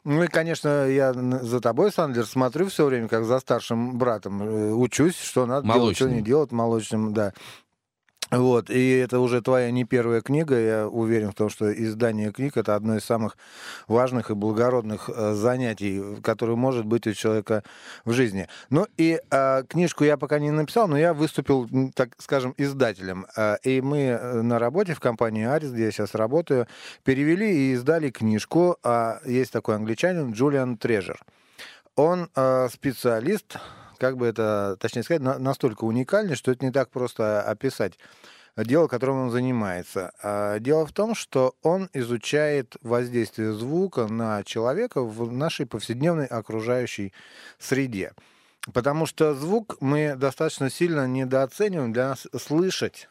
ну 0.05 0.23
и, 0.23 0.27
конечно, 0.28 0.73
я 0.86 1.10
н- 1.10 1.40
за 1.42 1.60
тобой, 1.60 1.90
Сандлер, 1.92 2.26
смотрю 2.26 2.66
все 2.68 2.84
время, 2.86 3.09
как 3.09 3.24
за 3.24 3.38
старшим 3.40 3.96
братом. 3.98 4.42
э, 4.42 4.72
Учусь, 4.72 5.16
что 5.18 5.46
надо 5.46 5.66
делать, 5.72 5.96
что 5.96 6.05
не 6.06 6.10
Молочным. 6.10 6.24
делать 6.24 6.52
молочным, 6.52 7.14
да. 7.14 7.32
Вот, 8.39 8.70
и 8.70 8.90
это 8.97 9.20
уже 9.20 9.43
твоя 9.43 9.70
не 9.70 9.85
первая 9.85 10.20
книга. 10.20 10.59
Я 10.59 10.89
уверен 10.89 11.31
в 11.31 11.35
том, 11.35 11.48
что 11.48 11.73
издание 11.73 12.32
книг 12.32 12.56
это 12.56 12.74
одно 12.74 12.97
из 12.97 13.05
самых 13.05 13.36
важных 13.89 14.31
и 14.31 14.35
благородных 14.35 15.09
э, 15.09 15.35
занятий, 15.35 16.20
которые 16.23 16.56
может 16.56 16.85
быть 16.85 17.06
у 17.06 17.12
человека 17.12 17.62
в 18.05 18.12
жизни. 18.12 18.48
Ну 18.70 18.86
и 18.97 19.20
э, 19.31 19.62
книжку 19.69 20.05
я 20.05 20.16
пока 20.16 20.39
не 20.39 20.51
написал, 20.51 20.89
но 20.89 20.98
я 20.98 21.15
выступил, 21.15 21.69
так 21.94 22.11
скажем, 22.19 22.55
издателем. 22.56 23.27
Э, 23.36 23.56
и 23.62 23.81
мы 23.81 23.98
э, 23.98 24.43
на 24.43 24.59
работе 24.59 24.94
в 24.94 25.01
компании 25.01 25.44
Арис, 25.44 25.70
где 25.70 25.85
я 25.85 25.90
сейчас 25.90 26.15
работаю, 26.15 26.66
перевели 27.05 27.51
и 27.51 27.73
издали 27.73 28.11
книжку. 28.11 28.77
А 28.82 29.20
есть 29.24 29.52
такой 29.52 29.77
англичанин 29.77 30.32
Джулиан 30.32 30.77
Трежер. 30.77 31.20
Он 31.97 32.28
э, 32.35 32.69
специалист, 32.73 33.56
как 33.98 34.16
бы 34.16 34.26
это, 34.26 34.76
точнее 34.80 35.02
сказать, 35.02 35.22
на- 35.22 35.38
настолько 35.38 35.84
уникальный, 35.84 36.36
что 36.36 36.50
это 36.52 36.64
не 36.64 36.72
так 36.72 36.90
просто 36.90 37.42
описать 37.42 37.98
дело, 38.56 38.86
которым 38.86 39.24
он 39.24 39.30
занимается. 39.30 40.12
А, 40.22 40.58
Дело 40.60 40.86
в 40.86 40.92
том, 40.92 41.14
что 41.14 41.56
он 41.62 41.90
изучает 41.92 42.76
воздействие 42.82 43.52
звука 43.52 44.06
на 44.06 44.44
человека 44.44 45.02
в 45.02 45.32
нашей 45.32 45.66
повседневной 45.66 46.26
окружающей 46.26 47.12
среде. 47.58 48.12
Потому 48.72 49.06
что 49.06 49.34
звук 49.34 49.76
мы 49.80 50.14
достаточно 50.16 50.70
сильно 50.70 51.06
недооцениваем. 51.06 51.92
Для 51.92 52.10
нас 52.10 52.26
слышать, 52.40 53.08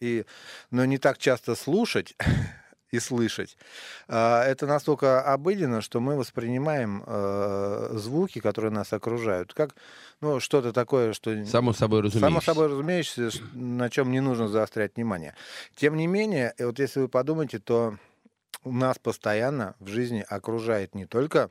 и, 0.00 0.24
но 0.70 0.84
не 0.84 0.98
так 0.98 1.18
часто 1.18 1.54
слушать 1.54 2.16
и 2.90 2.98
слышать, 3.00 3.56
а, 4.08 4.44
это 4.44 4.66
настолько 4.66 5.22
обыденно, 5.22 5.80
что 5.80 6.00
мы 6.00 6.16
воспринимаем 6.16 7.02
э, 7.06 7.90
звуки, 7.94 8.40
которые 8.40 8.70
нас 8.70 8.92
окружают, 8.92 9.52
как 9.54 9.74
ну, 10.20 10.40
что-то 10.40 10.72
такое, 10.72 11.12
что... 11.12 11.44
Само 11.46 11.72
собой 11.72 12.00
разумеется. 12.00 12.20
Само 12.20 12.40
собой 12.40 12.68
разумеется, 12.68 13.30
на 13.54 13.90
чем 13.90 14.10
не 14.10 14.20
нужно 14.20 14.48
заострять 14.48 14.96
внимание. 14.96 15.34
Тем 15.74 15.96
не 15.96 16.06
менее, 16.06 16.54
вот 16.58 16.78
если 16.78 17.00
вы 17.00 17.08
подумаете, 17.08 17.58
то 17.58 17.98
нас 18.64 18.98
постоянно 18.98 19.74
в 19.78 19.88
жизни 19.88 20.24
окружает 20.28 20.94
не 20.94 21.06
только 21.06 21.50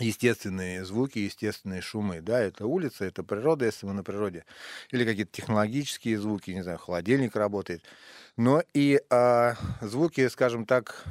естественные 0.00 0.84
звуки, 0.84 1.18
естественные 1.20 1.80
шумы, 1.80 2.20
да, 2.20 2.40
это 2.40 2.66
улица, 2.66 3.04
это 3.04 3.22
природа, 3.22 3.66
если 3.66 3.86
мы 3.86 3.92
на 3.92 4.02
природе, 4.02 4.44
или 4.90 5.04
какие-то 5.04 5.30
технологические 5.32 6.18
звуки, 6.18 6.50
не 6.50 6.62
знаю, 6.62 6.78
холодильник 6.78 7.36
работает, 7.36 7.84
но 8.36 8.62
и 8.72 9.00
а, 9.10 9.54
звуки, 9.80 10.26
скажем 10.28 10.66
так, 10.66 11.04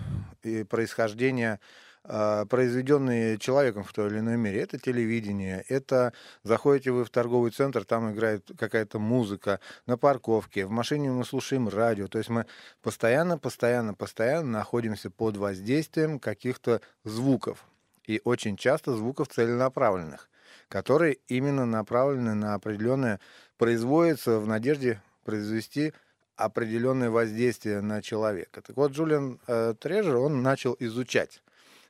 и 0.43 0.63
происхождения 0.63 1.59
а, 2.05 2.45
произведенные 2.45 3.37
человеком 3.37 3.85
в 3.85 3.93
той 3.93 4.07
или 4.09 4.19
иной 4.19 4.35
мере. 4.35 4.59
Это 4.59 4.77
телевидение, 4.77 5.63
это 5.69 6.11
заходите 6.43 6.91
вы 6.91 7.05
в 7.05 7.09
торговый 7.09 7.51
центр, 7.51 7.85
там 7.85 8.11
играет 8.11 8.51
какая-то 8.57 8.99
музыка, 8.99 9.61
на 9.85 9.97
парковке, 9.97 10.65
в 10.65 10.69
машине 10.69 11.11
мы 11.11 11.23
слушаем 11.23 11.69
радио. 11.69 12.07
То 12.07 12.17
есть 12.17 12.29
мы 12.29 12.45
постоянно, 12.81 13.37
постоянно, 13.37 13.93
постоянно 13.93 14.51
находимся 14.51 15.09
под 15.09 15.37
воздействием 15.37 16.19
каких-то 16.19 16.81
звуков. 17.05 17.65
И 18.05 18.19
очень 18.25 18.57
часто 18.57 18.97
звуков 18.97 19.29
целенаправленных, 19.29 20.29
которые 20.67 21.19
именно 21.29 21.65
направлены 21.65 22.33
на 22.33 22.55
определенное, 22.55 23.21
производятся 23.57 24.39
в 24.39 24.47
надежде 24.47 25.01
произвести 25.23 25.93
определенное 26.35 27.09
воздействие 27.09 27.81
на 27.81 28.01
человека. 28.01 28.61
Так 28.61 28.75
вот, 28.75 28.91
Джулиан 28.91 29.39
э, 29.47 29.73
Трежер, 29.79 30.17
он 30.17 30.41
начал 30.41 30.75
изучать 30.79 31.41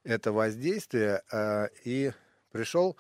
это 0.03 0.31
воздействие 0.31 1.23
э, 1.31 1.67
и 1.85 2.11
пришел, 2.51 2.97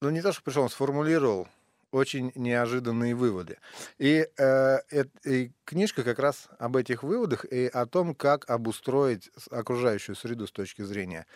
ну 0.00 0.10
не 0.10 0.22
то, 0.22 0.32
что 0.32 0.42
пришел, 0.42 0.62
он 0.62 0.70
сформулировал 0.70 1.48
очень 1.90 2.32
неожиданные 2.34 3.14
выводы. 3.14 3.58
И, 3.98 4.28
э, 4.36 4.78
эт- 4.90 5.20
и 5.24 5.52
книжка 5.64 6.02
как 6.02 6.18
раз 6.18 6.48
об 6.58 6.76
этих 6.76 7.02
выводах 7.02 7.44
и 7.44 7.66
о 7.66 7.86
том, 7.86 8.14
как 8.14 8.48
обустроить 8.50 9.30
окружающую 9.50 10.16
среду 10.16 10.46
с 10.46 10.52
точки 10.52 10.82
зрения 10.82 11.26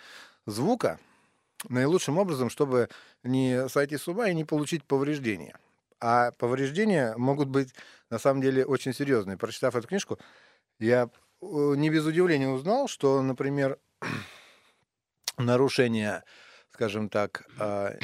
звука 0.46 0.98
наилучшим 1.68 2.18
образом, 2.18 2.50
чтобы 2.50 2.88
не 3.22 3.68
сойти 3.68 3.96
с 3.96 4.08
ума 4.08 4.28
и 4.28 4.34
не 4.34 4.44
получить 4.44 4.84
повреждения. 4.84 5.56
А 6.02 6.32
повреждения 6.32 7.14
могут 7.16 7.48
быть 7.48 7.72
на 8.10 8.18
самом 8.18 8.42
деле 8.42 8.66
очень 8.66 8.92
серьезные. 8.92 9.38
Прочитав 9.38 9.76
эту 9.76 9.86
книжку, 9.86 10.18
я 10.80 11.08
э, 11.40 11.46
не 11.46 11.90
без 11.90 12.04
удивления 12.04 12.48
узнал, 12.48 12.88
что, 12.88 13.22
например, 13.22 13.78
нарушение, 15.38 16.24
скажем 16.72 17.08
так, 17.08 17.46
а, 17.56 17.96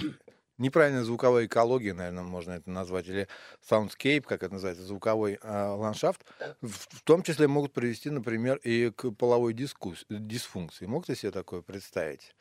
неправильная 0.58 1.02
звуковая 1.02 1.46
экология, 1.46 1.92
наверное, 1.92 2.22
можно 2.22 2.52
это 2.52 2.70
назвать, 2.70 3.08
или 3.08 3.26
soundscape, 3.68 4.22
как 4.22 4.44
это 4.44 4.52
называется, 4.52 4.84
звуковой 4.84 5.40
а, 5.42 5.74
ландшафт, 5.74 6.24
в, 6.60 6.98
в 6.98 7.02
том 7.02 7.24
числе 7.24 7.48
могут 7.48 7.72
привести, 7.72 8.10
например, 8.10 8.58
и 8.58 8.90
к 8.90 9.10
половой 9.10 9.54
дискус, 9.54 10.06
дисфункции. 10.08 10.86
Мог 10.86 11.04
ты 11.04 11.16
себе 11.16 11.32
такое 11.32 11.62
представить? 11.62 12.32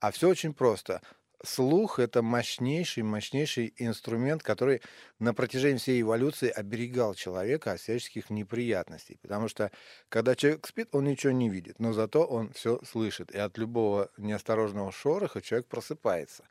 А 0.00 0.10
все 0.10 0.28
очень 0.28 0.54
просто. 0.54 1.00
Слух— 1.42 1.98
это 2.00 2.22
мощнейший, 2.22 3.02
мощнейший 3.02 3.74
инструмент, 3.76 4.42
который 4.42 4.80
на 5.18 5.34
протяжении 5.34 5.78
всей 5.78 6.00
эволюции 6.00 6.48
оберегал 6.48 7.14
человека 7.14 7.72
от 7.72 7.80
всяческих 7.80 8.30
неприятностей. 8.30 9.18
Потому 9.20 9.48
что, 9.48 9.70
когда 10.08 10.36
человек 10.36 10.66
спит, 10.66 10.88
он 10.92 11.04
ничего 11.04 11.32
не 11.32 11.50
видит, 11.50 11.80
но 11.80 11.92
зато 11.92 12.24
он 12.24 12.52
все 12.52 12.80
слышит. 12.84 13.30
И 13.30 13.38
от 13.38 13.58
любого 13.58 14.10
неосторожного 14.16 14.92
шороха 14.92 15.42
человек 15.42 15.66
просыпается. 15.66 16.44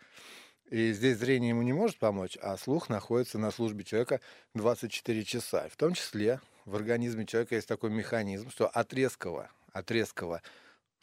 И 0.70 0.92
здесь 0.94 1.18
зрение 1.18 1.50
ему 1.50 1.62
не 1.62 1.74
может 1.74 1.98
помочь, 1.98 2.38
а 2.42 2.58
слух 2.58 2.90
находится 2.90 3.38
на 3.38 3.52
службе 3.52 3.84
человека 3.84 4.22
24 4.54 5.24
часа. 5.24 5.68
В 5.70 5.76
том 5.76 5.94
числе 5.94 6.40
в 6.66 6.76
организме 6.76 7.26
человека 7.26 7.56
есть 7.56 7.68
такой 7.68 7.90
механизм, 7.90 8.50
что 8.50 8.68
от 8.68 8.94
резкого, 8.94 9.52
от 9.72 9.92
резкого 9.92 10.42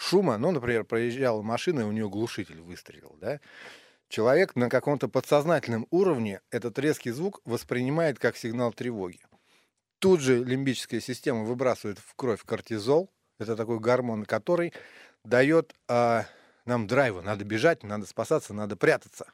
шума, 0.01 0.39
ну, 0.39 0.51
например, 0.51 0.85
проезжала 0.85 1.43
машина, 1.43 1.81
и 1.81 1.85
у 1.85 1.93
нее 1.93 2.09
глушитель 2.09 2.61
выстрелил, 2.61 3.17
да, 3.21 3.41
человек 4.09 4.57
на 4.57 4.69
каком-то 4.69 5.09
подсознательном 5.09 5.87
уровне 5.91 6.41
этот 6.51 6.79
резкий 6.79 7.11
звук 7.11 7.41
воспринимает 7.45 8.19
как 8.19 8.37
сигнал 8.37 8.73
тревоги. 8.73 9.21
Тут 9.99 10.21
же 10.21 10.43
лимбическая 10.43 11.01
система 11.01 11.45
выбрасывает 11.45 11.99
в 11.99 12.15
кровь 12.15 12.43
кортизол, 12.43 13.11
это 13.39 13.57
такой 13.57 13.79
гормон, 13.79 14.25
который 14.25 14.73
дает 15.25 15.75
а, 15.87 16.25
нам 16.65 16.87
драйва, 16.87 17.21
надо 17.21 17.45
бежать, 17.45 17.83
надо 17.83 18.07
спасаться, 18.07 18.55
надо 18.55 18.77
прятаться. 18.77 19.31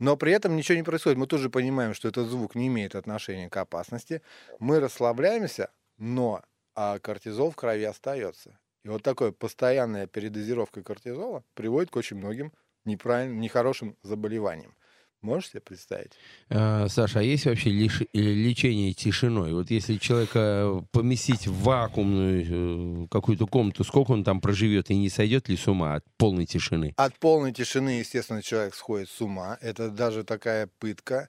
Но 0.00 0.16
при 0.16 0.32
этом 0.32 0.56
ничего 0.56 0.76
не 0.76 0.82
происходит. 0.82 1.16
Мы 1.16 1.26
тоже 1.26 1.48
понимаем, 1.48 1.94
что 1.94 2.08
этот 2.08 2.28
звук 2.28 2.54
не 2.54 2.66
имеет 2.66 2.94
отношения 2.94 3.48
к 3.48 3.56
опасности. 3.56 4.20
Мы 4.58 4.78
расслабляемся, 4.78 5.70
но 5.96 6.42
а 6.74 6.98
кортизол 6.98 7.50
в 7.50 7.56
крови 7.56 7.84
остается. 7.84 8.58
И 8.86 8.88
вот 8.88 9.02
такая 9.02 9.32
постоянная 9.32 10.06
передозировка 10.06 10.80
кортизола 10.80 11.42
приводит 11.54 11.90
к 11.90 11.96
очень 11.96 12.18
многим 12.18 12.52
неправильным, 12.84 13.40
нехорошим 13.40 13.96
заболеваниям. 14.04 14.76
Можешь 15.22 15.50
себе 15.50 15.60
представить? 15.60 16.12
А, 16.50 16.86
Саша, 16.86 17.18
а 17.18 17.22
есть 17.22 17.46
вообще 17.46 17.70
лиш- 17.70 18.06
э, 18.12 18.18
лечение 18.20 18.92
тишиной? 18.92 19.54
Вот 19.54 19.72
если 19.72 19.96
человека 19.96 20.84
поместить 20.92 21.48
в 21.48 21.64
вакуумную 21.64 23.06
э, 23.06 23.08
какую-то 23.10 23.48
комнату, 23.48 23.82
сколько 23.82 24.12
он 24.12 24.22
там 24.22 24.40
проживет 24.40 24.88
и 24.90 24.96
не 24.96 25.08
сойдет 25.08 25.48
ли 25.48 25.56
с 25.56 25.66
ума 25.66 25.96
от 25.96 26.04
полной 26.16 26.46
тишины? 26.46 26.94
От 26.96 27.18
полной 27.18 27.52
тишины, 27.52 27.98
естественно, 27.98 28.40
человек 28.40 28.76
сходит 28.76 29.08
с 29.08 29.20
ума. 29.20 29.58
Это 29.62 29.90
даже 29.90 30.22
такая 30.22 30.68
пытка. 30.78 31.28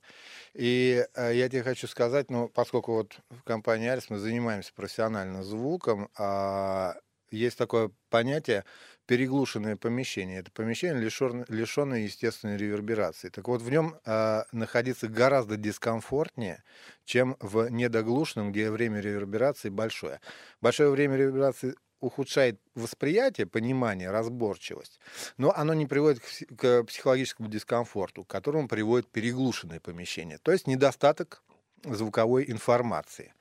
И 0.54 1.04
э, 1.16 1.32
я 1.36 1.50
тебе 1.50 1.64
хочу 1.64 1.88
сказать, 1.88 2.30
ну, 2.30 2.50
поскольку 2.50 2.94
вот 2.94 3.18
в 3.32 3.42
компании 3.42 3.88
Арис 3.88 4.12
мы 4.12 4.20
занимаемся 4.20 4.74
профессионально 4.76 5.44
звуком, 5.44 6.10
а, 6.20 6.98
есть 7.32 7.58
такое 7.58 7.91
понятие 8.10 8.66
переглушенное 9.06 9.76
помещение. 9.78 10.40
Это 10.40 10.52
помещение, 10.52 11.02
лишён- 11.02 11.45
лишенное 11.48 11.99
естественной 11.99 12.58
реверберации. 12.58 13.30
Так 13.30 13.48
вот, 13.48 13.62
в 13.62 13.70
нем 13.70 13.95
а, 14.06 14.45
находиться 14.52 15.08
гораздо 15.08 15.56
дискомфортнее, 15.56 16.64
чем 17.06 17.38
в 17.40 17.70
недоглушенном, 17.70 18.52
где 18.52 18.70
время 18.70 18.99
реверберации 18.99 19.70
большое. 19.70 20.20
Большое 20.62 20.90
время 20.90 21.16
реверберации 21.16 21.76
ухудшает 21.99 22.60
восприятие, 22.76 23.48
понимание, 23.48 24.12
разборчивость, 24.12 24.99
но 25.38 25.52
оно 25.56 25.74
не 25.74 25.88
приводит 25.88 26.20
к, 26.20 26.26
пси- 26.26 26.56
к 26.56 26.84
психологическому 26.84 27.49
дискомфорту, 27.49 28.24
к 28.24 28.28
которому 28.28 28.68
приводит 28.68 29.08
переглушенное 29.12 29.80
помещение, 29.80 30.38
то 30.38 30.52
есть 30.52 30.68
недостаток 30.68 31.44
звуковой 31.84 32.45
информации. 32.49 33.34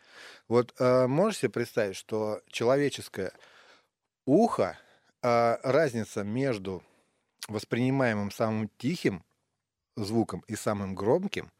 Вот 0.48 0.74
э, 0.78 1.06
можешь 1.06 1.40
себе 1.40 1.50
представить, 1.50 1.96
что 1.96 2.40
человеческое 2.48 3.32
ухо, 4.26 4.78
а, 5.22 5.58
разница 5.62 6.24
между 6.24 6.82
воспринимаемым 7.48 8.30
самым 8.30 8.68
тихим 8.76 9.24
звуком 9.96 10.44
и 10.48 10.56
самым 10.56 10.94
громким, 10.94 11.50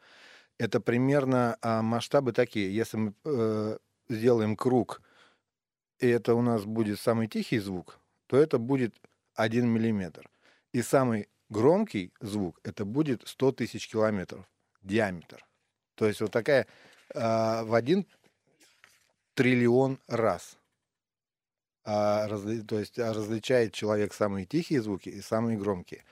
это 0.58 0.80
примерно 0.80 1.56
а, 1.62 1.82
масштабы 1.82 2.32
такие. 2.32 2.74
Если 2.74 2.96
мы 2.96 3.14
э, 3.24 3.78
сделаем 4.08 4.56
круг, 4.56 5.02
и 5.98 6.06
это 6.06 6.34
у 6.34 6.42
нас 6.42 6.64
будет 6.64 7.00
самый 7.00 7.28
тихий 7.28 7.58
звук, 7.58 7.98
то 8.26 8.36
это 8.36 8.58
будет 8.58 8.94
1 9.34 9.68
миллиметр. 9.68 10.28
И 10.72 10.82
самый 10.82 11.28
громкий 11.48 12.12
звук, 12.20 12.60
это 12.64 12.84
будет 12.84 13.26
100 13.26 13.52
тысяч 13.52 13.88
километров 13.88 14.46
диаметр. 14.82 15.44
То 15.94 16.06
есть 16.06 16.20
вот 16.20 16.30
такая 16.30 16.66
а, 17.14 17.64
в 17.64 17.74
один 17.74 18.06
триллион 19.34 19.98
раз. 20.08 20.58
А, 21.88 22.26
разли- 22.28 22.62
то 22.62 22.78
есть 22.80 22.98
а, 22.98 23.12
различает 23.12 23.72
человек 23.72 24.12
самые 24.12 24.44
тихие 24.44 24.82
звуки 24.82 25.08
и 25.08 25.20
самые 25.20 25.56
громкие. 25.56 26.04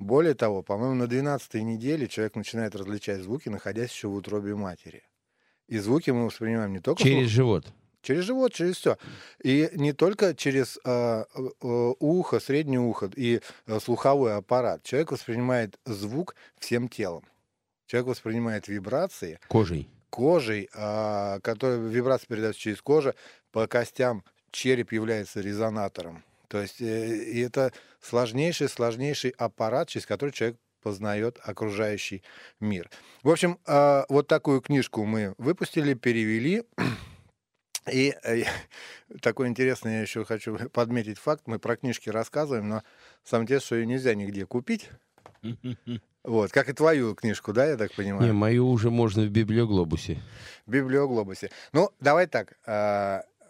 Более 0.00 0.34
того, 0.34 0.62
по-моему, 0.62 0.94
на 0.94 1.06
12 1.06 1.54
неделе 1.62 2.08
человек 2.08 2.34
начинает 2.34 2.74
различать 2.74 3.20
звуки, 3.22 3.48
находясь 3.48 3.92
еще 3.92 4.08
в 4.08 4.14
утробе 4.14 4.56
матери. 4.56 5.04
И 5.68 5.78
звуки 5.78 6.10
мы 6.10 6.26
воспринимаем 6.26 6.72
не 6.72 6.80
только 6.80 7.00
Через 7.02 7.26
слух- 7.28 7.30
живот. 7.30 7.66
Через 8.02 8.24
живот, 8.24 8.52
через 8.52 8.76
все. 8.76 8.98
И 9.42 9.70
не 9.74 9.92
только 9.92 10.34
через 10.34 10.78
а, 10.84 11.24
э, 11.34 11.40
э, 11.62 11.92
ухо, 12.00 12.40
среднее 12.40 12.80
ухо 12.80 13.08
и 13.14 13.40
э, 13.66 13.80
слуховой 13.80 14.34
аппарат. 14.34 14.82
Человек 14.82 15.12
воспринимает 15.12 15.78
звук 15.86 16.34
всем 16.58 16.88
телом. 16.88 17.24
Человек 17.86 18.08
воспринимает 18.08 18.66
вибрации 18.68 19.38
Кожей. 19.48 19.88
кожей, 20.10 20.68
а, 20.74 21.38
которая 21.40 21.78
вибрация 21.78 22.26
передается 22.26 22.60
через 22.60 22.82
кожу, 22.82 23.14
по 23.52 23.66
костям 23.68 24.22
череп 24.54 24.92
является 24.92 25.40
резонатором. 25.40 26.24
То 26.48 26.62
есть 26.62 26.80
э, 26.80 27.16
и 27.16 27.40
это 27.40 27.72
сложнейший, 28.00 28.68
сложнейший 28.68 29.30
аппарат, 29.30 29.88
через 29.88 30.06
который 30.06 30.30
человек 30.30 30.56
познает 30.82 31.38
окружающий 31.42 32.22
мир. 32.60 32.90
В 33.22 33.30
общем, 33.30 33.58
а, 33.66 34.04
вот 34.08 34.28
такую 34.28 34.60
книжку 34.60 35.04
мы 35.04 35.34
выпустили, 35.38 35.94
перевели. 35.94 36.62
И 37.90 38.14
э, 38.22 38.44
такой 39.20 39.48
интересный, 39.48 39.94
я 39.94 40.00
еще 40.02 40.24
хочу 40.24 40.56
подметить 40.72 41.18
факт, 41.18 41.42
мы 41.46 41.58
про 41.58 41.76
книжки 41.76 42.10
рассказываем, 42.10 42.68
но 42.68 42.82
самое 43.24 43.44
интересное, 43.44 43.66
что 43.66 43.76
ее 43.76 43.86
нельзя 43.86 44.14
нигде 44.14 44.46
купить. 44.46 44.90
Вот, 46.26 46.52
как 46.52 46.70
и 46.70 46.72
твою 46.72 47.14
книжку, 47.14 47.52
да, 47.52 47.66
я 47.66 47.76
так 47.76 47.92
понимаю? 47.92 48.24
Не, 48.24 48.32
мою 48.32 48.66
уже 48.70 48.90
можно 48.90 49.24
в 49.24 49.28
библиоглобусе. 49.28 50.22
В 50.64 50.70
библиоглобусе. 50.70 51.50
Ну, 51.74 51.90
давай 52.00 52.26
так, 52.26 52.56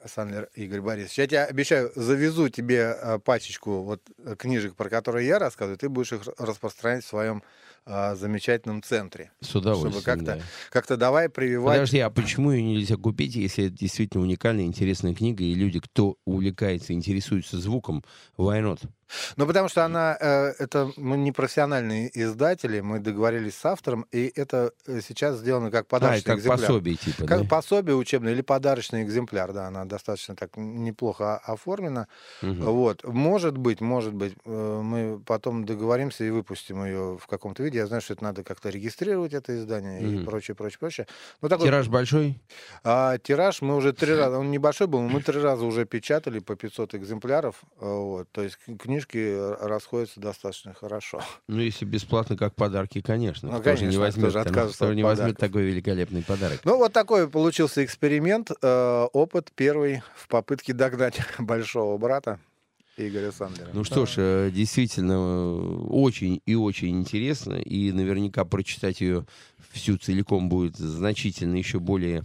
Сандлер 0.06 0.48
Игорь 0.54 0.80
Борисович, 0.80 1.18
я 1.18 1.26
тебе 1.26 1.44
обещаю, 1.44 1.92
завезу 1.94 2.48
тебе 2.48 2.90
а, 2.90 3.18
пачечку 3.18 3.82
вот 3.82 4.02
э, 4.18 4.36
книжек, 4.36 4.76
про 4.76 4.88
которые 4.88 5.26
я 5.26 5.38
рассказываю, 5.38 5.78
ты 5.78 5.88
будешь 5.88 6.12
их 6.12 6.22
распространять 6.38 7.04
в 7.04 7.08
своем 7.08 7.42
а, 7.86 8.14
замечательном 8.14 8.82
центре. 8.82 9.30
С 9.40 9.54
удовольствием. 9.54 10.04
как-то 10.04 10.24
да. 10.24 10.42
Как-то 10.70 10.96
давай 10.96 11.28
прививать... 11.28 11.76
Подожди, 11.76 11.98
а 11.98 12.08
почему 12.10 12.52
ее 12.52 12.62
нельзя 12.62 12.96
купить, 12.96 13.34
если 13.34 13.66
это 13.66 13.76
действительно 13.76 14.22
уникальная, 14.22 14.64
интересная 14.64 15.14
книга, 15.14 15.44
и 15.44 15.54
люди, 15.54 15.80
кто 15.80 16.16
увлекается, 16.24 16.92
интересуется 16.92 17.58
звуком, 17.58 18.02
why 18.38 18.62
not? 18.62 18.80
Ну, 19.36 19.46
потому 19.46 19.68
что 19.68 19.84
она, 19.84 20.16
э, 20.20 20.52
это 20.58 20.90
мы 20.96 21.16
не 21.16 21.32
профессиональные 21.32 22.10
издатели, 22.14 22.80
мы 22.80 22.98
договорились 23.00 23.56
с 23.56 23.64
автором, 23.64 24.06
и 24.12 24.32
это 24.34 24.72
э, 24.86 25.00
сейчас 25.00 25.38
сделано 25.38 25.70
как 25.70 25.82
А, 25.86 25.88
подарочный 25.88 26.18
это 26.20 26.28
как 26.30 26.38
экземпляр. 26.38 26.60
пособие, 26.60 26.96
типа, 26.96 27.26
Как 27.26 27.42
да? 27.42 27.48
пособие 27.48 27.96
учебное 27.96 28.32
или 28.32 28.42
подарочный 28.42 29.02
экземпляр, 29.02 29.52
да, 29.52 29.66
она 29.68 29.84
достаточно 29.84 30.34
так 30.36 30.56
неплохо 30.56 31.36
оформлена. 31.36 32.06
Мгм. 32.42 32.64
Вот, 32.64 33.04
может 33.04 33.56
быть, 33.58 33.80
может 33.80 34.14
быть, 34.14 34.34
э, 34.44 34.80
мы 34.82 35.20
потом 35.20 35.64
договоримся 35.64 36.24
и 36.24 36.30
выпустим 36.30 36.84
ее 36.84 37.18
в 37.20 37.26
каком-то 37.26 37.62
виде. 37.62 37.78
Я 37.78 37.86
знаю, 37.86 38.02
что 38.02 38.14
это 38.14 38.24
надо 38.24 38.42
как-то 38.44 38.68
регистрировать 38.70 39.34
это 39.34 39.56
издание 39.56 40.02
и 40.02 40.06
Мгм. 40.06 40.24
прочее, 40.24 40.54
прочее, 40.54 40.78
прочее. 40.78 41.06
Ну 41.42 41.48
такой 41.48 41.66
Тираж 41.66 41.88
большой? 41.88 42.38
а, 42.82 43.18
тираж 43.18 43.62
мы 43.62 43.76
уже 43.76 43.92
три 43.92 44.14
раза, 44.14 44.38
он 44.38 44.50
небольшой 44.50 44.86
был, 44.86 45.00
мы 45.00 45.22
три 45.22 45.40
раза 45.40 45.64
уже 45.64 45.84
печатали 45.84 46.38
по 46.38 46.56
500 46.56 46.94
экземпляров. 46.94 47.62
э, 47.80 47.86
Вот, 47.86 48.28
то 48.32 48.42
есть 48.42 48.56
к- 48.56 48.76
книжки 48.94 49.64
расходятся 49.64 50.20
достаточно 50.20 50.74
хорошо. 50.74 51.20
Ну, 51.48 51.60
если 51.60 51.84
бесплатно, 51.84 52.36
как 52.36 52.54
подарки, 52.54 53.00
конечно. 53.00 53.50
Ну, 53.50 53.60
Кто 53.60 53.70
же 53.70 53.76
конечно, 53.76 53.90
не 53.90 53.96
возьмет, 53.98 54.32
же 54.32 54.44
там, 54.44 54.68
кто 54.70 54.92
не 54.92 55.02
возьмет 55.02 55.36
такой 55.36 55.64
великолепный 55.64 56.22
подарок? 56.22 56.60
Ну, 56.64 56.78
вот 56.78 56.92
такой 56.92 57.28
получился 57.28 57.84
эксперимент, 57.84 58.50
э, 58.50 59.06
опыт 59.12 59.52
первый 59.54 60.02
в 60.16 60.28
попытке 60.28 60.72
догнать 60.72 61.20
большого 61.38 61.96
брата 61.98 62.38
Игоря 62.96 63.32
Сандлера. 63.32 63.70
Ну 63.72 63.84
что 63.84 64.06
ж, 64.06 64.14
э, 64.16 64.50
действительно, 64.52 65.12
э, 65.12 65.86
очень 65.90 66.40
и 66.46 66.54
очень 66.54 67.00
интересно, 67.00 67.54
и 67.54 67.92
наверняка 67.92 68.44
прочитать 68.44 69.00
ее 69.00 69.26
всю 69.72 69.96
целиком 69.96 70.48
будет 70.48 70.76
значительно 70.76 71.56
еще 71.56 71.80
более 71.80 72.24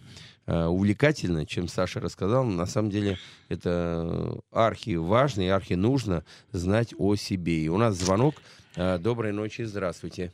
увлекательно, 0.49 1.45
чем 1.45 1.67
Саша 1.67 1.99
рассказал. 1.99 2.43
На 2.43 2.65
самом 2.65 2.89
деле 2.89 3.17
это 3.49 4.37
архи 4.51 4.95
важно 4.95 5.41
и 5.41 5.47
архи 5.47 5.73
нужно 5.73 6.23
знать 6.51 6.93
о 6.97 7.15
себе. 7.15 7.53
И 7.53 7.69
у 7.69 7.77
нас 7.77 7.95
звонок. 7.95 8.35
Э, 8.75 8.97
Доброй 8.97 9.31
ночи, 9.31 9.63
здравствуйте. 9.63 10.31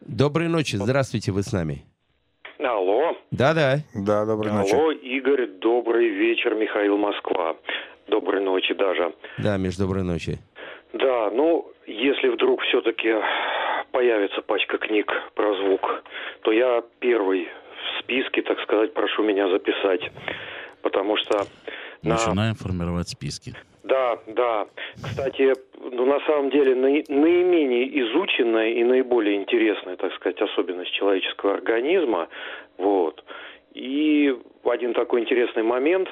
Доброй 0.00 0.48
ночи, 0.48 0.76
здравствуйте, 0.76 1.32
вы 1.32 1.42
с 1.42 1.52
нами. 1.52 1.84
Алло. 2.58 3.16
Да-да. 3.30 3.78
Да, 3.94 4.24
доброй 4.24 4.52
ночи. 4.52 4.74
Алло, 4.74 4.92
Игорь, 4.92 5.46
добрый 5.60 6.08
вечер, 6.08 6.54
Михаил 6.54 6.96
Москва. 6.96 7.56
Доброй 8.08 8.42
ночи 8.42 8.74
даже. 8.74 9.14
Да, 9.38 9.56
Миш, 9.56 9.76
доброй 9.76 10.04
ночи. 10.04 10.38
Да, 10.92 11.30
ну, 11.30 11.70
если 11.86 12.28
вдруг 12.28 12.60
все-таки 12.62 13.14
появится 13.90 14.42
пачка 14.42 14.78
книг 14.78 15.10
про 15.34 15.54
звук, 15.56 16.04
то 16.42 16.52
я 16.52 16.82
первый 17.00 17.48
в 17.86 18.02
списке, 18.02 18.42
так 18.42 18.60
сказать, 18.60 18.92
прошу 18.94 19.22
меня 19.22 19.48
записать. 19.48 20.10
Потому 20.82 21.16
что 21.16 21.46
на... 22.02 22.14
Начинаем 22.14 22.54
формировать 22.54 23.08
списки. 23.08 23.54
Да, 23.82 24.18
да. 24.26 24.66
Кстати, 24.96 25.52
ну, 25.78 26.06
на 26.06 26.20
самом 26.26 26.50
деле 26.50 26.74
наи- 26.74 27.04
наименее 27.08 27.86
изученная 28.02 28.70
и 28.70 28.84
наиболее 28.84 29.36
интересная, 29.36 29.96
так 29.96 30.12
сказать, 30.14 30.40
особенность 30.40 30.92
человеческого 30.92 31.54
организма. 31.54 32.28
Вот. 32.78 33.24
И 33.74 34.36
один 34.64 34.92
такой 34.94 35.20
интересный 35.20 35.62
момент. 35.62 36.08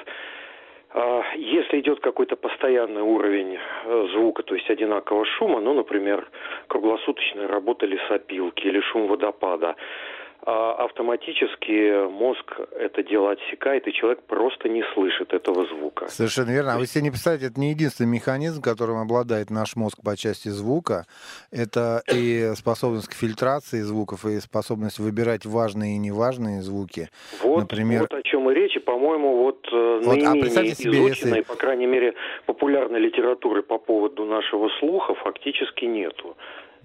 А, 0.91 1.23
Если 1.35 1.81
идет 1.81 1.99
какой-то 1.99 2.37
постоянный 2.37 3.01
уровень 3.01 3.57
э, 3.57 4.07
звука, 4.13 4.43
то 4.43 4.55
есть 4.55 4.69
одинакового 4.69 5.25
шума, 5.25 5.59
ну, 5.59 5.73
например, 5.73 6.29
круглосуточная 6.67 7.47
работа 7.47 7.85
лесопилки 7.85 8.65
или 8.67 8.79
шум 8.79 9.07
водопада, 9.07 9.75
автоматически 10.43 12.07
мозг 12.09 12.59
это 12.77 13.03
дело 13.03 13.31
отсекает, 13.31 13.87
и 13.87 13.93
человек 13.93 14.21
просто 14.23 14.69
не 14.69 14.83
слышит 14.93 15.33
этого 15.33 15.65
звука. 15.67 16.07
Совершенно 16.07 16.51
верно. 16.51 16.73
А 16.73 16.77
вы 16.77 16.85
себе 16.85 17.03
не 17.03 17.09
представляете, 17.09 17.47
это 17.47 17.59
не 17.59 17.71
единственный 17.71 18.07
механизм, 18.11 18.61
которым 18.61 18.97
обладает 18.97 19.49
наш 19.49 19.75
мозг 19.75 19.99
по 20.03 20.15
части 20.15 20.49
звука. 20.49 21.05
Это 21.51 22.01
и 22.13 22.53
способность 22.55 23.07
к 23.07 23.13
фильтрации 23.13 23.81
звуков, 23.81 24.25
и 24.25 24.39
способность 24.39 24.99
выбирать 24.99 25.45
важные 25.45 25.95
и 25.95 25.97
неважные 25.97 26.61
звуки. 26.61 27.09
Вот, 27.41 27.61
Например- 27.61 28.01
вот 28.01 28.13
о 28.13 28.21
чем 28.21 28.49
и 28.51 28.53
речь, 28.53 28.75
и, 28.75 28.79
по-моему, 28.79 29.43
вот, 29.43 29.67
э, 29.71 30.01
Вот, 30.03 30.13
а 30.13 30.15
наименее 30.15 30.41
представьте 30.41 30.75
себе, 30.75 30.91
изученной, 30.91 31.37
если- 31.39 31.41
по 31.41 31.55
крайней 31.55 31.87
мере, 31.87 32.13
популярной 32.45 32.99
литературы 32.99 33.63
по 33.63 33.77
поводу 33.77 34.25
нашего 34.25 34.69
слуха 34.79 35.15
фактически 35.15 35.85
нету. 35.85 36.35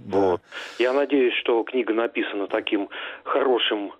Да. 0.06 0.18
Вот. 0.18 0.40
Я 0.78 0.92
надеюсь, 0.92 1.34
что 1.34 1.62
книга 1.62 1.94
написана 1.94 2.46
таким 2.46 2.88
хорошим, 3.24 3.92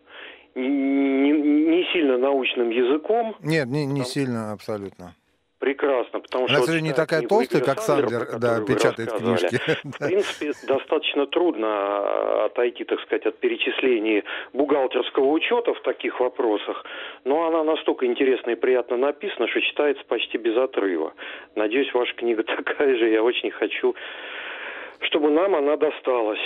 не, 0.55 1.31
не 1.31 1.85
сильно 1.93 2.19
научным 2.19 2.71
языком. 2.71 3.37
Нет, 3.41 3.69
не, 3.69 3.87
не 3.87 4.05
сильно 4.05 4.53
абсолютно. 4.53 5.15
Прекрасно, 5.61 6.21
потому 6.21 6.49
что... 6.49 6.57
Она, 6.57 6.67
вот 6.67 6.81
не 6.81 6.95
такая 6.95 7.21
толстая, 7.29 7.63
как 7.63 7.81
Сандер, 7.81 8.39
да, 8.39 8.65
печатает 8.65 9.13
книжки. 9.13 9.61
В 9.85 9.99
принципе, 9.99 10.53
достаточно 10.67 11.27
трудно 11.27 11.69
а, 11.69 12.45
отойти, 12.47 12.85
так 12.85 12.99
сказать, 13.03 13.27
от 13.27 13.39
перечислений 13.41 14.25
бухгалтерского 14.55 15.27
учета 15.27 15.75
в 15.75 15.83
таких 15.83 16.19
вопросах, 16.19 16.83
но 17.25 17.47
она 17.47 17.63
настолько 17.63 18.07
интересно 18.07 18.53
и 18.53 18.55
приятно 18.55 18.97
написана, 18.97 19.49
что 19.49 19.61
читается 19.61 20.03
почти 20.07 20.39
без 20.39 20.57
отрыва. 20.57 21.13
Надеюсь, 21.57 21.93
ваша 21.93 22.15
книга 22.15 22.43
такая 22.57 22.97
же, 22.97 23.11
я 23.11 23.23
очень 23.23 23.51
хочу, 23.51 23.95
чтобы 25.03 25.31
нам 25.31 25.55
она 25.55 25.77
досталась. 25.77 26.39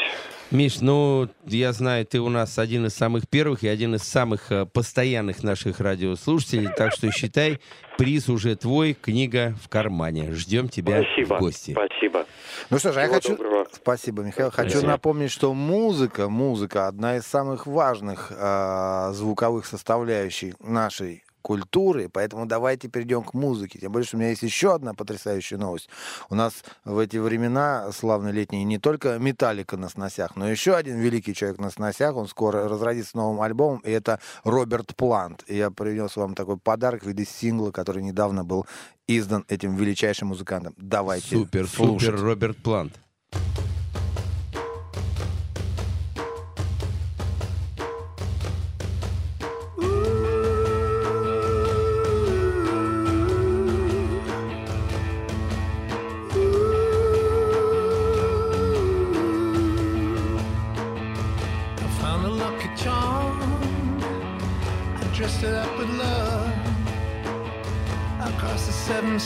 Миш, 0.51 0.81
ну, 0.81 1.29
я 1.45 1.73
знаю, 1.73 2.07
ты 2.07 2.21
у 2.21 2.29
нас 2.29 2.59
один 2.59 2.87
из 2.87 2.95
самых 2.95 3.29
первых 3.29 3.65
и 3.65 3.69
один 3.69 3.95
из 3.95 4.03
самых 4.03 4.53
э, 4.53 4.67
постоянных 4.67 5.43
наших 5.43 5.81
радиослушателей, 5.81 6.69
так 6.77 6.93
что 6.93 7.11
считай, 7.11 7.59
приз 7.99 8.29
уже 8.29 8.55
твой, 8.55 8.95
книга 8.95 9.55
в 9.63 9.69
кармане. 9.69 10.33
Ждем 10.33 10.69
тебя 10.69 11.03
Спасибо. 11.03 11.35
в 11.35 11.41
гости. 11.41 11.73
Спасибо. 11.73 12.27
Ну 12.71 12.79
что 12.79 12.93
же, 12.93 13.01
я 13.01 13.09
хочу... 13.09 13.31
доброго. 13.31 13.67
Спасибо, 13.73 14.23
Михаил. 14.23 14.51
Хочу 14.51 14.71
Спасибо. 14.71 14.93
напомнить, 14.93 15.31
что 15.33 15.53
музыка, 15.55 16.29
музыка 16.29 16.87
одна 16.87 17.17
из 17.17 17.25
самых 17.25 17.67
важных 17.67 18.31
а, 18.39 19.11
звуковых 19.13 19.67
составляющих 19.67 20.55
нашей 20.61 21.24
культуры, 21.45 22.09
поэтому 22.09 22.47
давайте 22.47 22.89
перейдем 22.89 23.23
к 23.23 23.35
музыке. 23.35 23.79
Тем 23.79 23.93
более, 23.93 24.07
что 24.07 24.17
у 24.17 24.21
меня 24.21 24.31
есть 24.31 24.43
еще 24.43 24.75
одна 24.75 24.95
потрясающая 24.95 25.59
новость. 25.59 25.91
У 26.31 26.35
нас 26.35 26.65
в 26.87 26.99
эти 26.99 27.19
времена 27.19 27.93
славные 27.93 28.33
летние 28.33 28.65
не 28.65 28.79
только 28.79 29.19
Металлика 29.19 29.77
на 29.77 29.91
сносях, 29.91 30.37
но 30.37 30.49
еще 30.49 30.75
один 30.75 30.99
великий 30.99 31.35
человек 31.35 31.59
на 31.61 31.71
сносях. 31.71 32.17
Он 32.17 32.27
скоро 32.29 32.67
разродится 32.67 33.19
новым 33.19 33.43
альбомом, 33.43 33.81
и 33.81 33.91
это 33.91 34.21
Роберт 34.43 34.97
Плант. 34.97 35.45
И 35.47 35.57
я 35.57 35.71
принес 35.71 36.17
вам 36.17 36.35
такой 36.35 36.57
подарок 36.57 37.03
в 37.03 37.07
виде 37.07 37.27
сингла, 37.27 37.73
который 37.73 38.03
недавно 38.03 38.43
был 38.43 38.67
издан 39.07 39.45
этим 39.49 39.77
величайшим 39.77 40.29
музыкантом. 40.29 40.73
Давайте 40.79 41.37
Супер, 41.37 41.69
слушать. 41.69 42.09
супер, 42.09 42.21
Роберт 42.23 42.57
Плант. 42.63 42.95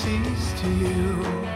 Seas 0.08 0.60
to 0.62 0.68
you. 0.70 1.47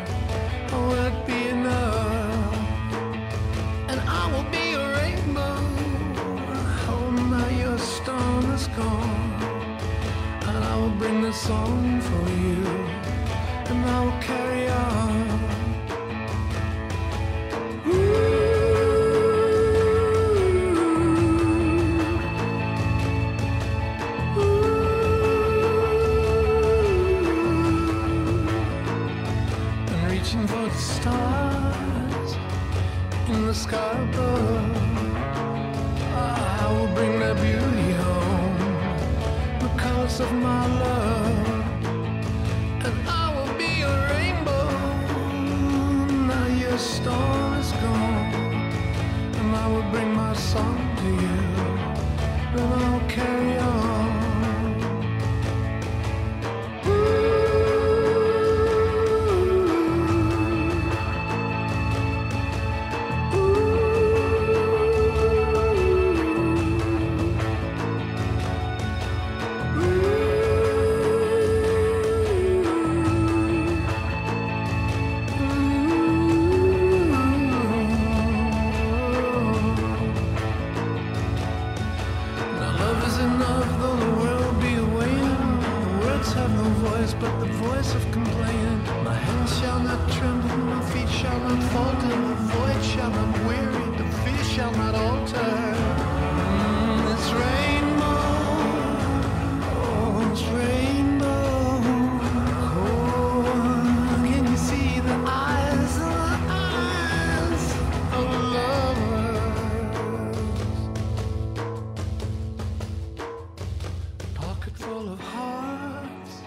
Full 115.02 115.12
of 115.12 115.20
hearts, 115.20 116.42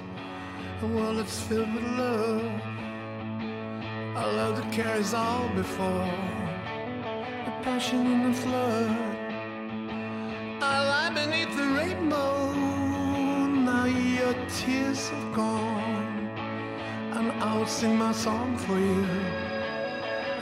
a 0.82 0.88
world 0.88 1.18
that's 1.18 1.40
filled 1.42 1.74
with 1.74 1.84
love. 1.84 2.62
A 4.24 4.26
love 4.40 4.56
that 4.58 4.72
carries 4.72 5.14
all 5.14 5.50
before. 5.50 6.14
A 7.50 7.54
passion 7.64 8.06
in 8.14 8.32
the 8.32 8.38
flood. 8.44 8.92
I 10.62 10.76
lie 10.92 11.12
beneath 11.14 11.54
the 11.58 11.68
rainbow. 11.80 12.54
Now 13.70 13.86
your 13.86 14.34
tears 14.58 15.10
have 15.10 15.34
gone. 15.34 16.30
And 17.18 17.32
I 17.44 17.58
will 17.58 17.68
sing 17.68 17.98
my 17.98 18.14
song 18.14 18.58
for 18.58 18.78
you. 18.78 19.06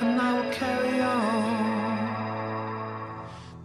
And 0.02 0.22
I 0.22 0.30
will 0.38 0.52
carry 0.52 1.02
on. 1.02 1.73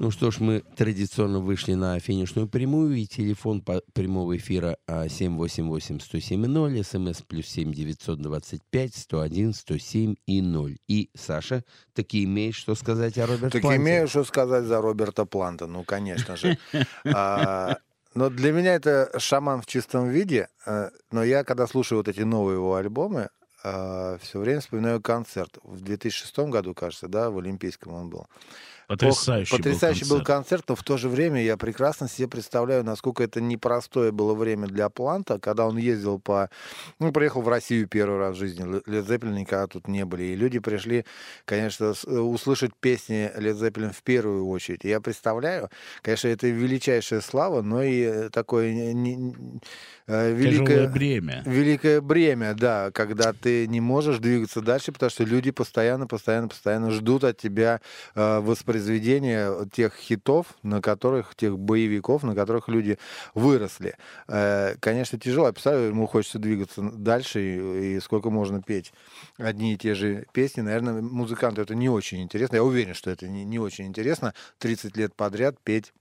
Ну 0.00 0.12
что 0.12 0.30
ж, 0.30 0.38
мы 0.38 0.60
традиционно 0.76 1.40
вышли 1.40 1.74
на 1.74 1.98
финишную 1.98 2.48
прямую, 2.48 2.94
и 2.94 3.04
телефон 3.06 3.60
по 3.60 3.82
прямого 3.94 4.36
эфира 4.36 4.76
а, 4.86 5.06
788-107-0, 5.06 6.84
смс 6.84 7.22
плюс 7.22 7.46
7 7.48 7.72
925 7.72 8.94
101 8.94 9.54
107 9.54 10.14
и 10.26 10.40
0. 10.40 10.76
И, 10.86 11.10
Саша, 11.16 11.64
таки 11.94 12.22
имеешь 12.24 12.54
что 12.54 12.76
сказать 12.76 13.18
о 13.18 13.26
Роберте 13.26 13.50
Так 13.50 13.62
Планте? 13.62 13.82
имею 13.82 14.06
что 14.06 14.22
сказать 14.22 14.64
за 14.64 14.80
Роберта 14.80 15.24
Планта, 15.24 15.66
ну, 15.66 15.82
конечно 15.82 16.36
же. 16.36 16.56
А, 17.04 17.78
Но 18.14 18.30
для 18.30 18.52
меня 18.52 18.74
это 18.74 19.10
шаман 19.18 19.62
в 19.62 19.66
чистом 19.66 20.08
виде. 20.08 20.48
э, 20.64 20.90
Но 21.10 21.24
я, 21.24 21.42
когда 21.42 21.66
слушаю 21.66 21.98
вот 21.98 22.06
эти 22.08 22.20
новые 22.20 22.54
его 22.56 22.76
альбомы, 22.76 23.30
все 23.60 24.18
время 24.38 24.60
вспоминаю 24.60 25.02
концерт. 25.02 25.58
В 25.64 25.80
2006 25.80 26.38
году, 26.38 26.74
кажется, 26.74 27.08
да, 27.08 27.28
в 27.28 27.38
Олимпийском 27.38 27.92
он 27.92 28.08
был. 28.08 28.26
Потрясающий, 28.88 29.54
Ох, 29.54 29.58
потрясающий 29.58 30.08
был 30.08 30.16
был 30.16 30.24
концерт, 30.24 30.64
но 30.66 30.74
в 30.74 30.82
то 30.82 30.96
же 30.96 31.10
время 31.10 31.42
я 31.42 31.58
прекрасно 31.58 32.08
себе 32.08 32.26
представляю, 32.26 32.82
насколько 32.84 33.22
это 33.22 33.38
непростое 33.38 34.12
было 34.12 34.32
время 34.34 34.66
для 34.66 34.88
Планта, 34.88 35.38
когда 35.38 35.66
он 35.66 35.76
ездил 35.76 36.18
по... 36.18 36.48
Ну, 36.98 37.12
приехал 37.12 37.42
в 37.42 37.48
Россию 37.48 37.86
первый 37.86 38.18
раз 38.18 38.36
в 38.36 38.38
жизни. 38.38 38.64
Лед 38.86 39.06
Зеппелин 39.06 39.34
никогда 39.34 39.66
тут 39.66 39.88
не 39.88 40.06
были. 40.06 40.22
И 40.22 40.34
люди 40.34 40.58
пришли, 40.58 41.04
конечно, 41.44 41.92
э, 42.06 42.18
услышать 42.18 42.74
песни 42.80 43.30
Лед 43.36 43.58
Зеппелин 43.58 43.92
в 43.92 44.02
первую 44.02 44.48
очередь. 44.48 44.86
И 44.86 44.88
я 44.88 45.02
представляю, 45.02 45.68
конечно, 46.00 46.28
это 46.28 46.48
величайшая 46.48 47.20
слава, 47.20 47.60
но 47.60 47.82
и 47.82 48.00
э, 48.00 48.30
такое 48.30 48.72
не- 48.94 49.60
э, 50.06 50.32
великое... 50.32 50.66
Тяжелое 50.66 50.88
бремя. 50.88 51.42
Великое 51.44 52.00
бремя, 52.00 52.54
да, 52.54 52.90
когда 52.92 53.34
ты 53.34 53.66
не 53.66 53.82
можешь 53.82 54.16
двигаться 54.18 54.62
дальше, 54.62 54.92
потому 54.92 55.10
что 55.10 55.24
люди 55.24 55.50
постоянно, 55.50 56.06
постоянно, 56.06 56.48
постоянно 56.48 56.90
ждут 56.90 57.24
от 57.24 57.36
тебя 57.36 57.82
э, 58.14 58.40
воспроизведения 58.78 59.66
тех 59.66 59.94
хитов, 59.94 60.46
на 60.62 60.80
которых, 60.80 61.34
тех 61.34 61.58
боевиков, 61.58 62.22
на 62.22 62.34
которых 62.34 62.68
люди 62.68 62.98
выросли. 63.34 63.96
Э, 64.28 64.74
конечно, 64.80 65.18
тяжело. 65.18 65.52
Я 65.64 65.72
ему 65.72 66.06
хочется 66.06 66.38
двигаться 66.38 66.82
дальше, 66.82 67.96
и 67.96 68.00
сколько 68.00 68.30
можно 68.30 68.62
петь 68.62 68.92
одни 69.36 69.74
и 69.74 69.76
те 69.76 69.94
же 69.94 70.26
песни. 70.32 70.60
Наверное, 70.60 71.02
музыканту 71.02 71.62
это 71.62 71.74
не 71.74 71.88
очень 71.88 72.22
интересно. 72.22 72.56
Я 72.56 72.64
уверен, 72.64 72.94
что 72.94 73.10
это 73.10 73.28
не, 73.28 73.44
не 73.44 73.58
очень 73.58 73.86
интересно 73.86 74.34
30 74.58 74.96
лет 74.96 75.14
подряд 75.14 75.56
петь 75.62 75.92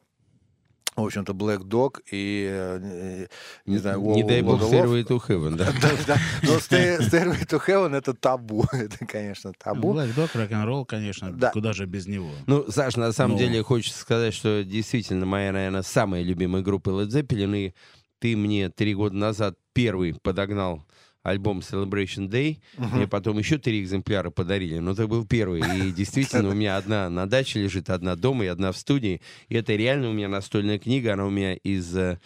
в 1.04 1.06
общем-то, 1.06 1.34
Black 1.34 1.60
Dog 1.60 2.02
и, 2.12 2.48
э, 2.50 3.28
не 3.66 3.78
знаю, 3.78 4.02
Не 4.02 4.24
дай 4.24 4.42
бог. 4.42 4.62
Stairway 4.62 5.06
to 5.06 5.20
Heaven, 5.28 5.56
да? 5.56 5.68
Да. 6.08 6.18
Но 6.44 6.56
Stairway 6.58 7.46
to 7.48 7.62
Heaven 7.66 7.96
это 7.96 8.14
табу. 8.14 8.66
Это, 8.72 9.06
конечно, 9.06 9.54
табу. 9.54 9.94
Black 9.94 10.16
Dog, 10.16 10.30
рок-н-ролл, 10.34 10.86
конечно, 10.86 11.32
Да. 11.32 11.52
куда 11.52 11.74
же 11.74 11.86
без 11.86 12.08
него. 12.08 12.32
Ну, 12.48 12.66
Саш, 12.72 12.96
на 12.96 13.12
самом 13.12 13.38
деле 13.38 13.62
хочется 13.64 14.00
сказать, 14.00 14.34
что 14.34 14.64
действительно 14.64 15.26
моя, 15.26 15.52
наверное, 15.52 15.84
самая 15.84 16.24
любимая 16.24 16.64
группа 16.64 16.90
Led 16.90 17.10
Zeppelin, 17.10 17.56
и 17.68 17.74
ты 18.20 18.36
мне 18.36 18.70
три 18.70 18.96
года 18.96 19.16
назад 19.16 19.56
первый 19.74 20.16
подогнал 20.16 20.87
альбом 21.24 21.60
Celebration 21.60 22.30
Day, 22.30 22.60
мне 22.78 23.08
потом 23.08 23.38
еще 23.38 23.58
три 23.58 23.82
экземпляра 23.82 24.30
подарили, 24.30 24.80
но 24.80 24.96
ты 24.96 25.08
был 25.08 25.26
первый, 25.26 25.62
и 25.62 25.92
действительно 25.96 26.50
у 26.50 26.54
меня 26.54 26.78
одна 26.78 27.10
на 27.10 27.28
даче 27.28 27.62
лежит, 27.62 27.90
одна 27.90 28.16
дома 28.16 28.46
и 28.46 28.48
одна 28.48 28.72
в 28.72 28.78
студии, 28.78 29.22
и 29.50 29.56
это 29.56 29.74
реально 29.76 30.10
у 30.10 30.14
меня 30.14 30.28
настольная 30.28 30.80
книга, 30.80 31.14
она 31.14 31.26
у 31.26 31.30
меня 31.30 31.54
из 31.54 31.96
э, 31.96 32.20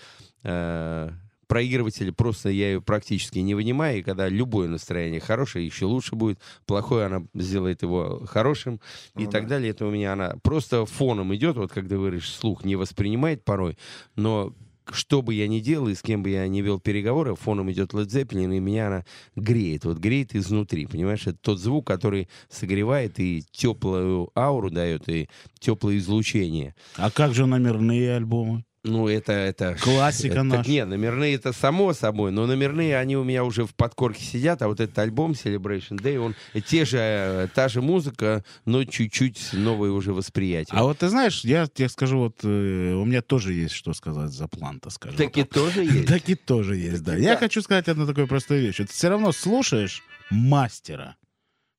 э, 0.44 1.10
проигрывателя, 1.52 2.14
просто 2.14 2.48
я 2.48 2.72
ее 2.72 2.82
практически 2.82 3.40
не 3.40 3.56
вынимаю, 3.56 4.00
и 4.00 4.04
когда 4.04 4.30
любое 4.30 4.70
настроение 4.70 5.20
хорошее, 5.20 5.66
еще 5.66 5.84
лучше 5.84 6.16
будет, 6.16 6.40
плохое 6.66 7.08
она 7.08 7.26
сделает 7.34 7.82
его 7.82 8.26
хорошим, 8.26 8.80
и 9.18 9.26
Ну 9.26 9.32
так 9.32 9.48
далее. 9.48 9.72
Это 9.72 9.86
у 9.86 9.92
меня 9.92 10.14
она 10.14 10.36
просто 10.44 10.86
фоном 10.86 11.36
идет, 11.36 11.58
вот 11.58 11.74
когда 11.74 11.98
говоришь, 11.98 12.30
слух 12.30 12.64
не 12.64 12.78
воспринимает 12.78 13.44
порой, 13.44 13.78
но 14.16 14.54
что 14.92 15.22
бы 15.22 15.34
я 15.34 15.48
ни 15.48 15.60
делал 15.60 15.88
и 15.88 15.96
с 15.96 16.02
кем 16.02 16.24
бы 16.24 16.30
я 16.30 16.48
ни 16.48 16.62
вел 16.62 16.80
переговоры, 16.80 17.36
фоном 17.36 17.72
идет 17.72 17.94
Led 17.94 18.08
Zeppelin, 18.08 18.56
и 18.56 18.60
меня 18.60 18.88
она 18.88 19.06
греет, 19.36 19.86
вот 19.86 19.98
греет 19.98 20.36
изнутри, 20.36 20.86
понимаешь? 20.86 21.28
Это 21.28 21.38
тот 21.40 21.60
звук, 21.60 21.88
который 21.88 22.28
согревает 22.50 23.20
и 23.20 23.44
теплую 23.52 24.30
ауру 24.36 24.70
дает, 24.70 25.08
и 25.10 25.30
теплое 25.60 25.98
излучение. 25.98 26.76
А 26.96 27.12
как 27.12 27.34
же 27.34 27.46
номерные 27.46 28.16
альбомы? 28.16 28.64
Ну, 28.84 29.08
это... 29.08 29.34
это 29.34 29.76
Классика 29.80 30.34
это, 30.34 30.44
наша. 30.44 30.70
Нет, 30.70 30.88
номерные 30.88 31.36
это 31.36 31.54
само 31.54 31.94
собой, 31.94 32.32
но 32.32 32.48
номерные, 32.48 32.98
они 32.98 33.16
у 33.16 33.24
меня 33.24 33.44
уже 33.44 33.66
в 33.66 33.76
подкорке 33.76 34.24
сидят, 34.24 34.62
а 34.64 34.68
вот 34.68 34.80
этот 34.80 34.98
альбом 34.98 35.32
Celebration 35.32 36.02
Day, 36.02 36.18
он 36.18 36.36
те 36.66 36.84
же, 36.86 36.98
э, 37.00 37.48
та 37.54 37.68
же 37.68 37.82
музыка, 37.82 38.44
но 38.66 38.84
чуть-чуть 38.84 39.54
новое 39.54 39.92
уже 39.92 40.14
восприятие. 40.14 40.80
А 40.80 40.84
вот 40.84 40.98
ты 40.98 41.10
знаешь, 41.10 41.44
я 41.44 41.68
тебе 41.68 41.90
скажу, 41.90 42.18
вот 42.18 42.40
э, 42.44 42.94
у 42.94 43.06
меня 43.06 43.22
тоже 43.22 43.54
есть 43.54 43.76
что 43.76 43.94
сказать 43.94 44.32
за 44.32 44.48
Планта, 44.48 44.90
скажем. 44.90 45.18
Таки 45.18 45.44
тоже 45.44 45.84
есть? 45.84 46.08
Таки 46.08 46.34
тоже 46.34 46.76
есть, 46.76 47.04
да. 47.04 47.16
Я 47.16 47.38
хочу 47.38 47.62
сказать 47.62 47.88
одну 47.88 48.08
такую 48.08 48.28
простую 48.28 48.62
вещь. 48.62 48.78
Ты 48.78 48.88
все 48.88 49.10
равно 49.10 49.32
слушаешь 49.32 50.02
мастера. 50.32 51.18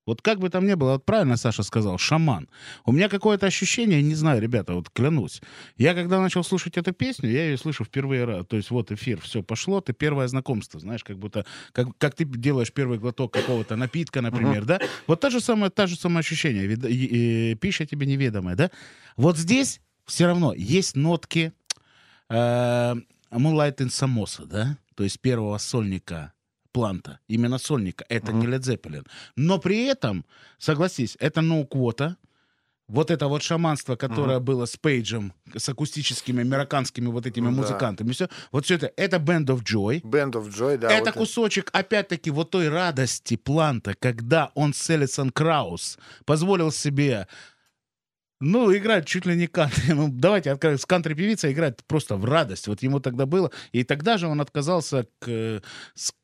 Вот 0.05 0.21
как 0.21 0.39
бы 0.39 0.49
там 0.49 0.65
ни 0.67 0.73
было, 0.73 0.93
вот 0.93 1.05
правильно 1.05 1.37
Саша 1.37 1.63
сказал, 1.63 1.97
шаман. 1.97 2.49
У 2.85 2.91
меня 2.91 3.07
какое-то 3.07 3.45
ощущение, 3.45 4.01
не 4.01 4.15
знаю, 4.15 4.41
ребята, 4.41 4.73
вот 4.73 4.89
клянусь. 4.89 5.41
Я 5.77 5.93
когда 5.93 6.19
начал 6.21 6.43
слушать 6.43 6.77
эту 6.77 6.91
песню, 6.93 7.29
я 7.31 7.45
ее 7.45 7.57
слышу 7.57 7.83
в 7.83 7.89
первый 7.89 8.25
раз. 8.25 8.45
То 8.47 8.57
есть 8.57 8.69
вот 8.71 8.91
эфир, 8.91 9.21
все 9.21 9.41
пошло, 9.43 9.79
ты 9.79 9.93
первое 9.93 10.27
знакомство, 10.27 10.79
знаешь, 10.79 11.03
как 11.03 11.17
будто, 11.17 11.45
как, 11.71 11.87
как 11.97 12.15
ты 12.15 12.25
делаешь 12.25 12.73
первый 12.73 12.97
глоток 12.99 13.31
какого-то 13.33 13.75
напитка, 13.77 14.21
например, 14.21 14.65
да? 14.65 14.79
Вот 15.07 15.21
та 15.21 15.29
же 15.29 15.39
самая, 15.39 15.69
та 15.69 15.87
же 15.87 15.95
самое 15.95 16.19
ощущение, 16.19 16.67
вид- 16.67 16.85
и- 16.85 17.51
и 17.51 17.55
пища 17.55 17.85
тебе 17.85 18.05
неведомая, 18.05 18.55
да? 18.55 18.71
Вот 19.15 19.37
здесь 19.37 19.79
все 20.05 20.25
равно 20.25 20.53
есть 20.53 20.95
нотки 20.97 21.53
э, 22.29 22.35
Moonlight 23.31 23.77
in 23.77 23.87
Samosa, 23.87 24.45
да? 24.45 24.77
То 24.95 25.03
есть 25.03 25.19
первого 25.21 25.57
сольника 25.57 26.33
Планта. 26.73 27.19
Именно 27.29 27.59
сольника. 27.59 28.05
Это 28.09 28.33
не 28.33 28.47
Led 28.47 28.61
Zeppelin. 28.61 29.07
Но 29.35 29.59
при 29.59 29.85
этом, 29.85 30.25
согласись, 30.57 31.15
это 31.19 31.41
no 31.41 31.65
квота. 31.65 32.17
Вот 32.89 33.11
это 33.11 33.27
вот 33.27 33.41
шаманство, 33.41 33.95
которое 33.95 34.39
было 34.39 34.65
с 34.65 34.75
Пейджем, 34.75 35.33
с 35.55 35.69
акустическими 35.69 36.41
американскими 36.41 37.07
вот 37.07 37.25
этими 37.25 37.45
да. 37.45 37.51
музыкантами, 37.51 38.11
все, 38.11 38.27
вот 38.51 38.65
все 38.65 38.75
это, 38.75 38.91
это 38.97 39.17
Band 39.17 39.45
of 39.45 39.63
Joy. 39.63 40.01
Band 40.01 40.33
of 40.33 40.49
Joy, 40.49 40.77
да. 40.77 40.91
это 40.91 41.05
вот 41.05 41.13
кусочек, 41.13 41.69
опять-таки, 41.71 42.29
вот 42.29 42.51
той 42.51 42.67
радости 42.67 43.37
Планта, 43.37 43.93
когда 43.97 44.51
он 44.53 44.73
с 44.73 44.89
Элисон 44.89 45.29
Краус 45.29 45.97
позволил 46.25 46.71
себе 46.71 47.27
ну, 48.43 48.75
играть 48.75 49.07
чуть 49.07 49.25
ли 49.25 49.35
не 49.35 49.47
кантри. 49.47 49.93
Ну, 49.93 50.09
давайте 50.11 50.51
откровенно, 50.51 50.77
с 50.77 50.85
кантри-певица 50.85 51.51
играть 51.51 51.77
просто 51.85 52.17
в 52.17 52.25
радость. 52.25 52.67
Вот 52.67 52.83
ему 52.83 52.99
тогда 52.99 53.25
было. 53.25 53.51
И 53.71 53.85
тогда 53.85 54.17
же 54.17 54.27
он 54.27 54.41
отказался 54.41 55.07
к 55.19 55.27
э, 55.27 55.61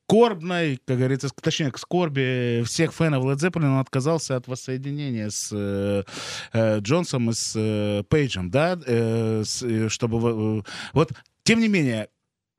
скорбной, 0.10 0.80
как 0.86 0.98
говорится, 0.98 1.30
точнее, 1.40 1.72
к 1.72 1.78
скорби 1.78 2.64
всех 2.66 2.94
фенов 2.94 3.24
Led 3.26 3.36
Zeppelin. 3.36 3.66
Он 3.74 3.80
отказался 3.80 4.36
от 4.36 4.48
воссоединения 4.48 5.30
с 5.30 5.50
э, 5.54 6.04
э, 6.52 6.80
Джонсом 6.80 7.30
и 7.30 7.34
с 7.34 7.54
э, 7.56 8.04
Пейджем, 8.10 8.50
да, 8.50 8.80
э, 8.88 9.44
с- 9.46 9.62
э, 9.62 9.88
чтобы... 9.90 10.62
э, 10.66 10.70
вот, 10.94 11.12
тем 11.44 11.60
не 11.60 11.68
менее, 11.68 12.10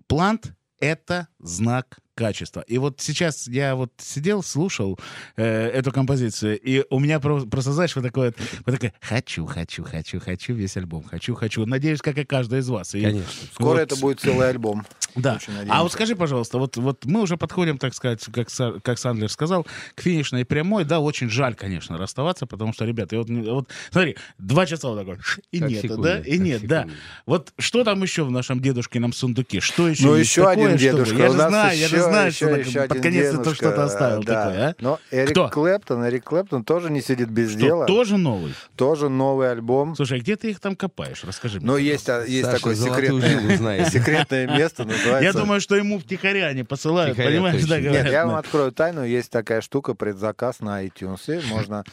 Плант— 0.07 0.53
это 0.81 1.27
знак 1.41 1.99
качества. 2.15 2.63
И 2.67 2.79
вот 2.79 3.01
сейчас 3.01 3.47
я 3.49 3.75
вот 3.75 3.93
сидел, 3.99 4.43
слушал 4.43 4.99
э, 5.37 5.69
эту 5.69 5.93
композицию, 5.93 6.59
и 6.61 6.85
у 6.91 6.99
меня 6.99 7.21
про- 7.21 7.47
просто, 7.47 7.73
знаешь, 7.73 7.95
вот 7.97 8.03
такое, 8.05 8.35
вот 8.67 8.73
такое 8.75 8.93
«хочу, 9.01 9.47
хочу, 9.47 9.85
хочу, 9.85 10.21
хочу 10.21 10.55
весь 10.55 10.77
альбом, 10.77 11.03
хочу, 11.05 11.35
хочу». 11.35 11.65
Надеюсь, 11.67 12.01
как 12.03 12.19
и 12.19 12.25
каждый 12.25 12.61
из 12.61 12.69
вас. 12.69 12.95
И 12.95 13.03
Конечно. 13.03 13.29
Скоро 13.55 13.69
вот- 13.71 13.79
это 13.81 13.97
будет 13.97 14.21
целый 14.21 14.49
альбом. 14.51 14.85
да. 15.15 15.39
А 15.69 15.83
вот 15.83 15.93
скажи, 15.93 16.15
пожалуйста, 16.15 16.59
вот, 16.59 16.77
вот 16.77 17.05
мы 17.05 17.23
уже 17.23 17.37
подходим, 17.37 17.79
так 17.79 17.95
сказать, 17.95 18.25
как, 18.33 18.49
как 18.83 18.99
Сандлер 18.99 19.31
сказал, 19.31 19.67
к 19.95 20.01
финишной 20.03 20.45
прямой. 20.45 20.85
Да, 20.85 21.01
очень 21.01 21.31
жаль, 21.31 21.55
конечно, 21.55 21.97
расставаться, 21.99 22.47
потому 22.47 22.73
что, 22.73 22.85
ребята, 22.85 23.17
вот, 23.17 23.29
вот 23.31 23.69
смотри, 23.91 24.17
два 24.39 24.67
часа 24.67 24.89
вот 24.89 24.99
такой, 24.99 25.19
и 25.53 25.59
Как 25.61 25.69
нет, 25.71 25.83
секунда, 25.83 26.03
да, 26.03 26.21
и 26.21 26.39
нет, 26.39 26.67
да. 26.67 26.83
секунда. 26.83 26.99
Вот 27.27 27.53
что 27.59 27.85
там 27.85 28.03
еще 28.03 28.25
в 28.25 28.31
нашем 28.31 28.61
дедушкином 28.61 29.13
сундуке? 29.13 29.61
Что 29.61 29.89
еще 29.89 30.05
Ну, 30.07 30.15
еще 30.15 30.43
такое, 30.45 30.75
один 30.75 30.79
чтобы- 30.79 31.05
дедушка. 31.05 31.17
Я 31.17 31.29
У 31.29 31.33
же 31.33 31.39
знаю, 31.39 31.79
я 31.79 31.89
же 31.89 32.00
знаешь, 32.03 32.35
еще- 32.35 32.47
что 32.47 32.57
еще 32.57 32.79
так- 32.81 32.89
под 32.89 33.01
конец 33.03 33.27
ты 33.31 33.33
денежка, 33.37 33.55
что-то 33.55 33.85
оставил 33.85 34.23
да. 34.23 34.45
такое, 34.45 34.69
а? 34.69 34.75
Но 34.81 34.99
Эрик 35.11 35.31
Кто? 35.31 35.49
Клэптон, 35.49 36.07
Эрик 36.07 36.25
Клэптон 36.25 36.65
тоже 36.65 36.91
не 36.91 37.01
сидит 37.01 37.29
без 37.29 37.51
Что, 37.51 37.61
дела. 37.61 37.87
тоже 37.87 38.17
новый? 38.17 38.55
Тоже 38.77 39.09
новый 39.09 39.51
альбом. 39.51 39.95
Слушай, 39.97 40.19
а 40.19 40.21
где 40.21 40.37
ты 40.37 40.51
их 40.51 40.61
там 40.61 40.77
копаешь? 40.77 41.23
Расскажи 41.25 41.59
мне. 41.59 41.67
Но 41.67 41.77
есть, 41.77 42.09
а, 42.09 42.25
есть 42.25 42.45
Саша 42.45 42.57
такое 42.59 42.75
секретное, 42.75 43.85
секретное 43.91 44.47
место, 44.47 44.85
называется... 44.85 45.25
Я 45.25 45.33
думаю, 45.33 45.61
что 45.61 45.77
ему 45.77 45.99
втихаря 45.99 46.47
они 46.47 46.63
посылают, 46.63 47.15
Втихаря 47.15 47.37
понимаешь, 47.37 47.65
да, 47.65 47.77
Нет, 47.77 47.85
говорят. 47.85 48.05
Нет, 48.05 48.13
я 48.13 48.25
ну. 48.25 48.31
вам 48.31 48.39
открою 48.39 48.73
тайну. 48.73 49.05
Есть 49.05 49.31
такая 49.31 49.61
штука, 49.61 49.95
предзаказ 49.95 50.61
на 50.61 50.85
iTunes. 50.85 51.45
Можно 51.49 51.85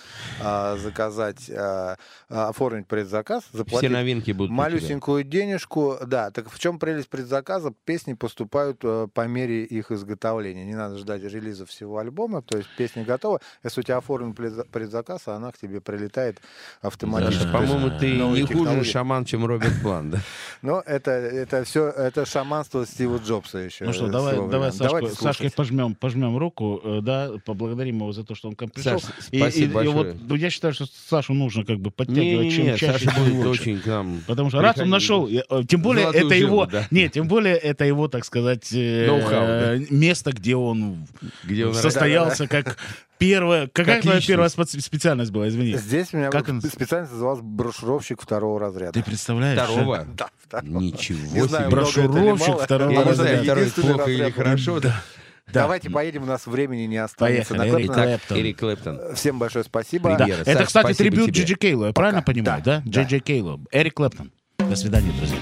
а, 0.41 0.77
заказать, 0.77 1.49
а, 1.49 1.95
оформить 2.29 2.87
предзаказ, 2.87 3.43
Все 3.49 3.57
заплатить 3.57 3.91
новинки 3.91 4.31
будут. 4.31 4.51
малюсенькую 4.51 5.23
денежку. 5.23 5.97
Да, 6.05 6.31
так 6.31 6.51
в 6.51 6.59
чем 6.59 6.79
прелесть 6.79 7.09
предзаказа? 7.09 7.73
Песни 7.85 8.13
поступают 8.13 8.79
э, 8.83 9.07
по 9.13 9.27
мере 9.27 9.63
их 9.63 9.91
изготовления. 9.97 10.65
Не 10.65 10.75
надо 10.75 10.97
ждать 10.97 11.21
релиза 11.23 11.65
всего 11.65 11.97
альбома. 11.97 12.41
То 12.41 12.57
есть 12.57 12.69
песня 12.77 13.03
готова. 13.03 13.39
Если 13.63 13.81
у 13.81 13.83
тебя 13.83 13.97
оформлен 13.97 14.31
предза- 14.31 14.65
предзаказ, 14.71 15.27
она 15.27 15.51
к 15.51 15.57
тебе 15.57 15.81
прилетает 15.81 16.39
автоматически. 16.81 17.43
Саша, 17.43 17.53
по-моему, 17.53 17.99
ты 17.99 18.11
не 18.11 18.21
хуже 18.21 18.45
технологии. 18.47 18.83
шаман, 18.83 19.25
чем 19.25 19.45
Роберт 19.45 19.81
План, 19.81 20.11
да? 20.11 20.19
Но 20.61 20.81
это, 20.85 21.11
это 21.11 21.63
все, 21.63 21.89
это 21.89 22.25
шаманство 22.25 22.85
Стива 22.85 23.17
Джобса 23.17 23.57
еще. 23.59 23.85
Ну 23.85 23.93
что, 23.93 24.07
давай, 24.07 24.35
давай. 24.49 24.71
Сашку, 24.71 25.07
Сашке 25.09 25.49
пожмем, 25.49 25.95
пожмем 25.95 26.37
руку, 26.37 26.79
э, 26.83 26.99
да, 27.01 27.31
поблагодарим 27.45 27.97
его 27.97 28.11
за 28.13 28.23
то, 28.23 28.35
что 28.35 28.47
он 28.49 28.55
к 28.55 28.61
нам 28.61 28.69
пришел. 28.69 28.99
Саш, 28.99 29.11
И- 29.31 29.39
спасибо 29.39 29.65
и, 29.65 29.69
и 29.69 29.73
большое. 29.73 30.13
вот, 30.13 30.15
ну, 30.29 30.35
я 30.35 30.49
считаю, 30.49 30.73
что 30.73 30.85
Сашу 31.09 31.33
нужно 31.33 31.65
как 31.65 31.79
бы 31.79 31.91
подтягивать, 31.91 32.51
чем 32.51 32.63
Не-не-не, 32.65 32.77
чаще, 32.77 33.05
Саша 33.07 33.19
будет 33.19 33.33
лучше. 33.33 33.61
очень 33.61 33.79
к 33.79 33.85
нам. 33.85 34.21
Потому 34.27 34.49
что 34.49 34.61
раз 34.61 34.77
он 34.77 34.89
нашел, 34.89 35.27
э, 35.27 35.41
тем 35.67 35.81
более 35.81 36.07
это 36.07 36.35
его, 36.35 36.65
да. 36.65 36.87
нет, 36.91 37.11
тем 37.13 37.27
более 37.27 37.55
это 37.55 37.85
его, 37.85 38.07
так 38.07 38.25
сказать, 38.25 38.71
э, 38.73 39.07
Ноу-хау, 39.07 39.29
да. 39.47 39.77
Место, 39.89 40.31
где 40.31 40.55
он 40.55 41.07
Где 41.43 41.65
он 41.67 41.73
состоялся 41.73 42.47
как 42.47 42.77
первая, 43.17 43.67
какая 43.67 43.95
Как 43.95 44.03
твоя 44.03 44.21
первая 44.21 44.49
специ- 44.49 44.79
специальность 44.79 45.31
была, 45.31 45.47
извини? 45.47 45.75
Здесь 45.75 46.13
у 46.13 46.17
меня 46.17 46.29
Как 46.29 46.47
он- 46.49 46.61
специально 46.61 47.09
назывался 47.09 47.41
брошюровщик 47.43 48.21
второго 48.21 48.59
разряда. 48.59 48.91
Ты 48.93 49.03
представляешь? 49.03 49.59
Второго? 49.59 50.05
Да, 50.15 50.29
второго. 50.43 50.79
Ничего 50.79 51.19
Не 51.35 51.47
знаю, 51.47 51.69
Брошюровщик 51.69 52.59
второго 52.61 52.91
Я 52.91 53.03
не 53.03 53.13
знаю, 53.13 53.43
второй 53.43 53.71
плохо 53.71 54.11
или 54.11 54.29
хорошо. 54.31 54.79
да. 54.79 55.01
Да. 55.47 55.61
Давайте 55.61 55.89
поедем, 55.89 56.23
у 56.23 56.25
нас 56.25 56.45
времени 56.45 56.81
не 56.87 56.97
останется. 56.97 57.55
Поехали, 57.55 57.81
Эрик. 57.83 57.93
Клэптон. 57.93 58.37
Эрик 58.37 58.59
Клэптон. 58.59 59.15
Всем 59.15 59.39
большое 59.39 59.63
спасибо. 59.63 60.09
Да. 60.09 60.25
Премьера. 60.25 60.41
Это, 60.41 60.53
Саш, 60.59 60.67
кстати, 60.67 60.97
трибют 60.97 61.27
тебе. 61.27 61.41
Джиджи 61.41 61.55
Кейлу, 61.55 61.85
я 61.85 61.93
правильно 61.93 62.21
понимаю, 62.21 62.61
да? 62.61 62.81
Да. 62.83 62.89
Джей 62.91 63.05
Джей 63.05 63.19
Кейлу. 63.21 63.61
Эрик 63.71 63.93
Клэптон. 63.93 64.31
До 64.57 64.75
свидания, 64.75 65.13
друзья. 65.17 65.37